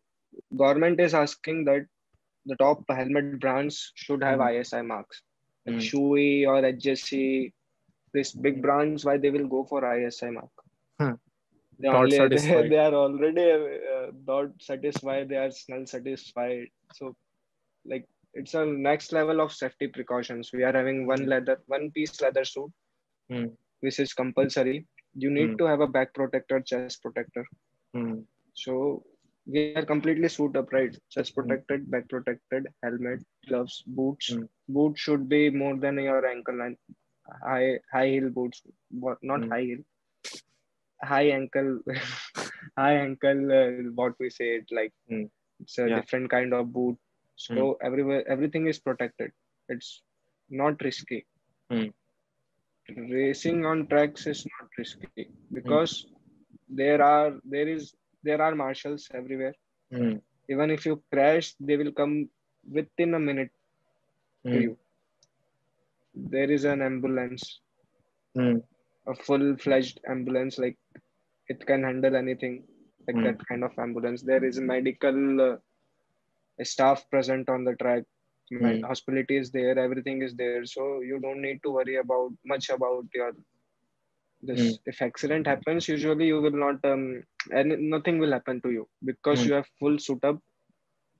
government 0.55 0.99
is 0.99 1.13
asking 1.13 1.65
that 1.65 1.85
the 2.45 2.55
top 2.57 2.83
helmet 2.89 3.39
brands 3.39 3.91
should 3.95 4.23
have 4.23 4.39
Hmm. 4.39 4.47
ISI 4.47 4.81
marks. 4.81 5.21
Like. 5.65 5.75
Shoei 5.77 6.47
or 6.47 6.61
HSC, 6.61 7.51
this 8.13 8.31
big 8.31 8.61
brands, 8.61 9.03
why 9.03 9.17
they 9.17 9.29
will 9.29 9.47
go 9.47 9.65
for 9.65 9.83
ISI 9.83 10.31
mark? 10.31 10.49
Hmm. 10.99 11.13
They, 11.79 11.89
only, 11.89 12.17
they, 12.29 12.67
they 12.69 12.77
are 12.77 12.93
already 12.93 13.51
uh, 13.51 14.11
not 14.25 14.49
satisfied. 14.59 15.29
They 15.29 15.35
are 15.35 15.51
still 15.51 15.85
satisfied. 15.85 16.67
So, 16.93 17.15
like, 17.85 18.05
it's 18.33 18.53
a 18.53 18.65
next 18.65 19.11
level 19.11 19.41
of 19.41 19.51
safety 19.51 19.87
precautions. 19.87 20.51
We 20.53 20.63
are 20.63 20.73
having 20.73 21.05
one 21.05 21.23
Hmm. 21.23 21.29
leather, 21.29 21.59
one 21.67 21.91
piece 21.91 22.21
leather 22.21 22.45
suit, 22.45 22.71
Hmm. 23.29 23.47
which 23.81 23.99
is 23.99 24.13
compulsory. 24.13 24.87
You 25.17 25.31
need 25.31 25.53
Hmm. 25.53 25.59
to 25.59 25.65
have 25.65 25.81
a 25.81 25.87
back 25.87 26.13
protector, 26.15 26.61
chest 26.61 26.93
protector. 26.95 27.37
Mm. 27.95 28.25
So 28.53 29.03
we 29.47 29.59
are 29.59 29.69
completely 29.85 30.13
suit 30.29 30.55
up, 30.57 30.71
right? 30.73 30.95
Chest 31.09 31.35
Hmm. 31.35 31.35
protected, 31.35 31.89
back 31.89 32.07
protected, 32.09 32.67
helmet, 32.83 33.19
gloves, 33.47 33.83
boots. 33.87 34.37
Hmm. 34.37 34.45
Boots 34.67 34.99
should 35.01 35.27
be 35.29 35.49
more 35.49 35.77
than 35.77 35.97
your 35.99 36.25
ankle 36.25 36.55
length. 36.55 36.81
High 37.43 37.79
high 37.91 38.07
heel 38.09 38.29
boots, 38.29 38.61
what 38.91 39.17
not 39.23 39.45
Hmm. 39.45 39.51
high 39.51 39.61
heel, 39.63 39.83
high 41.03 41.29
ankle, 41.37 41.81
high 42.77 42.95
ankle. 43.05 43.51
Uh, 43.51 43.79
what 43.87 44.05
we 44.11 44.21
say 44.23 44.47
it 44.51 44.59
like 44.65 44.85
it's 45.59 45.71
a 45.71 45.83
Yeah. 45.85 45.97
different 45.97 46.29
kind 46.29 46.53
of 46.53 46.71
boot. 46.73 46.97
So 47.35 47.77
everywhere 47.81 48.27
everything 48.27 48.67
is 48.67 48.79
protected. 48.79 49.31
It's 49.69 50.01
not 50.49 50.81
risky. 50.83 51.25
Hmm. 52.95 53.11
Racing 53.11 53.65
on 53.65 53.87
tracks 53.87 54.27
is 54.27 54.45
not 54.53 54.69
risky 54.77 55.15
because 55.39 55.93
there 56.59 56.89
are 56.91 57.23
there 57.37 57.57
is 57.67 57.83
there 58.23 58.41
are 58.41 58.53
marshals 58.55 59.07
everywhere 59.13 59.53
Mm. 59.91 60.21
even 60.49 60.69
if 60.71 60.85
you 60.85 61.01
crash 61.11 61.53
they 61.59 61.77
will 61.77 61.91
come 61.91 62.29
within 62.77 63.13
a 63.15 63.19
minute 63.19 63.51
to 64.51 64.59
Mm. 64.59 64.65
you 64.65 64.77
there 66.15 66.51
is 66.51 66.65
an 66.65 66.81
ambulance 66.81 67.61
Mm. 68.35 68.61
a 69.07 69.13
full-fledged 69.15 69.99
ambulance 70.09 70.57
like 70.59 70.77
it 71.47 71.65
can 71.65 71.83
handle 71.83 72.15
anything 72.15 72.55
like 73.07 73.19
Hmm. 73.19 73.27
that 73.27 73.39
kind 73.47 73.63
of 73.63 73.77
ambulance 73.79 74.21
there 74.23 74.43
is 74.43 74.57
a 74.57 74.61
medical 74.73 75.41
uh, 75.49 75.57
staff 76.63 77.09
present 77.09 77.49
on 77.49 77.63
the 77.63 77.75
track 77.75 78.03
Hmm. 78.53 78.81
hospitality 78.83 79.37
is 79.37 79.51
there 79.51 79.77
everything 79.77 80.21
is 80.21 80.35
there 80.35 80.59
so 80.65 81.01
you 81.01 81.19
don't 81.19 81.41
need 81.41 81.59
to 81.63 81.71
worry 81.71 81.95
about 81.95 82.31
much 82.45 82.69
about 82.69 83.05
your 83.13 83.31
this 84.41 84.63
Hmm. 84.63 84.91
if 84.91 85.01
accident 85.01 85.47
happens 85.47 85.87
usually 85.87 86.27
you 86.27 86.39
will 86.45 86.57
not 86.65 86.83
um 86.91 87.03
and 87.59 87.75
nothing 87.93 88.17
will 88.19 88.31
happen 88.37 88.59
to 88.61 88.71
you 88.75 88.87
because 89.09 89.43
Hmm. 89.43 89.47
you 89.47 89.53
have 89.53 89.67
full 89.79 89.97
suit 89.99 90.23
up 90.23 90.39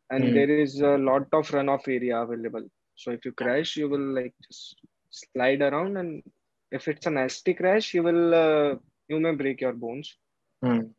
and 0.10 0.34
Hmm. 0.34 0.38
there 0.38 0.50
is 0.52 0.74
a 0.76 0.92
lot 1.10 1.20
of 1.32 1.44
runoff 1.50 1.82
area 1.88 2.12
available 2.16 2.64
so 2.96 3.12
if 3.12 3.24
you 3.26 3.32
crash 3.42 3.76
you 3.78 3.88
will 3.90 4.08
like 4.20 4.34
just 4.48 4.76
slide 5.22 5.62
around 5.62 5.98
and 5.98 6.24
if 6.72 6.88
it's 6.88 7.06
a 7.08 7.12
nasty 7.20 7.54
crash 7.54 7.94
you 7.94 8.04
will 8.04 8.34
uh, 8.46 8.76
you 9.10 9.20
may 9.20 9.34
break 9.44 9.62
your 9.62 9.74
bones 9.86 10.18
Mm. 10.64 10.94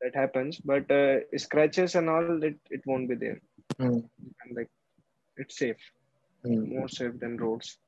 that 0.00 0.14
happens 0.14 0.58
but 0.64 0.90
uh, 0.90 1.18
scratches 1.36 1.94
and 1.94 2.08
all 2.10 2.36
it, 2.38 2.50
it 2.64 2.76
won't 2.80 3.02
be 3.02 3.08
there 3.08 3.32
Mm. 3.78 4.08
and 4.42 4.56
like 4.56 4.68
it's 5.36 5.58
safe 5.58 5.90
Mm. 6.44 6.68
more 6.74 6.88
safe 6.88 7.18
than 7.20 7.36
roads 7.36 7.78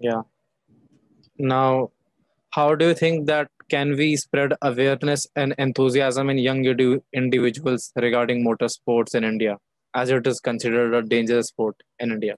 Yeah. 0.00 0.22
Now, 1.38 1.90
how 2.50 2.74
do 2.74 2.86
you 2.88 2.94
think 2.94 3.26
that 3.26 3.48
can 3.68 3.96
we 3.96 4.16
spread 4.16 4.54
awareness 4.62 5.26
and 5.36 5.54
enthusiasm 5.58 6.30
in 6.30 6.38
young 6.38 6.64
indi- 6.64 7.00
individuals 7.12 7.92
regarding 7.96 8.44
motorsports 8.44 9.14
in 9.14 9.24
India, 9.24 9.56
as 9.94 10.10
it 10.10 10.26
is 10.26 10.40
considered 10.40 10.94
a 10.94 11.02
dangerous 11.02 11.48
sport 11.48 11.76
in 11.98 12.12
India? 12.12 12.36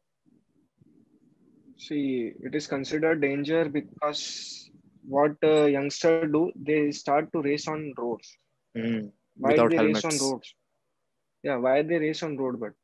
see 1.76 2.32
it 2.48 2.54
is 2.54 2.66
considered 2.66 3.20
danger 3.20 3.68
because 3.68 4.70
what 5.08 5.36
uh, 5.42 5.64
youngster 5.64 6.26
do 6.26 6.52
they 6.68 6.90
start 6.92 7.30
to 7.32 7.42
race 7.42 7.66
on 7.74 7.92
roads 7.98 8.36
Mm. 8.76 9.10
why 9.36 9.52
Without 9.52 9.70
they 9.70 9.76
helmets. 9.76 10.04
race 10.04 10.08
on 10.12 10.18
roads 10.26 10.54
yeah 11.42 11.56
why 11.56 11.82
they 11.82 11.98
race 12.06 12.22
on 12.26 12.36
road 12.36 12.60
but 12.64 12.74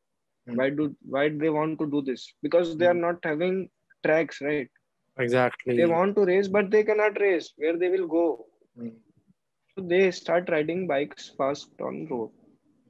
Hmm. 0.46 0.58
why 0.58 0.68
do 0.70 0.94
why 1.14 1.28
do 1.28 1.38
they 1.38 1.50
want 1.58 1.78
to 1.80 1.86
do 1.94 2.02
this 2.02 2.34
because 2.42 2.70
they 2.74 2.86
are 2.86 2.92
Hmm. 2.92 3.00
not 3.06 3.18
having 3.24 3.68
tracks 4.04 4.40
right 4.42 4.68
Exactly. 5.18 5.74
they 5.76 5.86
want 5.86 6.14
to 6.16 6.24
race 6.24 6.48
but 6.48 6.70
they 6.70 6.82
cannot 6.84 7.20
race 7.20 7.52
where 7.56 7.76
they 7.76 7.88
will 7.90 8.08
go 8.08 8.26
Mm. 8.76 8.92
so 9.74 9.80
they 9.90 10.10
start 10.10 10.48
riding 10.54 10.86
bikes 10.90 11.28
fast 11.38 11.70
on 11.88 12.06
road 12.10 12.30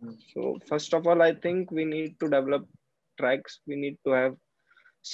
Hmm. 0.01 0.11
so 0.33 0.59
first 0.69 0.93
of 0.99 1.07
all 1.07 1.23
i 1.23 1.33
think 1.45 1.71
we 1.79 1.85
need 1.95 2.13
to 2.21 2.29
develop 2.37 2.67
tracks 3.21 3.61
we 3.67 3.77
need 3.85 3.97
to 4.05 4.11
have 4.21 4.37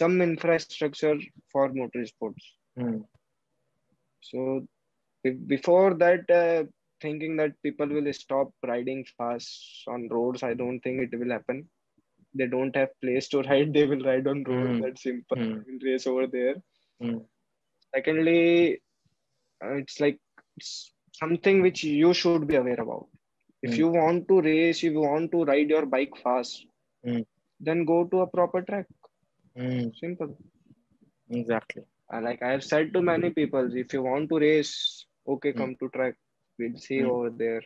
some 0.01 0.21
infrastructure 0.31 1.17
for 1.53 1.69
motorsports 1.81 2.47
Mm. 2.77 3.05
so 4.21 4.67
before 5.47 5.95
that 5.95 6.29
uh, 6.31 6.65
thinking 7.01 7.37
that 7.37 7.53
people 7.63 7.87
will 7.87 8.13
stop 8.13 8.51
riding 8.73 9.05
fast 9.17 9.85
on 9.95 10.09
roads 10.17 10.43
i 10.43 10.53
don't 10.55 10.81
think 10.81 11.01
it 11.07 11.19
will 11.19 11.31
happen 11.37 11.59
they 12.35 12.47
don't 12.47 12.75
have 12.77 12.91
place 13.01 13.29
to 13.29 13.43
ride 13.43 13.73
they 13.75 13.85
will 13.87 14.05
ride 14.11 14.27
on 14.27 14.43
road 14.53 14.71
Hmm. 14.71 14.83
that's 14.83 15.03
simple 15.03 15.37
Hmm. 15.37 15.61
They 15.65 15.73
will 15.73 15.81
race 15.91 16.07
over 16.07 16.27
there 16.27 16.57
Mm. 17.01 17.27
secondly 17.95 18.81
uh, 19.65 19.75
it's 19.83 20.01
like 20.01 20.19
it's 20.57 20.93
something 21.13 21.63
which 21.63 21.85
you 21.85 22.13
should 22.15 22.41
be 22.41 22.51
aware 22.53 22.75
about 22.81 23.01
if 23.63 23.71
Mm. 23.71 23.79
you 23.79 23.89
want 23.89 24.27
to 24.29 24.41
race 24.41 24.79
if 24.85 24.93
you 24.93 25.01
want 25.11 25.31
to 25.33 25.45
ride 25.45 25.69
your 25.71 25.85
bike 25.87 26.15
fast 26.25 26.67
Mm. 27.05 27.25
then 27.61 27.85
go 27.85 28.05
to 28.05 28.21
a 28.21 28.27
proper 28.27 28.63
track 28.63 28.87
Mm, 29.57 29.93
simple 29.93 30.37
exactly. 31.31 31.83
Uh, 32.13 32.21
like 32.21 32.43
i 32.43 32.51
have 32.51 32.63
said 32.65 32.93
to 32.93 33.01
many 33.03 33.31
people 33.39 33.69
if 33.83 33.93
you 33.95 34.03
want 34.03 34.29
to 34.31 34.39
race 34.45 35.07
okay 35.35 35.53
Mm. 35.55 35.61
come 35.61 35.75
to 35.81 35.89
track 35.97 36.15
we'll 36.59 36.77
see 36.87 37.03
Mm. 37.03 37.15
over 37.15 37.31
there 37.31 37.63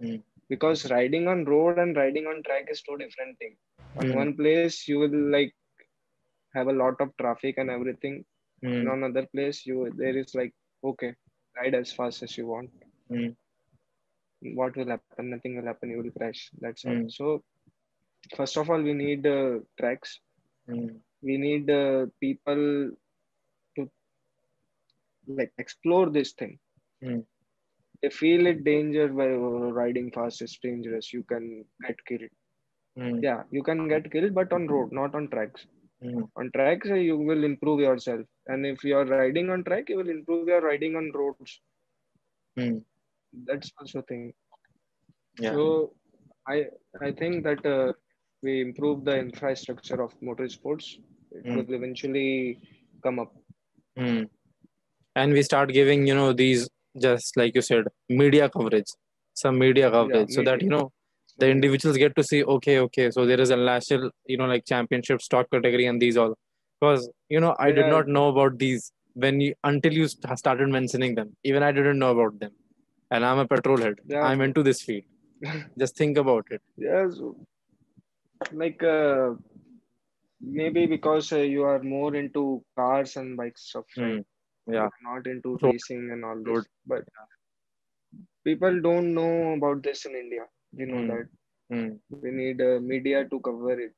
Mm. 0.00 0.22
Because 0.54 0.90
riding 0.96 1.26
on 1.32 1.44
road 1.54 1.76
and 1.78 1.96
riding 2.02 2.26
on 2.26 2.42
track 2.46 2.66
is 2.74 2.82
two 2.82 2.96
different 3.02 3.38
things 3.38 3.56
on 4.00 4.08
Mm. 4.08 4.14
one 4.22 4.34
place 4.40 4.80
you 4.82 4.92
will 4.94 5.18
like 5.36 5.54
have 6.54 6.68
a 6.68 6.72
lot 6.82 7.00
of 7.00 7.10
traffic 7.16 7.56
and 7.58 7.70
everything 7.70 8.24
Mm. 8.62 8.72
and 8.80 8.88
on 8.88 9.02
another 9.04 9.26
place 9.34 9.66
you 9.66 9.90
there 9.96 10.16
is 10.22 10.34
like 10.34 10.54
okay 10.84 11.14
ride 11.60 11.74
as 11.82 11.92
fast 11.92 12.22
as 12.22 12.36
you 12.38 12.46
want 12.46 12.70
Mm. 13.10 13.36
what 14.58 14.76
will 14.76 14.88
happen 14.94 15.18
nothing 15.20 15.44
will 15.46 15.56
happen 15.60 15.78
you 15.80 15.88
will 15.90 16.00
crash 16.06 16.34
that's 16.52 16.76
all 16.76 16.90
Mm. 16.90 17.04
so 17.08 17.26
first 18.36 18.56
of 18.56 18.70
all 18.70 18.80
we 18.82 18.94
need 18.94 19.26
uh, 19.26 19.58
tracks 19.78 20.20
Mm. 20.68 21.00
we 21.22 21.36
need 21.38 21.70
uh, 21.70 22.06
people 22.20 22.90
to 23.76 23.88
like 25.26 25.52
explore 25.58 26.08
this 26.10 26.32
thing 26.32 26.58
feel 28.10 28.46
it 28.46 28.64
danger 28.64 29.08
by 29.08 29.26
uh, 29.30 29.70
riding 29.80 30.10
fast 30.16 30.42
is 30.42 30.56
dangerous 30.62 31.12
you 31.12 31.22
can 31.32 31.44
get 31.86 31.98
killed 32.08 32.30
Mm. 32.96 33.26
yeah 33.26 33.42
you 33.56 33.62
can 33.68 33.82
get 33.88 34.04
killed 34.14 34.34
but 34.34 34.48
on 34.52 34.62
road 34.74 34.88
not 35.00 35.14
on 35.14 35.26
tracks 35.34 35.66
Mm. 36.02 36.28
on 36.36 36.50
tracks 36.56 36.90
uh, 36.90 37.00
you 37.08 37.16
will 37.30 37.44
improve 37.52 37.80
yourself 37.88 38.26
and 38.46 38.66
if 38.74 38.84
you 38.84 38.96
are 39.00 39.06
riding 39.18 39.50
on 39.50 39.64
track 39.64 39.88
you 39.90 39.98
will 40.02 40.12
improve 40.18 40.48
your 40.54 40.62
riding 40.70 40.96
on 40.96 41.10
roads 41.22 41.60
Mm. 42.56 42.82
that's 43.46 43.72
also 43.78 44.02
thing 44.02 44.32
Yeah. 45.38 45.52
so 45.52 45.62
i 46.54 46.56
i 47.08 47.10
think 47.20 47.44
that 47.48 47.64
uh, 47.74 47.92
we 48.42 48.52
improve 48.66 49.04
the 49.08 49.16
infrastructure 49.26 50.00
of 50.06 50.12
motorsports 50.30 50.88
it 51.40 51.46
Mm. 51.46 51.56
will 51.56 51.72
eventually 51.80 52.30
come 53.02 53.18
up 53.24 53.32
Mm. 53.98 54.28
And 55.16 55.32
we 55.32 55.42
start 55.42 55.72
giving, 55.72 56.06
you 56.06 56.14
know, 56.14 56.32
these 56.32 56.68
just 57.00 57.36
like 57.36 57.54
you 57.54 57.62
said, 57.62 57.84
media 58.08 58.48
coverage, 58.48 58.90
some 59.34 59.58
media 59.58 59.90
coverage, 59.90 60.30
so 60.30 60.42
that 60.42 60.62
you 60.62 60.68
know 60.68 60.92
the 61.38 61.48
individuals 61.48 61.96
get 61.96 62.14
to 62.16 62.22
see, 62.22 62.44
okay, 62.44 62.78
okay, 62.80 63.10
so 63.10 63.24
there 63.26 63.40
is 63.40 63.50
a 63.50 63.56
national, 63.56 64.10
you 64.26 64.36
know, 64.36 64.46
like 64.46 64.64
championship 64.66 65.22
stock 65.22 65.50
category 65.50 65.86
and 65.86 66.00
these 66.00 66.16
all. 66.16 66.34
Because 66.80 67.08
you 67.28 67.40
know, 67.40 67.54
I 67.58 67.70
did 67.72 67.86
Yeah. 67.86 67.90
not 67.96 68.08
know 68.08 68.28
about 68.28 68.58
these 68.58 68.92
when 69.14 69.40
you 69.40 69.54
until 69.64 69.92
you 69.92 70.08
started 70.08 70.68
mentioning 70.68 71.14
them. 71.14 71.36
Even 71.44 71.62
I 71.62 71.72
didn't 71.72 71.98
know 71.98 72.10
about 72.10 72.38
them. 72.40 72.52
And 73.10 73.24
I'm 73.24 73.38
a 73.38 73.46
petrol 73.46 73.78
head. 73.78 73.96
Yeah. 74.06 74.22
I'm 74.22 74.40
into 74.40 74.62
this 74.62 74.82
field. 74.82 75.04
Just 75.78 75.96
think 75.96 76.18
about 76.18 76.46
it. 76.50 76.62
yeah 76.76 77.08
so, 77.10 77.36
like 78.52 78.82
uh, 78.82 79.30
maybe 80.40 80.86
because 80.86 81.32
uh, 81.32 81.38
you 81.38 81.62
are 81.62 81.82
more 81.82 82.14
into 82.14 82.64
cars 82.76 83.16
and 83.16 83.36
bikes 83.36 83.62
stuff 83.68 83.84
right? 83.96 84.18
Mm. 84.20 84.24
Yeah. 84.66 84.88
Not 85.02 85.26
into 85.26 85.58
Road- 85.62 85.72
racing 85.72 86.10
and 86.12 86.24
all 86.24 86.42
this 86.42 86.66
but 86.86 87.04
people 88.44 88.80
don't 88.80 89.14
know 89.18 89.52
about 89.58 89.82
this 89.86 90.00
in 90.08 90.14
india 90.22 90.44
we 90.78 90.84
know 90.90 91.02
Mm. 91.02 91.08
that 91.12 91.28
Mm. 91.72 91.90
we 92.24 92.30
need 92.40 92.60
uh, 92.70 92.78
media 92.92 93.20
to 93.32 93.38
cover 93.48 93.74
it 93.86 93.94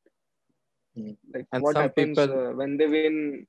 Mm. 0.97 1.17
like 1.35 1.47
And 1.53 1.63
what 1.63 1.77
happens 1.77 2.19
people- 2.19 2.39
uh, 2.41 2.53
when 2.61 2.77
they 2.79 2.89
win 2.97 3.47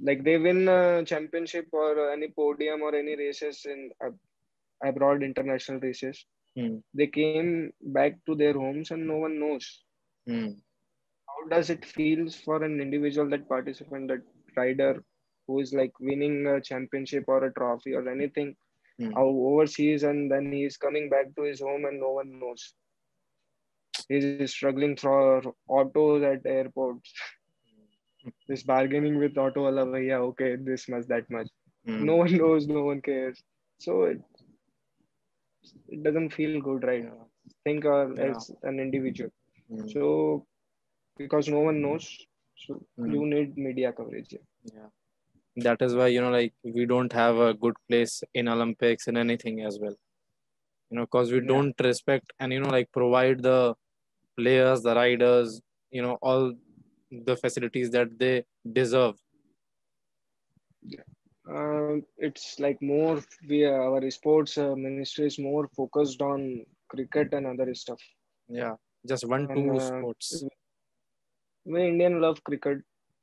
like 0.00 0.22
they 0.24 0.36
win 0.38 0.68
a 0.68 1.04
championship 1.04 1.66
or 1.72 2.10
any 2.12 2.28
podium 2.28 2.82
or 2.82 2.94
any 2.94 3.14
races 3.16 3.64
in 3.74 3.90
ab- 4.06 4.20
abroad 4.90 5.22
international 5.30 5.80
races 5.88 6.26
Mm. 6.58 6.82
they 6.98 7.06
came 7.18 7.52
back 7.98 8.14
to 8.26 8.34
their 8.34 8.54
homes 8.62 8.90
and 8.94 9.06
no 9.12 9.16
one 9.26 9.34
knows 9.42 9.66
Mm. 10.28 10.50
how 11.28 11.38
does 11.54 11.70
it 11.74 11.84
feels 11.96 12.34
for 12.46 12.56
an 12.68 12.74
individual 12.86 13.28
that 13.34 13.48
participant 13.54 14.08
that 14.12 14.22
rider 14.56 14.92
who 15.46 15.60
is 15.60 15.72
like 15.74 15.92
winning 16.00 16.46
a 16.46 16.60
championship 16.60 17.24
or 17.28 17.44
a 17.44 17.52
trophy 17.52 17.94
or 17.94 18.08
anything 18.08 18.54
Mm. 19.00 19.16
overseas 19.16 20.02
and 20.04 20.30
then 20.30 20.52
he 20.52 20.64
is 20.64 20.76
coming 20.76 21.08
back 21.10 21.34
to 21.36 21.42
his 21.42 21.60
home 21.60 21.84
and 21.86 22.00
no 22.00 22.12
one 22.12 22.38
knows 22.40 22.74
he's 24.08 24.50
struggling 24.52 24.96
for 24.96 25.42
autos 25.68 26.22
at 26.22 26.44
airports 26.46 27.12
this 28.48 28.62
bargaining 28.62 29.16
with 29.22 29.36
auto 29.44 29.62
wala 29.66 29.84
bhaiya 29.92 30.18
okay 30.28 30.50
this 30.68 30.88
much 30.94 31.06
that 31.14 31.30
much 31.36 31.48
Mm. 31.86 32.10
no 32.10 32.16
one 32.22 32.36
knows 32.42 32.66
no 32.68 32.84
one 32.90 33.00
cares 33.08 33.42
so 33.86 34.02
it, 34.04 34.20
it 35.88 36.02
doesn't 36.04 36.30
feel 36.38 36.60
good 36.60 36.84
right 36.90 37.06
Yeah. 37.06 37.24
think 37.64 37.84
uh, 37.84 38.08
Yeah. 38.16 38.28
as 38.28 38.50
an 38.62 38.78
individual 38.80 39.30
Mm. 39.70 39.88
so 39.94 40.02
because 41.22 41.48
no 41.56 41.60
one 41.68 41.80
knows 41.82 42.06
so 42.64 42.80
Mm. 42.98 43.12
you 43.14 43.26
need 43.34 43.56
media 43.68 43.92
coverage 43.92 44.34
yeah 44.74 44.90
that 45.56 45.82
is 45.82 45.94
why 45.94 46.06
you 46.08 46.20
know 46.20 46.30
like 46.30 46.54
we 46.64 46.86
don't 46.86 47.12
have 47.12 47.36
a 47.36 47.54
good 47.54 47.74
place 47.88 48.22
in 48.34 48.48
olympics 48.48 49.06
and 49.06 49.18
anything 49.18 49.60
as 49.62 49.78
well. 49.80 49.94
You 50.90 50.98
know 50.98 51.04
because 51.04 51.32
we 51.32 51.40
Yeah. 51.40 51.46
don't 51.46 51.74
respect 51.80 52.32
and 52.40 52.52
you 52.52 52.60
know 52.60 52.70
like 52.70 52.90
provide 52.92 53.42
the 53.42 53.74
players 54.36 54.82
the 54.82 54.94
riders 54.94 55.60
you 55.90 56.02
know 56.02 56.18
all 56.22 56.52
the 57.10 57.36
facilities 57.36 57.90
that 57.90 58.18
they 58.18 58.44
deserve. 58.72 59.16
Uh, 61.50 61.96
it's 62.18 62.58
like 62.60 62.80
more 62.80 63.20
we 63.48 63.64
our 63.64 64.08
sports 64.10 64.56
uh, 64.58 64.74
ministry 64.76 65.26
is 65.26 65.38
more 65.38 65.68
focused 65.76 66.22
on 66.22 66.64
cricket 66.88 67.32
and 67.32 67.46
other 67.46 67.74
stuff. 67.74 68.00
Yeah 68.48 68.74
just 69.06 69.26
one 69.26 69.48
And, 69.48 69.70
two 69.70 69.78
uh, 69.78 69.80
sports. 69.80 70.44
we 71.64 71.88
indian 71.88 72.20
love 72.20 72.42
cricket. 72.44 72.78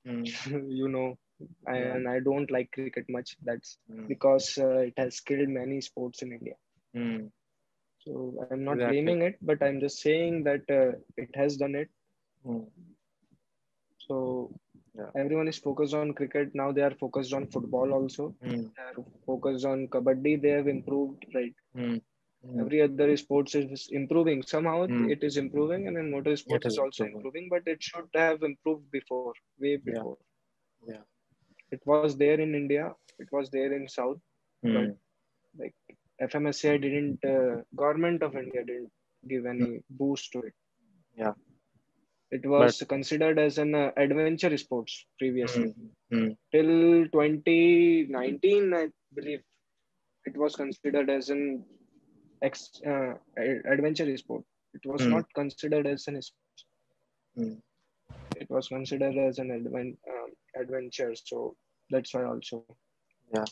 Mm, 0.08 0.26
you 0.82 0.88
know 0.90 1.18
and 1.68 2.08
i 2.08 2.20
don't 2.20 2.52
like 2.52 2.72
cricket 2.72 3.06
much. 3.10 3.36
That's 3.44 3.78
mm, 3.90 4.14
because 4.14 4.58
uh, 4.58 4.80
it 4.90 4.94
has 4.98 5.20
killed 5.22 5.50
many 5.50 5.82
sports 5.82 6.22
in 6.24 6.32
india. 6.34 6.56
Mm, 6.96 7.32
so 8.04 8.14
i'm 8.46 8.64
not 8.64 8.76
Exactly. 8.76 8.86
blaming 8.86 9.22
it 9.22 9.38
but 9.42 9.62
i'm 9.64 9.80
just 9.80 10.00
saying 10.02 10.44
that 10.44 10.64
uh, 10.70 10.92
it 11.18 11.30
has 11.36 11.58
done 11.58 11.76
it. 11.76 11.90
Mm, 12.46 12.68
so 14.06 14.16
Yeah. 14.96 15.12
everyone 15.16 15.48
is 15.48 15.60
focused 15.60 15.94
on 15.96 16.14
cricket. 16.14 16.54
Now 16.54 16.72
they 16.72 16.82
are 16.82 16.94
focused 16.96 17.34
on 17.34 17.48
football 17.48 17.94
also. 17.94 18.36
Mm, 18.44 18.72
they 18.76 18.84
are 18.84 19.06
focused 19.26 19.66
on 19.66 19.88
kabaddi. 19.88 20.42
They 20.42 20.50
have 20.50 20.68
improved 20.68 21.26
right? 21.34 21.54
Mm, 21.76 22.02
mm. 22.46 22.70
every 22.70 22.82
other 22.82 23.16
sports 23.18 23.56
is 23.56 23.90
improving. 23.92 24.42
Somehow 24.44 24.88
it 25.06 25.24
is 25.24 25.38
improving 25.38 25.88
and 25.88 25.98
then 25.98 26.12
motor 26.12 26.36
sports 26.36 26.66
is 26.68 26.78
is 26.78 26.78
also 26.78 27.04
improving. 27.04 27.06
improving 27.06 27.50
but 27.50 27.68
it 27.68 27.82
should 27.84 28.10
have 28.14 28.44
improved 28.44 28.92
before 28.92 29.28
way 29.54 29.70
Yeah. 29.86 30.04
before. 30.04 30.18
Yeah. 30.88 31.02
It 31.72 31.82
was 31.92 32.08
there 32.12 32.32
in 32.36 32.46
india 32.52 32.80
it 33.14 33.22
was 33.26 33.42
there 33.46 33.66
in 33.72 33.80
south 33.88 34.14
Mm, 34.64 34.98
like 35.60 35.74
fmsci 36.30 36.74
didn't 36.86 37.24
uh, 37.34 37.56
government 37.82 38.22
of 38.28 38.36
india 38.44 38.64
didn't 38.70 38.92
give 39.32 39.46
any 39.56 39.70
boost 40.02 40.32
to 40.34 40.40
it 40.50 40.54
Yeah. 41.16 41.34
it 42.32 42.46
was 42.46 42.82
considered 42.88 43.38
as 43.40 43.58
an 43.58 43.74
uh, 43.76 43.92
adventure 43.96 44.56
sports 44.58 45.06
previously 45.20 45.70
mm, 45.70 45.96
mm, 46.12 46.36
till 46.52 47.08
2019 47.14 48.74
i 48.74 48.86
believe 49.14 49.42
it 50.26 50.38
was 50.38 50.56
considered 50.56 51.10
as 51.10 51.30
an 51.30 51.44
ex, 52.42 52.80
uh, 52.86 53.14
adventure 53.74 54.16
sport 54.18 54.44
it 54.74 54.86
was 54.86 55.08
Hmm. 55.08 55.10
not 55.10 55.26
considered 55.34 55.82
as 55.82 56.02
an 56.08 56.16
sport. 56.16 56.56
mm. 57.38 57.62
it 58.36 58.48
was 58.50 58.68
considered 58.68 59.16
as 59.18 59.38
an 59.38 59.48
adven- 59.50 59.98
um, 60.10 60.19
adventure 60.56 61.14
so 61.16 61.56
that's 61.90 62.14
why 62.14 62.24
also. 62.24 62.66
Yeah. 63.34 63.46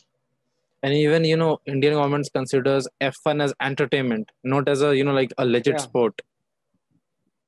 And 0.82 0.94
even 0.94 1.24
you 1.24 1.36
know 1.36 1.60
indian 1.66 1.94
government 1.94 2.28
considers 2.32 2.86
f1 3.00 3.42
as 3.42 3.52
entertainment 3.60 4.30
not 4.44 4.68
as 4.68 4.82
a 4.82 4.96
you 4.96 5.04
know 5.04 5.12
like 5.12 5.32
a 5.38 5.44
legit 5.44 5.74
Yeah. 5.74 5.78
sport. 5.78 6.22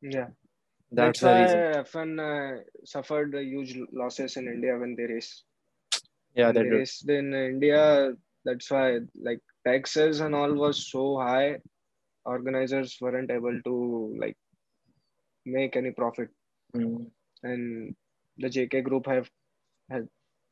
Yeah. 0.03 0.28
That's, 0.92 1.20
that's, 1.20 1.20
the 1.20 1.26
why 1.26 1.42
reason. 1.42 1.84
F1 1.84 2.09
uh, 2.18 2.62
suffered 2.84 3.34
huge 3.34 3.76
losses 3.92 4.36
in 4.36 4.48
india 4.48 4.76
when 4.76 4.96
they 4.96 5.05
race. 5.05 5.44
Yeah 6.34 6.46
when 6.46 6.55
they 6.55 6.68
raced 6.76 7.09
in 7.09 7.32
india 7.34 8.12
that's 8.44 8.70
why 8.70 8.98
like 9.20 9.40
taxes 9.66 10.20
and 10.20 10.34
all 10.34 10.53
was 10.53 10.90
so 10.90 11.18
high 11.18 11.59
organizers 12.24 12.98
weren't 13.01 13.30
able 13.30 13.61
to 13.62 14.16
like 14.18 14.36
make 15.46 15.76
any 15.76 15.90
profit. 15.90 16.28
Mm, 16.74 17.11
and 17.42 17.94
the 18.38 18.48
JK 18.48 18.84
group 18.84 19.07
have 19.07 19.28
had 19.91 20.09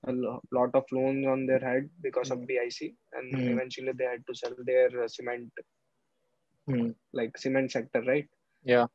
a 0.07 0.13
lot 0.59 0.71
of 0.75 0.85
loans 0.93 1.27
on 1.27 1.47
their 1.47 1.59
head 1.61 1.89
because 2.03 2.31
of. 2.31 2.47
BIC, 2.47 2.95
and 3.13 3.35
Mm. 3.35 3.53
eventually 3.53 3.93
they 3.93 4.05
had 4.05 4.25
to 4.29 4.35
sell 4.35 4.55
their 4.65 4.89
uh, 5.05 5.09
cement, 5.09 5.51
mm, 6.69 6.95
like 7.13 7.37
cement 7.39 7.73
sector, 7.73 8.03
right? 8.03 8.29
yeah 8.65 8.87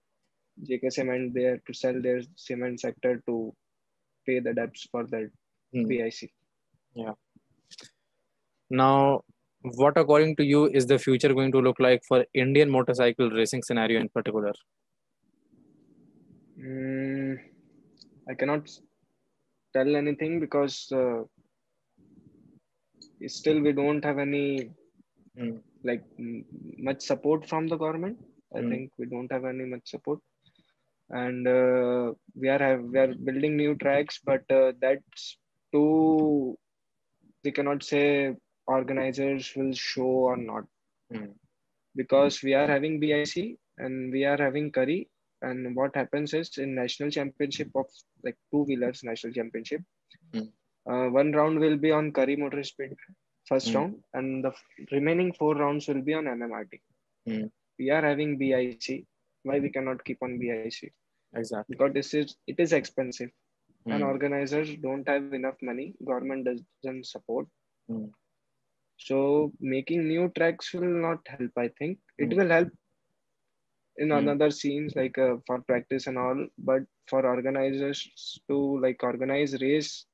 JK 0.69 0.91
Cement, 0.93 1.33
they 1.33 1.43
had 1.43 1.61
to 1.67 1.73
sell 1.73 1.99
their 2.01 2.21
cement 2.35 2.79
sector 2.79 3.21
to 3.27 3.53
pay 4.25 4.39
the 4.39 4.53
debts 4.53 4.87
for 4.91 5.05
that 5.07 5.29
Mm. 5.75 5.87
BIC. 5.87 6.31
Yeah. 6.95 7.13
Now, 8.69 9.21
what 9.61 9.97
according 9.97 10.35
to 10.35 10.43
you 10.45 10.67
is 10.67 10.85
the 10.85 10.99
future 10.99 11.33
going 11.33 11.51
to 11.53 11.59
look 11.59 11.79
like 11.79 12.03
for 12.07 12.25
Indian 12.33 12.69
motorcycle 12.69 13.29
racing 13.31 13.63
scenario 13.63 13.99
in 13.99 14.09
particular? 14.09 14.53
Mm, 16.57 17.39
I 18.29 18.33
cannot 18.35 18.69
tell 19.74 19.95
anything 19.95 20.39
because 20.39 20.91
uh, 20.91 21.24
still 23.28 23.59
we 23.61 23.71
don't 23.74 24.03
have 24.03 24.19
any 24.19 24.69
Mm. 25.38 25.61
like 25.84 26.03
much 26.88 27.01
support 27.01 27.45
from 27.49 27.67
the 27.67 27.78
government. 27.84 28.17
I 28.55 28.61
Mm. 28.61 28.69
think 28.69 28.91
we 28.99 29.05
don't 29.13 29.32
have 29.36 29.45
any 29.51 29.65
much 29.74 29.86
support, 29.93 30.19
and 31.09 31.47
uh, 31.47 32.13
we 32.41 32.47
are 32.55 32.59
have, 32.67 32.84
we 32.93 32.99
are 33.03 33.13
building 33.30 33.55
new 33.57 33.76
tracks, 33.84 34.19
but 34.32 34.43
uh, 34.59 34.71
that's 34.86 35.38
too. 35.74 36.57
We 37.43 37.51
cannot 37.51 37.84
say 37.84 38.36
organizers 38.67 39.53
will 39.55 39.74
show 39.74 40.11
or 40.32 40.38
not 40.38 40.65
Mm. 41.13 41.34
because 41.95 42.43
we 42.43 42.53
are 42.53 42.67
having 42.67 42.99
BIC 42.99 43.57
and 43.78 44.11
we 44.11 44.24
are 44.26 44.38
having 44.38 44.71
Kari. 44.71 45.09
And 45.43 45.75
what 45.75 45.95
happens 45.95 46.33
is 46.33 46.57
in 46.57 46.75
national 46.75 47.11
championship 47.11 47.69
of 47.75 47.87
like 48.23 48.37
two 48.51 48.63
wheelers 48.63 49.03
national 49.03 49.33
championship, 49.33 49.81
Mm. 50.33 50.51
uh, 50.91 51.07
one 51.19 51.31
round 51.33 51.59
will 51.59 51.77
be 51.77 51.91
on 51.91 52.11
Kari 52.13 52.35
Motor 52.37 52.63
Speed 52.63 52.95
first 53.49 53.71
Mm. 53.71 53.75
round, 53.75 54.03
and 54.13 54.43
the 54.45 54.49
f- 54.49 54.65
remaining 54.91 55.33
four 55.33 55.55
rounds 55.55 55.87
will 55.89 56.01
be 56.01 56.13
on 56.13 56.27
MMRT. 56.27 56.81
Mm. 57.27 57.51
We 57.79 57.89
are 57.91 58.01
having 58.01 58.37
BIC. 58.37 59.05
Why 59.43 59.59
we 59.59 59.69
cannot 59.69 60.03
keep 60.05 60.21
on 60.23 60.39
BIC? 60.39 60.91
Exactly. 61.35 61.77
Because 61.77 61.93
this 61.93 62.13
is 62.13 62.35
it 62.47 62.59
is 62.59 62.73
expensive, 62.73 63.31
and 63.89 64.03
Mm. 64.03 64.07
organizers 64.13 64.75
don't 64.87 65.07
have 65.07 65.25
enough 65.33 65.51
money. 65.61 65.93
Government 65.97 66.35
doesn't 66.45 67.05
support. 67.05 67.47
Mm. 67.89 68.11
So 68.97 69.51
making 69.59 70.07
new 70.07 70.29
tracks 70.37 70.73
will 70.73 70.95
not 71.07 71.19
help. 71.27 71.51
I 71.57 71.69
think 71.79 71.99
it 72.17 72.29
Mm. 72.29 72.37
will 72.37 72.49
help 72.49 72.69
in 73.97 74.11
Mm. 74.11 74.11
another 74.11 74.49
scenes 74.51 74.95
like 74.95 75.17
uh, 75.17 75.35
for 75.47 75.59
practice 75.61 76.07
and 76.07 76.17
all. 76.17 76.47
But 76.57 76.83
for 77.07 77.25
organizers 77.25 78.39
to 78.49 78.79
like 78.79 79.03
organize 79.03 79.61
race 79.61 80.05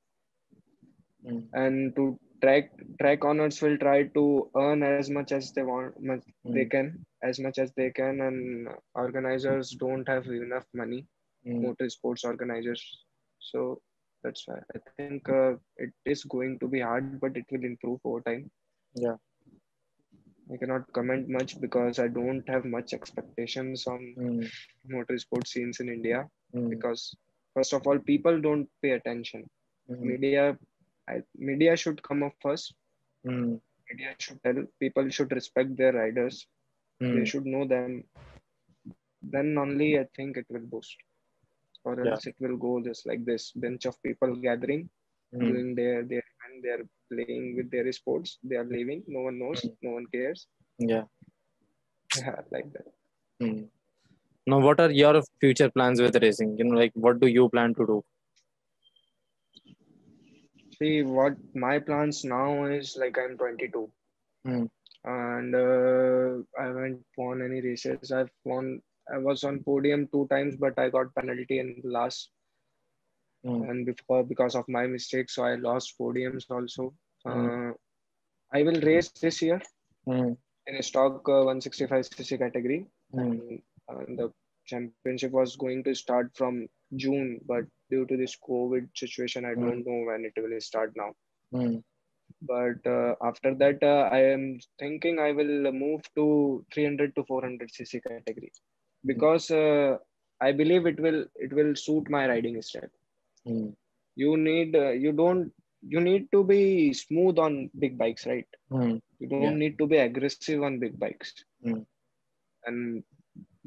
Mm. 1.25 1.47
and 1.53 1.95
to 1.95 2.03
track 2.43 2.65
track 3.01 3.23
owners 3.29 3.61
will 3.61 3.77
try 3.83 3.99
to 4.17 4.23
earn 4.55 4.83
as 4.83 5.03
much 5.05 5.25
as 5.27 5.45
they 5.47 5.57
want 5.57 5.89
much 6.01 6.15
they 6.47 6.59
Mm. 6.61 6.65
can 6.65 6.87
as 7.23 7.39
much 7.39 7.57
as 7.57 7.71
they 7.77 7.89
can 7.99 8.19
and 8.27 8.67
organizers 9.03 9.71
don't 9.83 10.07
have 10.13 10.25
enough 10.27 10.67
money 10.81 11.01
Mm. 11.45 11.67
motor 11.67 11.89
sports 11.89 12.23
organizers 12.31 12.83
so 13.49 13.63
that's 14.23 14.47
why 14.47 14.59
i 14.75 14.79
think 14.85 15.17
uh, 15.29 15.53
it 15.77 15.93
is 16.05 16.23
going 16.35 16.57
to 16.59 16.67
be 16.67 16.79
hard 16.79 17.07
but 17.11 17.25
it 17.27 17.37
will 17.43 17.55
improve 17.63 17.91
over 17.99 18.15
time 18.21 18.43
Yeah. 18.95 19.17
I 20.53 20.57
cannot 20.61 20.85
comment 20.97 21.27
much 21.37 21.51
because 21.65 21.99
i 22.05 22.07
don't 22.19 22.47
have 22.53 22.65
much 22.77 22.93
expectations 22.99 23.85
on 23.93 24.01
Mm. 24.17 24.45
motor 24.95 25.17
sports 25.25 25.51
scenes 25.53 25.79
in 25.83 25.89
india 25.97 26.19
Mm. 26.53 26.69
because 26.73 27.03
first 27.55 27.73
of 27.77 27.87
all 27.87 27.99
people 28.11 28.41
don't 28.47 28.69
pay 28.83 28.91
attention 28.99 29.43
Mm. 29.89 30.19
media 30.19 30.45
I, 31.07 31.15
media 31.49 31.75
should 31.75 31.99
come 32.09 32.23
up 32.27 32.35
first 32.47 32.75
Mm. 33.25 33.59
media 33.89 34.11
should 34.19 34.39
tell 34.43 34.59
people 34.83 35.09
should 35.09 35.31
respect 35.39 35.75
their 35.77 35.93
riders 36.01 36.37
they 37.13 37.25
Mm. 37.25 37.31
should 37.31 37.45
know 37.53 37.65
them 37.73 37.97
then 39.33 39.47
only 39.63 39.87
i 39.99 40.05
think 40.17 40.37
it 40.41 40.45
will 40.53 40.65
boost 40.73 40.97
or 41.85 41.93
Yeah. 42.01 42.11
else 42.11 42.25
it 42.31 42.35
will 42.43 42.57
go 42.65 42.71
just 42.87 43.05
like 43.09 43.23
this 43.29 43.51
bunch 43.63 43.85
of 43.91 43.95
people 44.07 44.31
gathering 44.47 44.83
Mm. 45.33 45.51
doing 45.51 45.69
their 45.79 45.97
their 46.11 46.18
and 46.59 46.67
they're 46.67 46.85
playing 47.11 47.55
with 47.57 47.71
their 47.71 47.91
sports 47.97 48.37
they 48.43 48.55
are 48.55 48.69
leaving 48.77 49.03
no 49.07 49.21
one 49.27 49.39
knows 49.39 49.61
Mm. 49.65 49.75
no 49.89 49.91
one 49.97 50.07
cares 50.15 50.47
Yeah. 50.93 51.05
yeah, 52.17 52.39
like 52.51 52.71
that 52.77 52.87
Mm. 53.41 53.59
Now, 54.51 54.57
what 54.59 54.79
are 54.83 54.91
your 54.91 55.21
future 55.41 55.69
plans 55.69 56.01
with 56.01 56.15
racing? 56.21 56.57
You 56.57 56.65
know, 56.65 56.77
like 56.79 56.91
what 56.93 57.19
do 57.21 57.27
you 57.27 57.49
plan 57.49 57.73
to 57.75 57.85
do? 57.91 58.03
see 60.77 61.03
what 61.03 61.33
my 61.53 61.79
plans 61.79 62.23
now 62.23 62.65
is 62.65 62.97
like 63.03 63.17
i'm 63.23 63.37
22 63.37 63.91
Mm. 64.47 64.69
and 65.13 65.55
uh, 65.55 66.61
i 66.61 66.65
haven't 66.67 67.01
won 67.17 67.41
any 67.47 67.61
races 67.61 68.11
i've 68.19 68.31
won 68.51 68.81
i 69.15 69.17
was 69.17 69.43
on 69.49 69.63
podium 69.65 70.07
two 70.13 70.25
times 70.33 70.55
but 70.65 70.79
i 70.83 70.89
got 70.97 71.13
penalty 71.19 71.59
in 71.63 71.81
the 71.83 71.89
last 71.97 72.29
Mm. 73.45 73.69
and 73.69 73.85
before 73.85 74.23
because 74.23 74.55
of 74.55 74.65
my 74.77 74.85
mistakes 74.87 75.35
so 75.35 75.43
i 75.43 75.55
lost 75.55 75.97
podiums 75.99 76.49
also 76.57 76.93
Mm. 77.25 77.31
uh, 77.31 77.71
i 78.57 78.63
will 78.63 78.81
race 78.91 79.09
this 79.13 79.35
year 79.41 79.59
Mm. 80.07 80.37
in 80.67 80.75
a 80.75 80.83
stock 80.83 81.27
uh, 81.29 81.43
165cc 81.43 82.37
category 82.37 82.85
Mm. 83.13 83.21
and 83.21 83.61
uh, 83.89 84.03
the 84.19 84.31
championship 84.65 85.31
was 85.31 85.55
going 85.55 85.83
to 85.83 85.93
start 85.95 86.31
from 86.35 86.67
june 86.95 87.39
but 87.45 87.65
due 87.89 88.05
to 88.05 88.17
this 88.17 88.35
covid 88.49 88.87
situation 89.03 89.45
i 89.45 89.55
Mm. 89.55 89.63
don't 89.63 89.85
know 89.87 89.99
when 90.11 90.25
it 90.31 90.33
will 90.43 90.59
start 90.71 90.91
now 90.95 91.11
Mm. 91.53 91.83
but 92.41 92.85
uh, 92.85 93.15
after 93.29 93.53
that 93.61 93.81
uh, 93.83 94.03
i 94.17 94.19
am 94.35 94.43
thinking 94.79 95.19
i 95.19 95.31
will 95.39 95.71
move 95.71 96.01
to 96.19 96.25
300 96.73 97.15
to 97.15 97.23
400cc 97.29 98.01
category 98.07 98.51
because 99.11 99.49
uh, 99.51 99.97
i 100.41 100.51
believe 100.61 100.85
it 100.91 100.99
will 101.05 101.21
it 101.47 101.53
will 101.59 101.73
suit 101.85 102.09
my 102.17 102.23
riding 102.33 102.61
style 102.61 102.91
Mm. 103.45 103.73
you 104.15 104.37
need 104.37 104.75
uh, 104.75 104.89
you 105.03 105.11
don't 105.11 105.51
you 105.93 105.99
need 106.01 106.27
to 106.31 106.43
be 106.43 106.93
smooth 106.93 107.37
on 107.39 107.69
big 107.79 107.97
bikes 107.97 108.25
right 108.27 108.47
Mm. 108.71 109.01
you 109.19 109.27
don't 109.29 109.47
Yeah. 109.47 109.57
need 109.57 109.77
to 109.79 109.87
be 109.87 109.97
aggressive 109.97 110.55
on 110.57 110.71
big 110.73 110.91
bikes 110.93 111.31
Mm. 111.63 111.85
and 112.67 113.03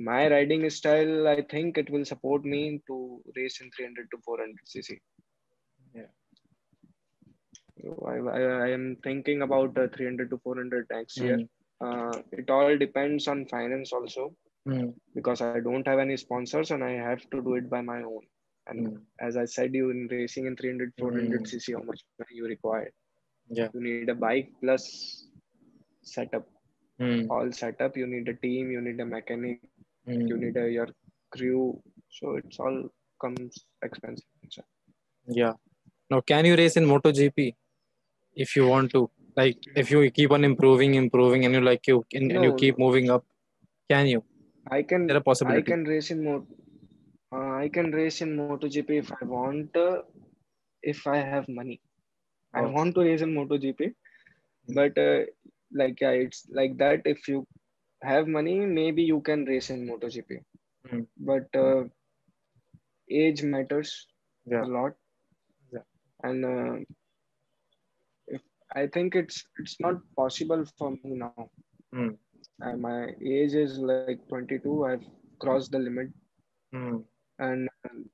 my 0.09 0.21
riding 0.33 0.65
style 0.79 1.27
i 1.29 1.41
think 1.53 1.79
it 1.83 1.91
will 1.91 2.05
support 2.13 2.45
me 2.55 2.63
to 2.89 2.97
race 3.37 3.61
in 3.61 3.71
300 3.71 4.09
to 4.13 4.19
400 4.25 4.67
cc 4.75 4.99
Yeah. 5.95 6.07
so 7.81 8.05
I, 8.09 8.17
I, 8.39 8.41
I 8.67 8.69
am 8.71 8.97
thinking 9.03 9.43
about 9.43 9.77
uh, 9.79 9.87
300 9.95 10.31
to 10.31 10.39
400 10.39 10.87
next 10.91 11.21
year 11.21 11.39
Mm. 11.39 11.49
uh, 11.85 12.19
it 12.33 12.51
all 12.51 12.77
depends 12.77 13.27
on 13.29 13.47
finance 13.47 13.93
also 13.93 14.35
Mm. 14.67 14.95
because 15.15 15.43
i 15.43 15.53
don't 15.55 15.79
have 15.81 15.99
any 15.99 16.09
sponsors 16.17 16.71
and 16.71 16.83
i 16.85 16.85
have 16.93 17.23
to 17.31 17.43
do 17.43 17.55
it 17.55 17.69
by 17.69 17.81
my 17.81 18.03
own 18.03 18.23
and 18.71 18.81
Mm. 18.87 18.99
as 19.27 19.37
i 19.43 19.47
said 19.55 19.75
you 19.81 19.87
in 19.95 20.01
racing 20.17 20.47
in 20.51 20.55
300 20.61 20.93
400 20.99 21.41
Mm. 21.43 21.49
cc 21.51 21.75
how 21.79 21.83
much 21.91 22.03
money 22.21 22.35
you 22.41 22.47
require 22.55 22.91
Yeah. 23.59 23.69
you 23.75 23.81
need 23.87 24.09
a 24.17 24.19
bike 24.27 24.51
plus 24.63 24.85
setup 26.15 26.47
Mm. 27.01 27.23
all 27.35 27.49
setup 27.63 27.97
you 28.01 28.07
need 28.15 28.29
a 28.35 28.37
team 28.45 28.71
you 28.75 28.81
need 28.89 29.01
a 29.07 29.09
mechanic 29.17 29.59
you 30.07 30.35
Mm. 30.37 30.43
need 30.45 30.57
a, 30.65 30.67
your 30.79 30.89
crew 31.35 31.63
so 32.19 32.37
it's 32.41 32.59
all 32.67 32.79
comes 33.25 33.55
expensive 33.89 34.29
Yeah. 35.41 35.55
Now, 36.11 36.21
can 36.21 36.45
you 36.45 36.55
race 36.61 36.77
in 36.77 36.85
MotoGP 36.85 37.55
if 38.45 38.57
you 38.57 38.65
want 38.67 38.91
to? 38.95 39.03
Like, 39.37 39.59
if 39.83 39.91
you 39.93 39.99
keep 40.11 40.33
on 40.37 40.45
improving, 40.45 40.95
improving, 40.95 41.45
and 41.47 41.55
you 41.55 41.61
like 41.61 41.87
you 41.91 42.05
and, 42.13 42.33
and 42.33 42.45
you 42.47 42.55
keep 42.63 42.79
moving 42.85 43.09
up, 43.11 43.25
can 43.93 44.07
you? 44.13 44.23
i 44.71 44.83
can 44.83 45.07
There 45.07 45.17
a 45.17 45.21
i 45.21 45.29
possibility? 45.31 45.63
I 45.63 45.71
can 45.71 45.85
race 45.85 46.11
in 46.15 46.25
mo- 46.25 46.47
uh, 47.37 47.53
i 47.65 47.69
can 47.77 47.91
race 48.01 48.21
in 48.25 48.37
MotoGP 48.41 48.91
if 49.03 49.05
i 49.13 49.19
want 49.35 49.69
uh, 49.77 49.93
if 50.93 51.01
i 51.07 51.17
have 51.33 51.47
money 51.59 51.77
i 52.55 52.63
want 52.77 52.95
to 52.95 53.01
race 53.09 53.23
in 53.27 53.33
MotoGP 53.39 53.89
Hmm. 54.67 54.77
but 54.79 54.99
uh, 54.99 55.21
like 55.81 56.01
yeah, 56.01 56.11
it's 56.25 56.47
like 56.61 56.77
that 56.79 57.03
if 57.15 57.29
you 57.29 57.47
have 58.03 58.27
money 58.27 58.57
maybe 58.81 59.03
you 59.03 59.21
can 59.21 59.45
race 59.45 59.71
in 59.71 59.87
MotoGP 59.89 60.41
Hmm. 60.91 61.03
but 61.19 61.49
uh, 61.67 61.85
age 63.11 63.43
matters 63.43 64.07
Yeah. 64.47 64.63
a 64.63 64.67
lot 64.67 64.95
Yeah. 65.73 65.83
and 66.23 66.45
uh, 66.45 66.77
if 68.37 68.43
i 68.81 68.87
think 68.95 69.15
it's 69.21 69.39
it's 69.59 69.77
not 69.81 69.97
possible 70.23 70.65
for 70.73 70.91
me 70.93 71.13
now 71.17 71.41
Mm. 71.93 72.17
my 72.79 72.99
age 73.23 73.55
is 73.55 73.79
like 73.89 74.09
22 74.29 74.69
i've 74.75 75.07
crossed 75.39 75.59
the 75.73 75.79
limit 75.79 75.97
Mm. 76.73 77.05
And 77.39 77.69
um, 77.91 78.05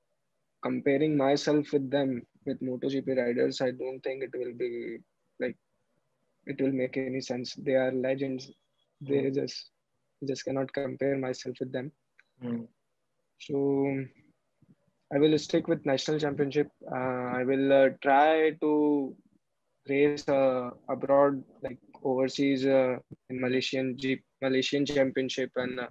comparing 0.63 1.17
myself 1.17 1.71
with 1.73 1.89
them 1.91 2.21
with 2.45 2.59
MotoGP 2.61 3.17
riders, 3.17 3.61
I 3.61 3.71
don't 3.71 4.01
think 4.01 4.23
it 4.23 4.31
will 4.33 4.53
be 4.53 4.97
like 5.39 5.57
it 6.45 6.61
will 6.61 6.71
make 6.73 6.97
any 6.97 7.15
sense. 7.15 7.47
They 7.55 7.73
are 7.75 7.91
legends. 7.91 8.51
They 9.01 9.21
Mm. 9.21 9.31
just 9.31 9.71
just 10.27 10.43
cannot 10.45 10.71
compare 10.73 11.11
myself 11.11 11.51
with 11.59 11.71
them. 11.71 11.91
Mm. 12.41 12.67
So 13.39 14.05
I 15.13 15.17
will 15.19 15.37
stick 15.37 15.67
with 15.67 15.85
national 15.85 16.19
championship. 16.19 16.69
Uh, 16.91 17.25
I 17.39 17.43
will 17.43 17.71
uh, 17.73 17.89
try 18.01 18.51
to 18.61 19.15
race 19.89 20.23
uh, 20.27 20.69
abroad, 20.89 21.43
like 21.61 21.77
overseas 22.03 22.65
uh, 22.65 22.97
in 23.29 23.39
Malaysian 23.41 23.97
Jeep, 23.97 24.23
Malaysian 24.41 24.85
championship 24.85 25.51
and 25.55 25.79
uh, 25.79 25.87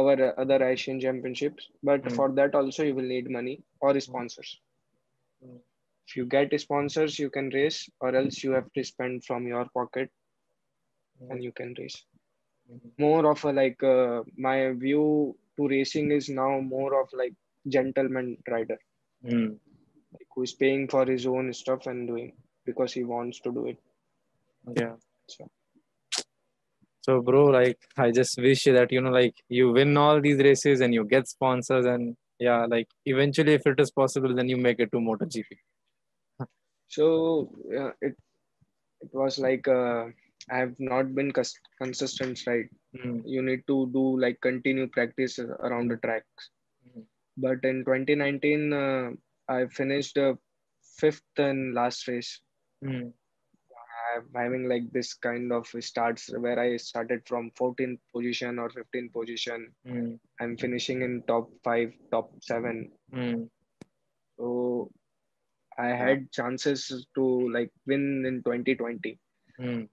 our 0.00 0.16
other 0.42 0.58
Asian 0.72 1.00
championships. 1.06 1.68
But 1.90 2.02
Mm. 2.04 2.14
for 2.16 2.28
that 2.38 2.54
also 2.60 2.84
you 2.88 2.94
will 2.98 3.10
need 3.16 3.30
money 3.40 3.56
or 3.80 3.92
sponsors. 4.10 4.50
Mm. 5.44 5.58
if 6.10 6.16
you 6.18 6.22
get 6.34 6.54
sponsors 6.62 7.16
you 7.22 7.28
can 7.34 7.48
race 7.54 7.78
or 8.04 8.10
else 8.18 8.36
you 8.44 8.52
have 8.56 8.68
to 8.76 8.82
spend 8.90 9.24
from 9.26 9.46
your 9.50 9.64
pocket 9.78 10.08
and 11.30 11.44
you 11.46 11.50
can 11.58 11.74
race 11.80 11.98
Mhm. 12.72 12.90
more 13.04 13.24
of 13.32 13.44
a 13.50 13.52
like 13.58 13.82
uh, 13.90 14.22
my 14.46 14.56
view 14.84 15.04
to 15.56 15.68
racing 15.74 16.08
is 16.18 16.28
now 16.40 16.48
more 16.74 16.90
of 17.02 17.12
like 17.22 17.34
gentleman 17.76 18.28
rider 18.54 18.78
Mm. 19.34 19.46
like 20.16 20.28
who 20.34 20.42
is 20.48 20.54
paying 20.64 20.84
for 20.94 21.04
his 21.12 21.26
own 21.34 21.52
stuff 21.62 21.86
and 21.92 22.08
doing 22.12 22.30
because 22.70 22.92
he 23.00 23.04
wants 23.14 23.40
to 23.46 23.52
do 23.60 23.64
it 23.74 23.78
Yeah. 24.82 24.96
So- 25.34 25.50
So, 27.08 27.22
bro, 27.22 27.46
like, 27.46 27.78
I 27.96 28.10
just 28.10 28.38
wish 28.38 28.64
that, 28.64 28.92
you 28.92 29.00
know, 29.00 29.10
like, 29.10 29.34
you 29.48 29.72
win 29.72 29.96
all 29.96 30.20
these 30.20 30.38
races 30.38 30.80
and 30.80 30.92
you 30.92 31.04
get 31.04 31.26
sponsors, 31.28 31.86
and 31.86 32.16
yeah, 32.38 32.66
like, 32.66 32.88
eventually, 33.06 33.54
if 33.54 33.66
it 33.66 33.80
is 33.80 33.90
possible, 33.90 34.34
then 34.34 34.48
you 34.48 34.56
make 34.58 34.78
it 34.80 34.92
to 34.92 34.98
MotoGP. 34.98 35.46
so 36.88 37.50
yeah, 37.70 37.90
it 38.00 38.14
it 39.02 39.10
was 39.22 39.38
like 39.38 39.66
uh, 39.68 40.06
i 40.50 40.58
have 40.58 40.74
not 40.78 41.14
been 41.14 41.32
cons- 41.32 41.60
consistent 41.82 42.40
right 42.46 42.68
Mm. 42.96 43.22
you 43.32 43.42
need 43.48 43.62
to 43.70 43.74
do 43.96 44.02
like 44.22 44.38
continue 44.40 44.86
practice 44.94 45.34
around 45.68 45.90
the 45.92 45.98
tracks 46.04 46.44
Mhm. 46.86 47.02
but 47.44 47.58
in 47.70 47.84
2019 47.84 48.72
uh, 48.72 49.10
i 49.56 49.66
finished 49.78 50.14
the 50.20 50.28
fifth 51.00 51.42
and 51.48 51.74
last 51.80 52.08
race 52.08 52.32
Mm. 52.84 53.12
Having 54.34 54.68
like 54.68 54.90
this 54.92 55.14
kind 55.14 55.52
of 55.52 55.66
starts 55.88 56.28
where 56.44 56.58
i 56.58 56.76
started 56.76 57.22
from 57.26 57.50
14th 57.60 58.00
position 58.14 58.58
or 58.58 58.68
15th 58.70 59.12
position 59.12 59.66
Mm. 59.86 60.18
i'm 60.40 60.56
finishing 60.56 61.02
in 61.02 61.22
top 61.32 61.48
5 61.64 61.92
top 62.10 62.30
7 62.50 62.90
Mm. 63.12 63.48
so 64.38 64.90
i 65.78 65.88
had 66.02 66.30
chances 66.38 67.06
to 67.16 67.24
like 67.56 67.72
win 67.86 68.24
in 68.30 68.42
2020 68.42 69.18
Mm. 69.60 69.88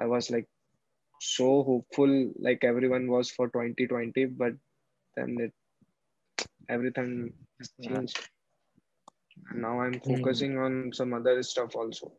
i 0.00 0.06
was 0.06 0.30
like 0.30 0.48
so 1.20 1.48
hopeful 1.70 2.12
like 2.48 2.64
everyone 2.64 3.08
was 3.16 3.30
for 3.30 3.48
2020 3.48 4.26
but 4.42 4.54
then 5.16 5.36
it 5.46 5.52
everything 6.68 7.32
has 7.58 7.70
changed 7.82 8.18
and 9.50 9.60
now 9.62 9.80
i'm 9.80 9.98
focusing 10.10 10.58
on 10.58 10.92
some 10.98 11.12
other 11.18 11.42
stuff 11.42 11.74
also 11.82 12.12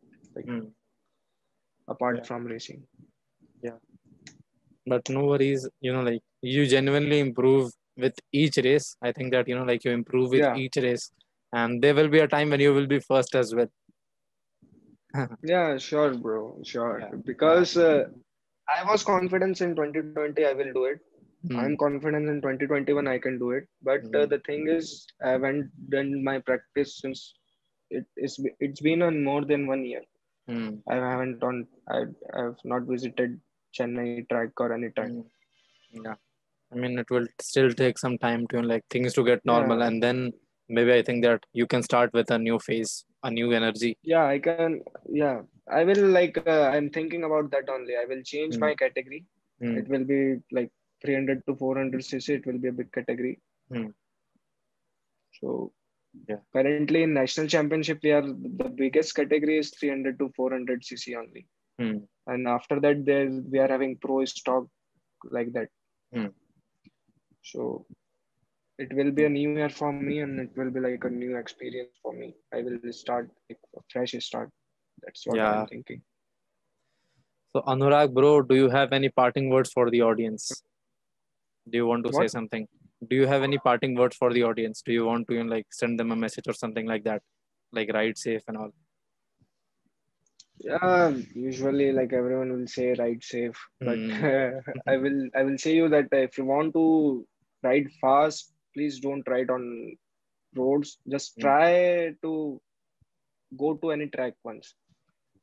Mm. 0.48 0.68
Apart 1.88 2.18
Yeah. 2.18 2.24
from 2.24 2.46
racing 2.46 2.84
Yeah. 3.62 3.78
But 4.86 5.10
no 5.10 5.26
worries, 5.26 5.68
you 5.82 5.94
know, 5.94 6.02
like, 6.02 6.22
you 6.42 6.66
genuinely 6.68 7.20
improve 7.20 7.72
with 7.98 8.14
each 8.32 8.58
race. 8.58 8.96
I 9.02 9.12
think 9.12 9.32
that, 9.32 9.48
you 9.48 9.56
know, 9.56 9.64
like, 9.64 9.84
you 9.86 9.92
improve 9.92 10.32
with 10.32 10.42
Yeah. 10.42 10.56
each 10.56 10.78
race, 10.78 11.12
and 11.54 11.82
there 11.82 11.94
will 11.96 12.08
be 12.10 12.20
a 12.20 12.28
time 12.28 12.50
when 12.50 12.60
you 12.60 12.74
will 12.74 12.88
be 12.88 13.00
first 13.00 13.36
as 13.36 13.54
well. 13.56 13.68
yeah 15.52 15.78
sure 15.78 16.14
bro 16.24 16.42
sure 16.72 17.00
Yeah. 17.02 17.12
because 17.30 17.76
uh, 17.78 18.04
i 18.78 18.84
was 18.90 19.04
confident 19.04 19.62
in 19.62 19.76
2020 19.76 20.34
i 20.36 20.44
will 20.44 20.60
do 20.64 20.74
it 20.78 21.00
Mm. 21.52 21.60
i'm 21.62 21.78
confident 21.78 22.30
in 22.32 22.42
2021 22.42 23.08
i 23.08 23.18
can 23.18 23.38
do 23.40 23.52
it 23.52 23.66
but 23.90 24.04
uh, 24.20 24.26
Mm. 24.26 24.30
the 24.34 24.40
thing 24.48 24.68
is 24.76 24.86
i 25.26 25.30
haven't 25.36 25.70
done 25.96 26.10
my 26.30 26.38
practice 26.50 26.92
since 27.02 27.20
it 28.00 28.06
is 28.28 28.34
it's 28.60 28.82
been 28.90 29.02
on 29.08 29.24
more 29.30 29.44
than 29.52 29.68
one 29.74 29.84
year 29.92 30.04
Mm. 30.52 30.72
i 30.94 30.96
haven't 31.10 31.42
on 31.50 31.58
i 31.96 32.00
have 32.40 32.58
not 32.72 32.84
visited 32.94 33.32
chennai 33.78 34.08
track 34.32 34.52
or 34.66 34.70
any 34.78 34.90
track 34.98 35.12
Mm. 35.14 35.26
Yeah. 36.06 36.18
I 36.74 36.76
mean, 36.82 36.94
it 37.02 37.10
will 37.14 37.26
still 37.50 37.70
take 37.82 37.98
some 38.04 38.14
time 38.26 38.42
to 38.52 38.62
like 38.72 38.84
things 38.94 39.14
to 39.18 39.24
get 39.30 39.42
normal, 39.52 39.80
Yeah. 39.80 39.88
and 39.88 39.98
then 40.06 40.20
maybe 40.78 40.92
I 40.98 41.02
think 41.08 41.20
that 41.28 41.42
you 41.60 41.66
can 41.74 41.84
start 41.88 42.14
with 42.20 42.30
a 42.36 42.40
new 42.48 42.60
phase, 42.68 42.94
a 43.30 43.32
new 43.38 43.48
energy. 43.58 43.90
yeah 44.12 44.26
i 44.36 44.38
can 44.46 44.76
yeah 45.22 45.38
i 45.80 45.84
will 45.90 46.04
like 46.18 46.38
uh, 46.54 46.64
i'm 46.76 46.88
thinking 46.98 47.24
about 47.28 47.48
that 47.56 47.68
only 47.76 47.96
i 48.04 48.06
will 48.12 48.24
change 48.32 48.54
Mm. 48.56 48.64
my 48.66 48.72
category 48.84 49.20
Mm. 49.66 49.76
it 49.82 49.88
will 49.94 50.06
be 50.14 50.22
like 50.58 50.72
300 51.04 51.44
to 51.48 51.56
400 51.64 52.02
cc 52.10 52.28
it 52.40 52.46
will 52.50 52.62
be 52.66 52.70
a 52.74 52.78
big 52.80 52.90
category 52.98 53.34
so 55.40 55.50
Yeah. 56.30 56.42
currently 56.56 57.04
in 57.04 57.14
national 57.14 57.48
championship 57.48 58.00
we 58.04 58.12
are 58.12 58.22
the 58.62 58.70
biggest 58.84 59.16
category 59.20 59.58
is 59.64 59.70
300 59.80 60.20
to 60.20 60.32
400 60.36 60.82
cc 60.90 61.16
only 61.24 61.44
Mm. 61.82 62.00
and 62.32 62.48
after 62.48 62.76
that 62.86 62.98
there 63.06 63.28
we 63.52 63.58
are 63.64 63.70
having 63.76 63.94
pro 64.06 64.18
stock 64.26 64.66
like 65.38 65.52
that 65.58 65.70
Hmm. 66.14 66.28
so 67.50 67.86
it 68.84 68.92
will 68.98 69.12
be 69.20 69.24
a 69.26 69.30
new 69.30 69.52
year 69.60 69.70
for 69.70 69.92
me 69.94 70.20
and 70.26 70.40
it 70.46 70.52
will 70.58 70.72
be 70.78 70.82
like 70.88 71.04
a 71.10 71.10
new 71.22 71.38
experience 71.42 71.96
for 72.04 72.14
me 72.22 72.28
i 72.58 72.62
will 72.66 72.78
start 73.02 73.30
like 73.50 73.62
a 73.80 73.82
fresh 73.94 74.14
start 74.28 74.50
that's 75.04 75.26
what 75.28 75.38
Yeah. 75.42 75.52
i'm 75.54 75.68
thinking 75.74 76.02
So 77.54 77.62
Anurag, 77.72 78.14
bro, 78.14 78.42
do 78.50 78.56
you 78.56 78.70
have 78.70 78.94
any 78.98 79.10
parting 79.10 79.50
words 79.54 79.72
for 79.78 79.90
the 79.94 80.02
audience? 80.10 80.44
Do 81.70 81.78
you 81.80 81.86
want 81.88 82.06
to 82.06 82.14
say 82.14 82.28
something? 82.34 82.68
Do 83.08 83.16
you 83.16 83.26
have 83.28 83.44
any 83.44 83.58
parting 83.58 83.96
words 83.96 84.16
for 84.16 84.32
the 84.34 84.44
audience? 84.44 84.82
Do 84.82 84.92
you 84.94 85.06
want 85.06 85.28
to 85.28 85.36
you 85.36 85.44
know, 85.44 85.52
like 85.56 85.68
send 85.72 86.00
them 86.00 86.12
a 86.12 86.16
message 86.16 86.48
or 86.48 86.54
something 86.54 86.86
like 86.86 87.04
that, 87.04 87.22
like 87.72 87.92
ride 87.94 88.18
safe 88.18 88.44
and 88.48 88.58
all? 88.58 88.72
yeah 90.60 91.12
usually 91.34 91.92
like 91.92 92.14
everyone 92.14 92.52
will 92.54 92.68
say 92.68 92.94
ride 93.00 93.24
safe 93.24 93.60
but 93.88 94.00
Hmm. 94.00 94.10
i 94.94 94.98
will 95.04 95.22
i 95.36 95.44
will 95.44 95.58
say 95.64 95.74
you 95.76 95.88
that 95.96 96.08
if 96.28 96.38
you 96.38 96.46
want 96.46 96.74
to 96.80 96.86
ride 97.64 97.90
fast 98.02 98.54
please 98.76 99.00
don't 99.06 99.28
ride 99.36 99.50
on 99.50 99.64
roads 100.56 100.98
just 101.14 101.40
Hmm. 101.40 101.42
try 101.42 102.14
to 102.22 102.34
go 103.62 103.74
to 103.82 103.92
any 103.96 104.08
track 104.16 104.36
once 104.50 104.76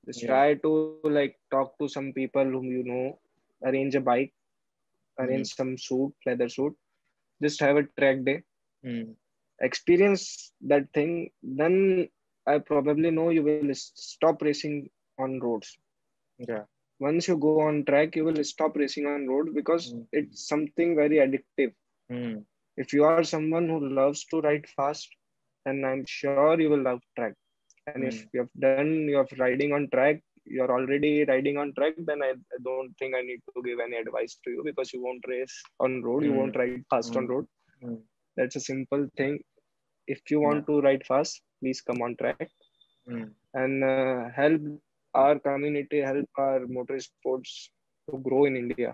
just 0.07 0.23
Yeah. 0.23 0.29
try 0.31 0.55
to 0.65 0.73
like 1.19 1.37
talk 1.51 1.51
to 1.79 1.89
some 1.89 2.13
people 2.19 2.45
whom 2.55 2.67
you 2.77 2.83
know 2.91 2.93
arrange 3.69 3.77
a 3.83 4.01
bike 4.11 4.33
arrange 5.19 5.49
some 5.61 5.73
suit 5.87 6.13
leather 6.27 6.49
suit 6.49 6.75
just 7.43 7.61
have 7.61 7.77
a 7.77 7.85
track 7.99 8.25
day 8.25 8.43
Hmm. 8.83 9.13
experience 9.67 10.53
that 10.71 10.85
thing 10.93 11.31
then 11.43 11.75
i 12.47 12.59
probably 12.59 13.11
know 13.11 13.31
you 13.31 13.43
will 13.45 13.61
stop 13.75 14.31
racing 14.31 14.77
on 15.11 15.29
roads 15.31 15.69
Yeah. 16.39 16.65
once 17.01 17.29
you 17.29 17.37
go 17.37 17.61
on 17.61 17.85
track 17.85 18.15
you 18.17 18.25
will 18.25 18.43
stop 18.45 18.77
racing 18.77 19.07
on 19.07 19.27
road 19.29 19.55
because 19.55 19.95
Mm. 19.95 20.07
it's 20.13 20.49
something 20.49 20.95
very 20.97 21.17
addictive 21.27 21.73
Hmm. 22.09 22.43
if 22.77 22.93
you 22.95 23.05
are 23.05 23.23
someone 23.23 23.69
who 23.69 23.79
loves 24.01 24.25
to 24.25 24.41
ride 24.41 24.67
fast 24.77 25.09
then 25.65 25.85
i'm 25.85 26.05
sure 26.07 26.51
you 26.61 26.69
will 26.71 26.83
love 26.91 27.01
track 27.17 27.35
and 27.87 28.05
if 28.05 28.17
Mm. 28.17 28.29
you 28.33 28.41
have 28.41 28.51
done 28.61 29.01
your 29.09 29.17
riding 29.39 29.73
on 29.73 29.89
track 29.91 30.21
you're 30.57 30.73
already 30.77 31.13
riding 31.33 31.57
on 31.63 31.73
track 31.79 31.95
then 32.11 32.23
I, 32.29 32.33
I 32.57 32.59
don't 32.69 32.93
think 32.99 33.15
i 33.17 33.23
need 33.31 33.41
to 33.55 33.63
give 33.69 33.79
any 33.87 33.97
advice 34.05 34.39
to 34.45 34.51
you 34.51 34.63
because 34.71 34.93
you 34.95 35.03
won't 35.07 35.25
race 35.35 35.57
on 35.81 36.03
road 36.03 36.25
you 36.25 36.35
Mm. 36.35 36.41
won't 36.41 36.57
ride 36.63 36.79
fast 36.85 37.17
on 37.17 37.21
Mm. 37.21 37.33
road 37.33 37.47
Hmm. 37.81 37.97
that's 38.37 38.57
a 38.57 38.61
simple 38.73 39.07
thing 39.17 39.39
if 40.07 40.21
you 40.31 40.41
want 40.41 40.67
to 40.69 40.81
ride 40.81 41.05
fast 41.13 41.43
please 41.61 41.81
come 41.83 42.03
on 42.03 42.17
track 42.17 42.45
Hmm. 43.07 43.29
and 43.55 43.85
uh, 43.85 44.29
help 44.37 44.61
our 45.15 45.39
community 45.39 45.99
help 46.01 46.29
our 46.39 46.67
motor 46.67 46.99
sports 47.01 47.71
to 48.09 48.19
grow 48.27 48.45
in 48.47 48.57
india 48.63 48.91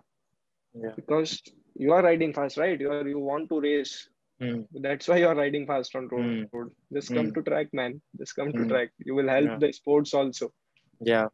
Yeah. 0.75 0.97
because 0.97 1.43
you 1.85 1.93
are 1.93 2.03
riding 2.03 2.33
fast 2.33 2.59
right 2.59 2.81
you 2.81 2.91
are 2.93 3.07
you 3.15 3.19
want 3.31 3.49
to 3.51 3.61
race 3.61 3.95
Hmm. 4.39 4.63
that's 4.87 5.09
why 5.09 5.17
you're 5.19 5.35
riding 5.43 5.67
fast 5.67 5.95
on 5.97 6.09
road 6.15 6.29
Mm. 6.53 6.71
just 6.97 7.13
come 7.17 7.31
Mm. 7.31 7.37
to 7.37 7.43
track 7.51 7.69
man 7.81 8.01
just 8.19 8.35
come 8.41 8.53
to 8.55 8.65
Mm. 8.65 8.73
track 8.73 8.91
you 9.09 9.15
will 9.15 9.29
help 9.37 9.51
Yeah. 9.51 9.61
the 9.65 9.73
sports 9.73 10.15
also 10.15 10.51
Yeah. 11.01 11.29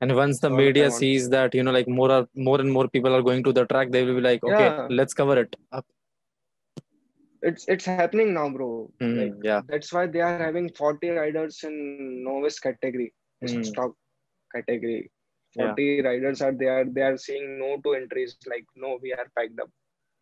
And 0.00 0.14
once 0.16 0.40
the 0.40 0.50
media 0.50 0.90
sees 0.90 1.28
that, 1.30 1.54
you 1.54 1.62
know, 1.62 1.72
like 1.72 1.88
more 1.88 2.10
are, 2.10 2.26
more 2.34 2.60
and 2.60 2.72
more 2.72 2.88
people 2.88 3.14
are 3.14 3.22
going 3.22 3.42
to 3.44 3.52
the 3.52 3.66
track, 3.66 3.90
they 3.90 4.04
will 4.04 4.14
be 4.16 4.20
like, 4.20 4.42
okay, 4.44 4.72
Yeah. 4.72 4.86
let's 4.88 5.14
cover 5.14 5.38
it 5.40 5.56
up. 5.72 5.86
it's 7.48 7.66
it's 7.72 7.86
happening 7.86 8.28
now 8.34 8.46
bro 8.54 8.66
Hmm. 9.00 9.16
like 9.20 9.34
Yeah. 9.42 9.60
that's 9.68 9.92
why 9.94 10.06
they 10.06 10.20
are 10.26 10.36
having 10.38 10.66
40 10.80 11.08
riders 11.20 11.56
in 11.68 11.74
novice 12.28 12.58
category 12.66 13.08
Hmm. 13.42 13.62
stock 13.70 13.92
category 14.54 15.10
Yeah. 15.56 15.74
40 15.74 15.86
riders 16.08 16.42
are 16.46 16.52
there 16.64 16.84
they 16.96 17.02
are 17.10 17.16
saying 17.26 17.46
no 17.62 17.70
to 17.84 17.94
entries 18.00 18.36
like 18.52 18.66
no 18.84 18.98
we 19.02 19.12
are 19.18 19.28
packed 19.36 19.58
up 19.64 19.70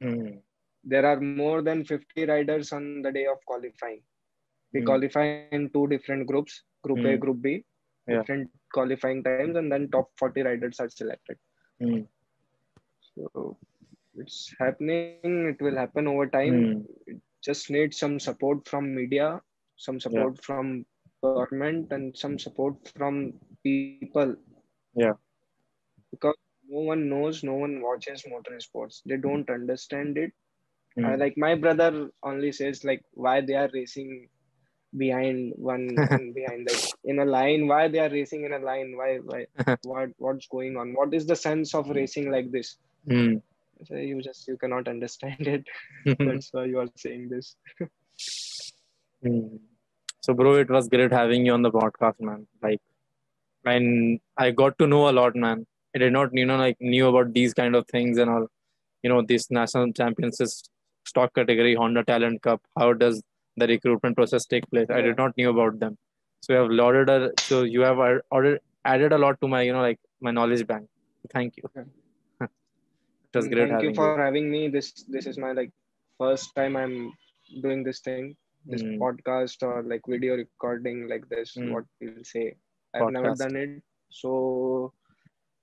Hmm. 0.00 0.38
there 0.84 1.06
are 1.10 1.20
more 1.20 1.62
than 1.62 1.84
50 1.84 2.24
riders 2.32 2.72
on 2.72 3.02
the 3.02 3.12
day 3.18 3.26
of 3.34 3.38
qualifying 3.50 4.00
we 4.74 4.80
Hmm. 4.80 4.86
qualify 4.90 5.24
in 5.28 5.44
two 5.74 5.86
different 5.92 6.04
groups 6.30 6.36
group 6.86 7.04
a 7.04 7.16
Hmm. 7.16 7.20
group 7.24 7.40
b 7.46 7.64
Yeah. 8.08 8.24
different 8.24 8.48
qualifying 8.72 9.22
times 9.22 9.56
and 9.56 9.70
then 9.70 9.88
top 9.90 10.10
40 10.18 10.42
riders 10.42 10.80
are 10.80 10.88
selected. 10.88 11.36
Hmm. 11.80 12.00
so 13.14 13.56
it's 14.16 14.52
happening 14.58 15.54
it 15.54 15.60
will 15.62 15.76
happen 15.76 16.08
over 16.08 16.26
time. 16.26 16.86
It 17.06 17.20
just 17.42 17.70
needs 17.70 17.98
some 17.98 18.18
support 18.18 18.66
from 18.66 18.94
media 18.94 19.40
some 19.76 20.00
support 20.00 20.42
from 20.44 20.84
government 21.22 21.92
and 21.92 22.16
some 22.16 22.38
support 22.38 22.74
from 22.96 23.34
people. 23.62 24.34
Yeah. 24.94 25.14
because 26.10 26.34
no 26.68 26.80
one 26.80 27.08
knows 27.08 27.42
no 27.44 27.54
one 27.54 27.80
watches 27.80 28.24
motor 28.28 28.58
sports 28.60 29.02
they 29.06 29.16
don't 29.16 29.48
understand 29.50 30.18
it. 30.18 30.32
Hmm. 30.96 31.04
uh, 31.04 31.16
like 31.16 31.36
my 31.36 31.54
brother 31.54 32.10
only 32.22 32.50
says 32.52 32.84
like 32.84 33.02
why 33.12 33.40
they 33.40 33.54
are 33.54 33.70
racing 33.72 34.28
behind 34.96 35.52
one 35.56 35.94
and 36.10 36.34
behind 36.34 36.66
like 36.70 36.84
in 37.04 37.18
a 37.18 37.24
line 37.24 37.66
why 37.68 37.88
they 37.88 37.98
are 37.98 38.10
racing 38.10 38.44
in 38.44 38.52
a 38.52 38.58
line 38.58 38.96
why 38.96 39.16
why 39.18 39.46
what 39.82 40.10
what's 40.18 40.46
going 40.48 40.76
on 40.76 40.94
what 40.94 41.12
is 41.12 41.26
the 41.26 41.36
sense 41.36 41.74
of 41.74 41.88
racing 41.90 42.30
like 42.30 42.50
this 42.50 42.76
Hmm. 43.06 43.34
so 43.86 43.94
you 43.94 44.20
just 44.20 44.48
you 44.48 44.56
cannot 44.56 44.88
understand 44.88 45.46
it 45.46 45.64
that's 46.18 46.48
why 46.52 46.64
you 46.64 46.78
are 46.78 46.88
saying 46.96 47.28
this 47.28 47.56
Hmm. 49.22 49.56
So, 50.20 50.34
bro, 50.34 50.54
it 50.54 50.70
was 50.70 50.88
great 50.88 51.12
having 51.12 51.46
you 51.46 51.52
on 51.52 51.62
the 51.62 51.70
podcast, 51.70 52.20
man. 52.20 52.46
Like, 52.62 52.80
and 53.64 54.20
I 54.36 54.50
got 54.50 54.78
to 54.78 54.86
know 54.86 55.08
a 55.08 55.12
lot, 55.12 55.34
man. 55.34 55.66
I 55.94 55.98
did 55.98 56.12
not, 56.12 56.30
you 56.32 56.46
know, 56.46 56.56
like 56.56 56.76
knew 56.80 57.08
about 57.08 57.32
these 57.32 57.54
kind 57.54 57.74
of 57.74 57.86
things 57.88 58.18
and 58.18 58.30
all. 58.30 58.46
You 59.02 59.10
know, 59.10 59.22
this 59.22 59.50
national 59.50 59.92
championships 59.92 60.64
stock 61.06 61.34
category, 61.34 61.74
Honda 61.74 62.04
Talent 62.04 62.42
Cup. 62.42 62.60
How 62.76 62.92
does 62.92 63.22
the 63.58 63.66
recruitment 63.66 64.16
process 64.16 64.46
take 64.46 64.68
place? 64.70 64.88
I 64.90 65.02
did 65.02 65.16
not 65.16 65.36
knew 65.36 65.50
about 65.50 65.78
them. 65.80 65.96
So 66.40 66.52
you 66.54 66.58
have 66.60 66.70
lauded, 66.70 67.08
a, 67.10 67.30
so 67.40 67.62
you 67.62 67.80
have 67.82 67.98
ordered, 68.30 68.60
added 68.84 69.12
a 69.12 69.18
lot 69.18 69.40
to 69.42 69.48
my, 69.48 69.62
you 69.62 69.72
know, 69.72 69.82
like 69.82 69.98
my 70.20 70.30
knowledge 70.30 70.66
bank. 70.66 70.88
Thank 71.32 71.56
you. 71.56 71.64
Yeah. 71.76 71.84
it 72.42 73.36
was 73.36 73.46
Mm, 73.46 73.48
great 73.48 73.70
thank 73.70 73.82
you 73.82 73.92
for 73.94 74.08
having 74.12 74.50
me 74.50 74.68
this 74.68 74.92
this 75.14 75.26
is 75.26 75.36
my 75.38 75.52
like 75.52 75.70
first 76.18 76.54
time 76.56 76.76
i'm 76.76 76.96
doing 77.62 77.82
this 77.84 78.00
thing 78.00 78.36
this 78.72 78.84
Mm. 78.84 78.98
podcast 79.02 79.62
or 79.68 79.82
like 79.92 80.02
video 80.14 80.36
recording 80.36 81.08
like 81.12 81.28
this 81.28 81.56
Mm. 81.56 81.72
what 81.74 81.84
we'll 82.00 82.24
say 82.32 82.46
i've 82.94 83.08
never 83.16 83.32
done 83.42 83.56
it 83.56 83.74
so 84.10 84.92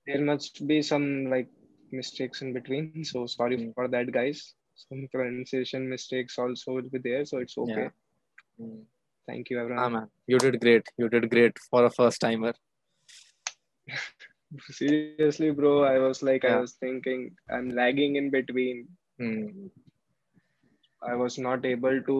there 0.06 0.20
must 0.30 0.66
be 0.66 0.82
some 0.82 1.06
like 1.34 1.48
mistakes 1.92 2.42
in 2.42 2.52
between 2.52 2.92
so 3.12 3.26
sorry 3.26 3.58
Mm. 3.58 3.74
for 3.74 3.88
that 3.88 4.12
guys 4.12 4.54
some 4.76 5.08
pronunciation 5.12 5.88
mistakes 5.88 6.38
also 6.38 6.72
will 6.76 6.90
be 6.96 6.98
there 7.08 7.24
so 7.30 7.38
it's 7.38 7.56
okay 7.66 7.88
Mm. 8.60 8.84
thank 9.28 9.50
you 9.50 9.58
everyone. 9.60 9.84
Ah, 9.84 9.88
man, 9.94 10.06
you 10.26 10.38
did 10.38 10.54
great. 10.60 10.86
You 10.96 11.08
did 11.14 11.28
great 11.30 11.58
for 11.70 11.84
a 11.84 11.90
first 11.90 12.20
timer. 12.22 12.52
seriously 14.78 15.50
bro 15.58 15.72
i 15.84 15.98
was 15.98 16.22
like 16.28 16.44
i 16.44 16.54
was 16.60 16.72
thinking 16.84 17.20
i'm 17.56 17.68
lagging 17.80 18.16
in 18.16 18.30
between 18.30 18.86
Mm. 19.20 19.70
I 21.12 21.14
was 21.14 21.38
not 21.38 21.64
able 21.64 22.02
to 22.08 22.16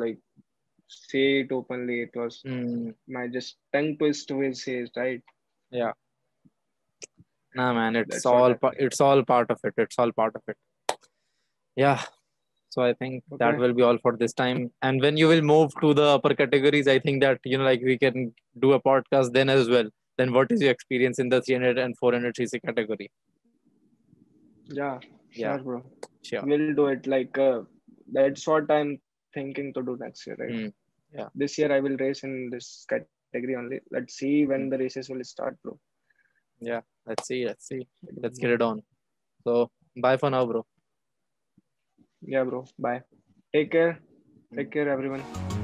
like 0.00 0.18
say 0.86 1.40
it 1.40 1.50
openly. 1.52 1.96
It 2.06 2.14
was 2.20 2.34
Mm. 2.46 2.94
my 3.16 3.24
just 3.36 3.56
tongue 3.72 3.96
twist 3.98 4.30
will 4.30 4.54
say 4.54 4.74
it, 4.84 4.90
right. 4.96 5.22
Yeah. 5.70 5.92
Nah, 7.54 7.72
man, 7.78 7.96
it's 7.96 8.10
That's 8.14 8.26
all 8.26 8.54
pa- 8.54 8.72
it's 8.86 9.00
all 9.08 9.22
part 9.32 9.50
of 9.50 9.60
it. 9.70 9.74
It's 9.84 9.98
all 9.98 10.12
part 10.12 10.36
of 10.36 10.42
it. 10.52 10.56
Yeah. 11.84 12.02
So 12.70 12.82
I 12.82 12.92
think 13.00 13.24
that 13.42 13.58
will 13.58 13.72
be 13.72 13.82
all 13.82 13.98
for 14.04 14.12
this 14.22 14.32
time. 14.32 14.70
And 14.82 15.00
when 15.00 15.16
you 15.16 15.28
will 15.28 15.40
move 15.50 15.72
to 15.82 15.94
the 15.94 16.06
upper 16.16 16.34
categories, 16.34 16.86
I 16.94 16.98
think 16.98 17.22
that 17.22 17.40
you 17.44 17.58
know, 17.58 17.64
like 17.64 17.82
we 17.82 17.96
can 18.04 18.34
do 18.64 18.72
a 18.72 18.80
podcast 18.88 19.32
then 19.32 19.48
as 19.48 19.68
well. 19.74 19.88
Then 20.18 20.32
what 20.32 20.52
is 20.52 20.60
your 20.60 20.70
experience 20.72 21.18
in 21.18 21.28
the 21.28 21.40
300 21.40 21.78
and 21.78 21.96
400 21.96 22.34
cc 22.34 22.60
category? 22.66 23.10
Yeah, 24.80 24.98
Yeah. 25.32 25.56
sure, 25.56 25.64
bro. 25.64 25.82
Sure. 26.22 26.42
We'll 26.44 26.74
do 26.74 26.86
it. 26.88 27.06
Like 27.06 27.38
uh, 27.38 27.62
that's 28.12 28.46
what 28.46 28.70
I'm 28.70 29.00
thinking 29.34 29.72
to 29.74 29.82
do 29.82 29.96
next 30.00 30.26
year, 30.26 30.36
right? 30.38 30.50
Mm. 30.50 30.72
Yeah. 31.14 31.28
This 31.34 31.56
year 31.58 31.72
I 31.72 31.80
will 31.80 31.96
race 31.96 32.22
in 32.24 32.50
this 32.50 32.84
category 32.92 33.56
only. 33.56 33.80
Let's 33.90 34.14
see 34.22 34.34
when 34.46 34.66
Mm. 34.66 34.70
the 34.72 34.78
races 34.84 35.08
will 35.08 35.24
start, 35.34 35.56
bro. 35.62 35.78
Yeah. 36.60 36.82
Let's 37.06 37.26
see. 37.28 37.46
Let's 37.46 37.66
see. 37.66 37.82
Let's 38.24 38.38
get 38.38 38.50
it 38.50 38.62
on. 38.70 38.82
So 39.44 39.70
bye 40.06 40.16
for 40.18 40.30
now, 40.36 40.44
bro. 40.44 40.66
Yeah, 42.22 42.44
bro. 42.44 42.66
Bye. 42.78 43.02
Take 43.54 43.72
care. 43.72 44.00
Mm. 44.52 44.56
Take 44.56 44.72
care, 44.72 44.88
everyone. 44.88 45.57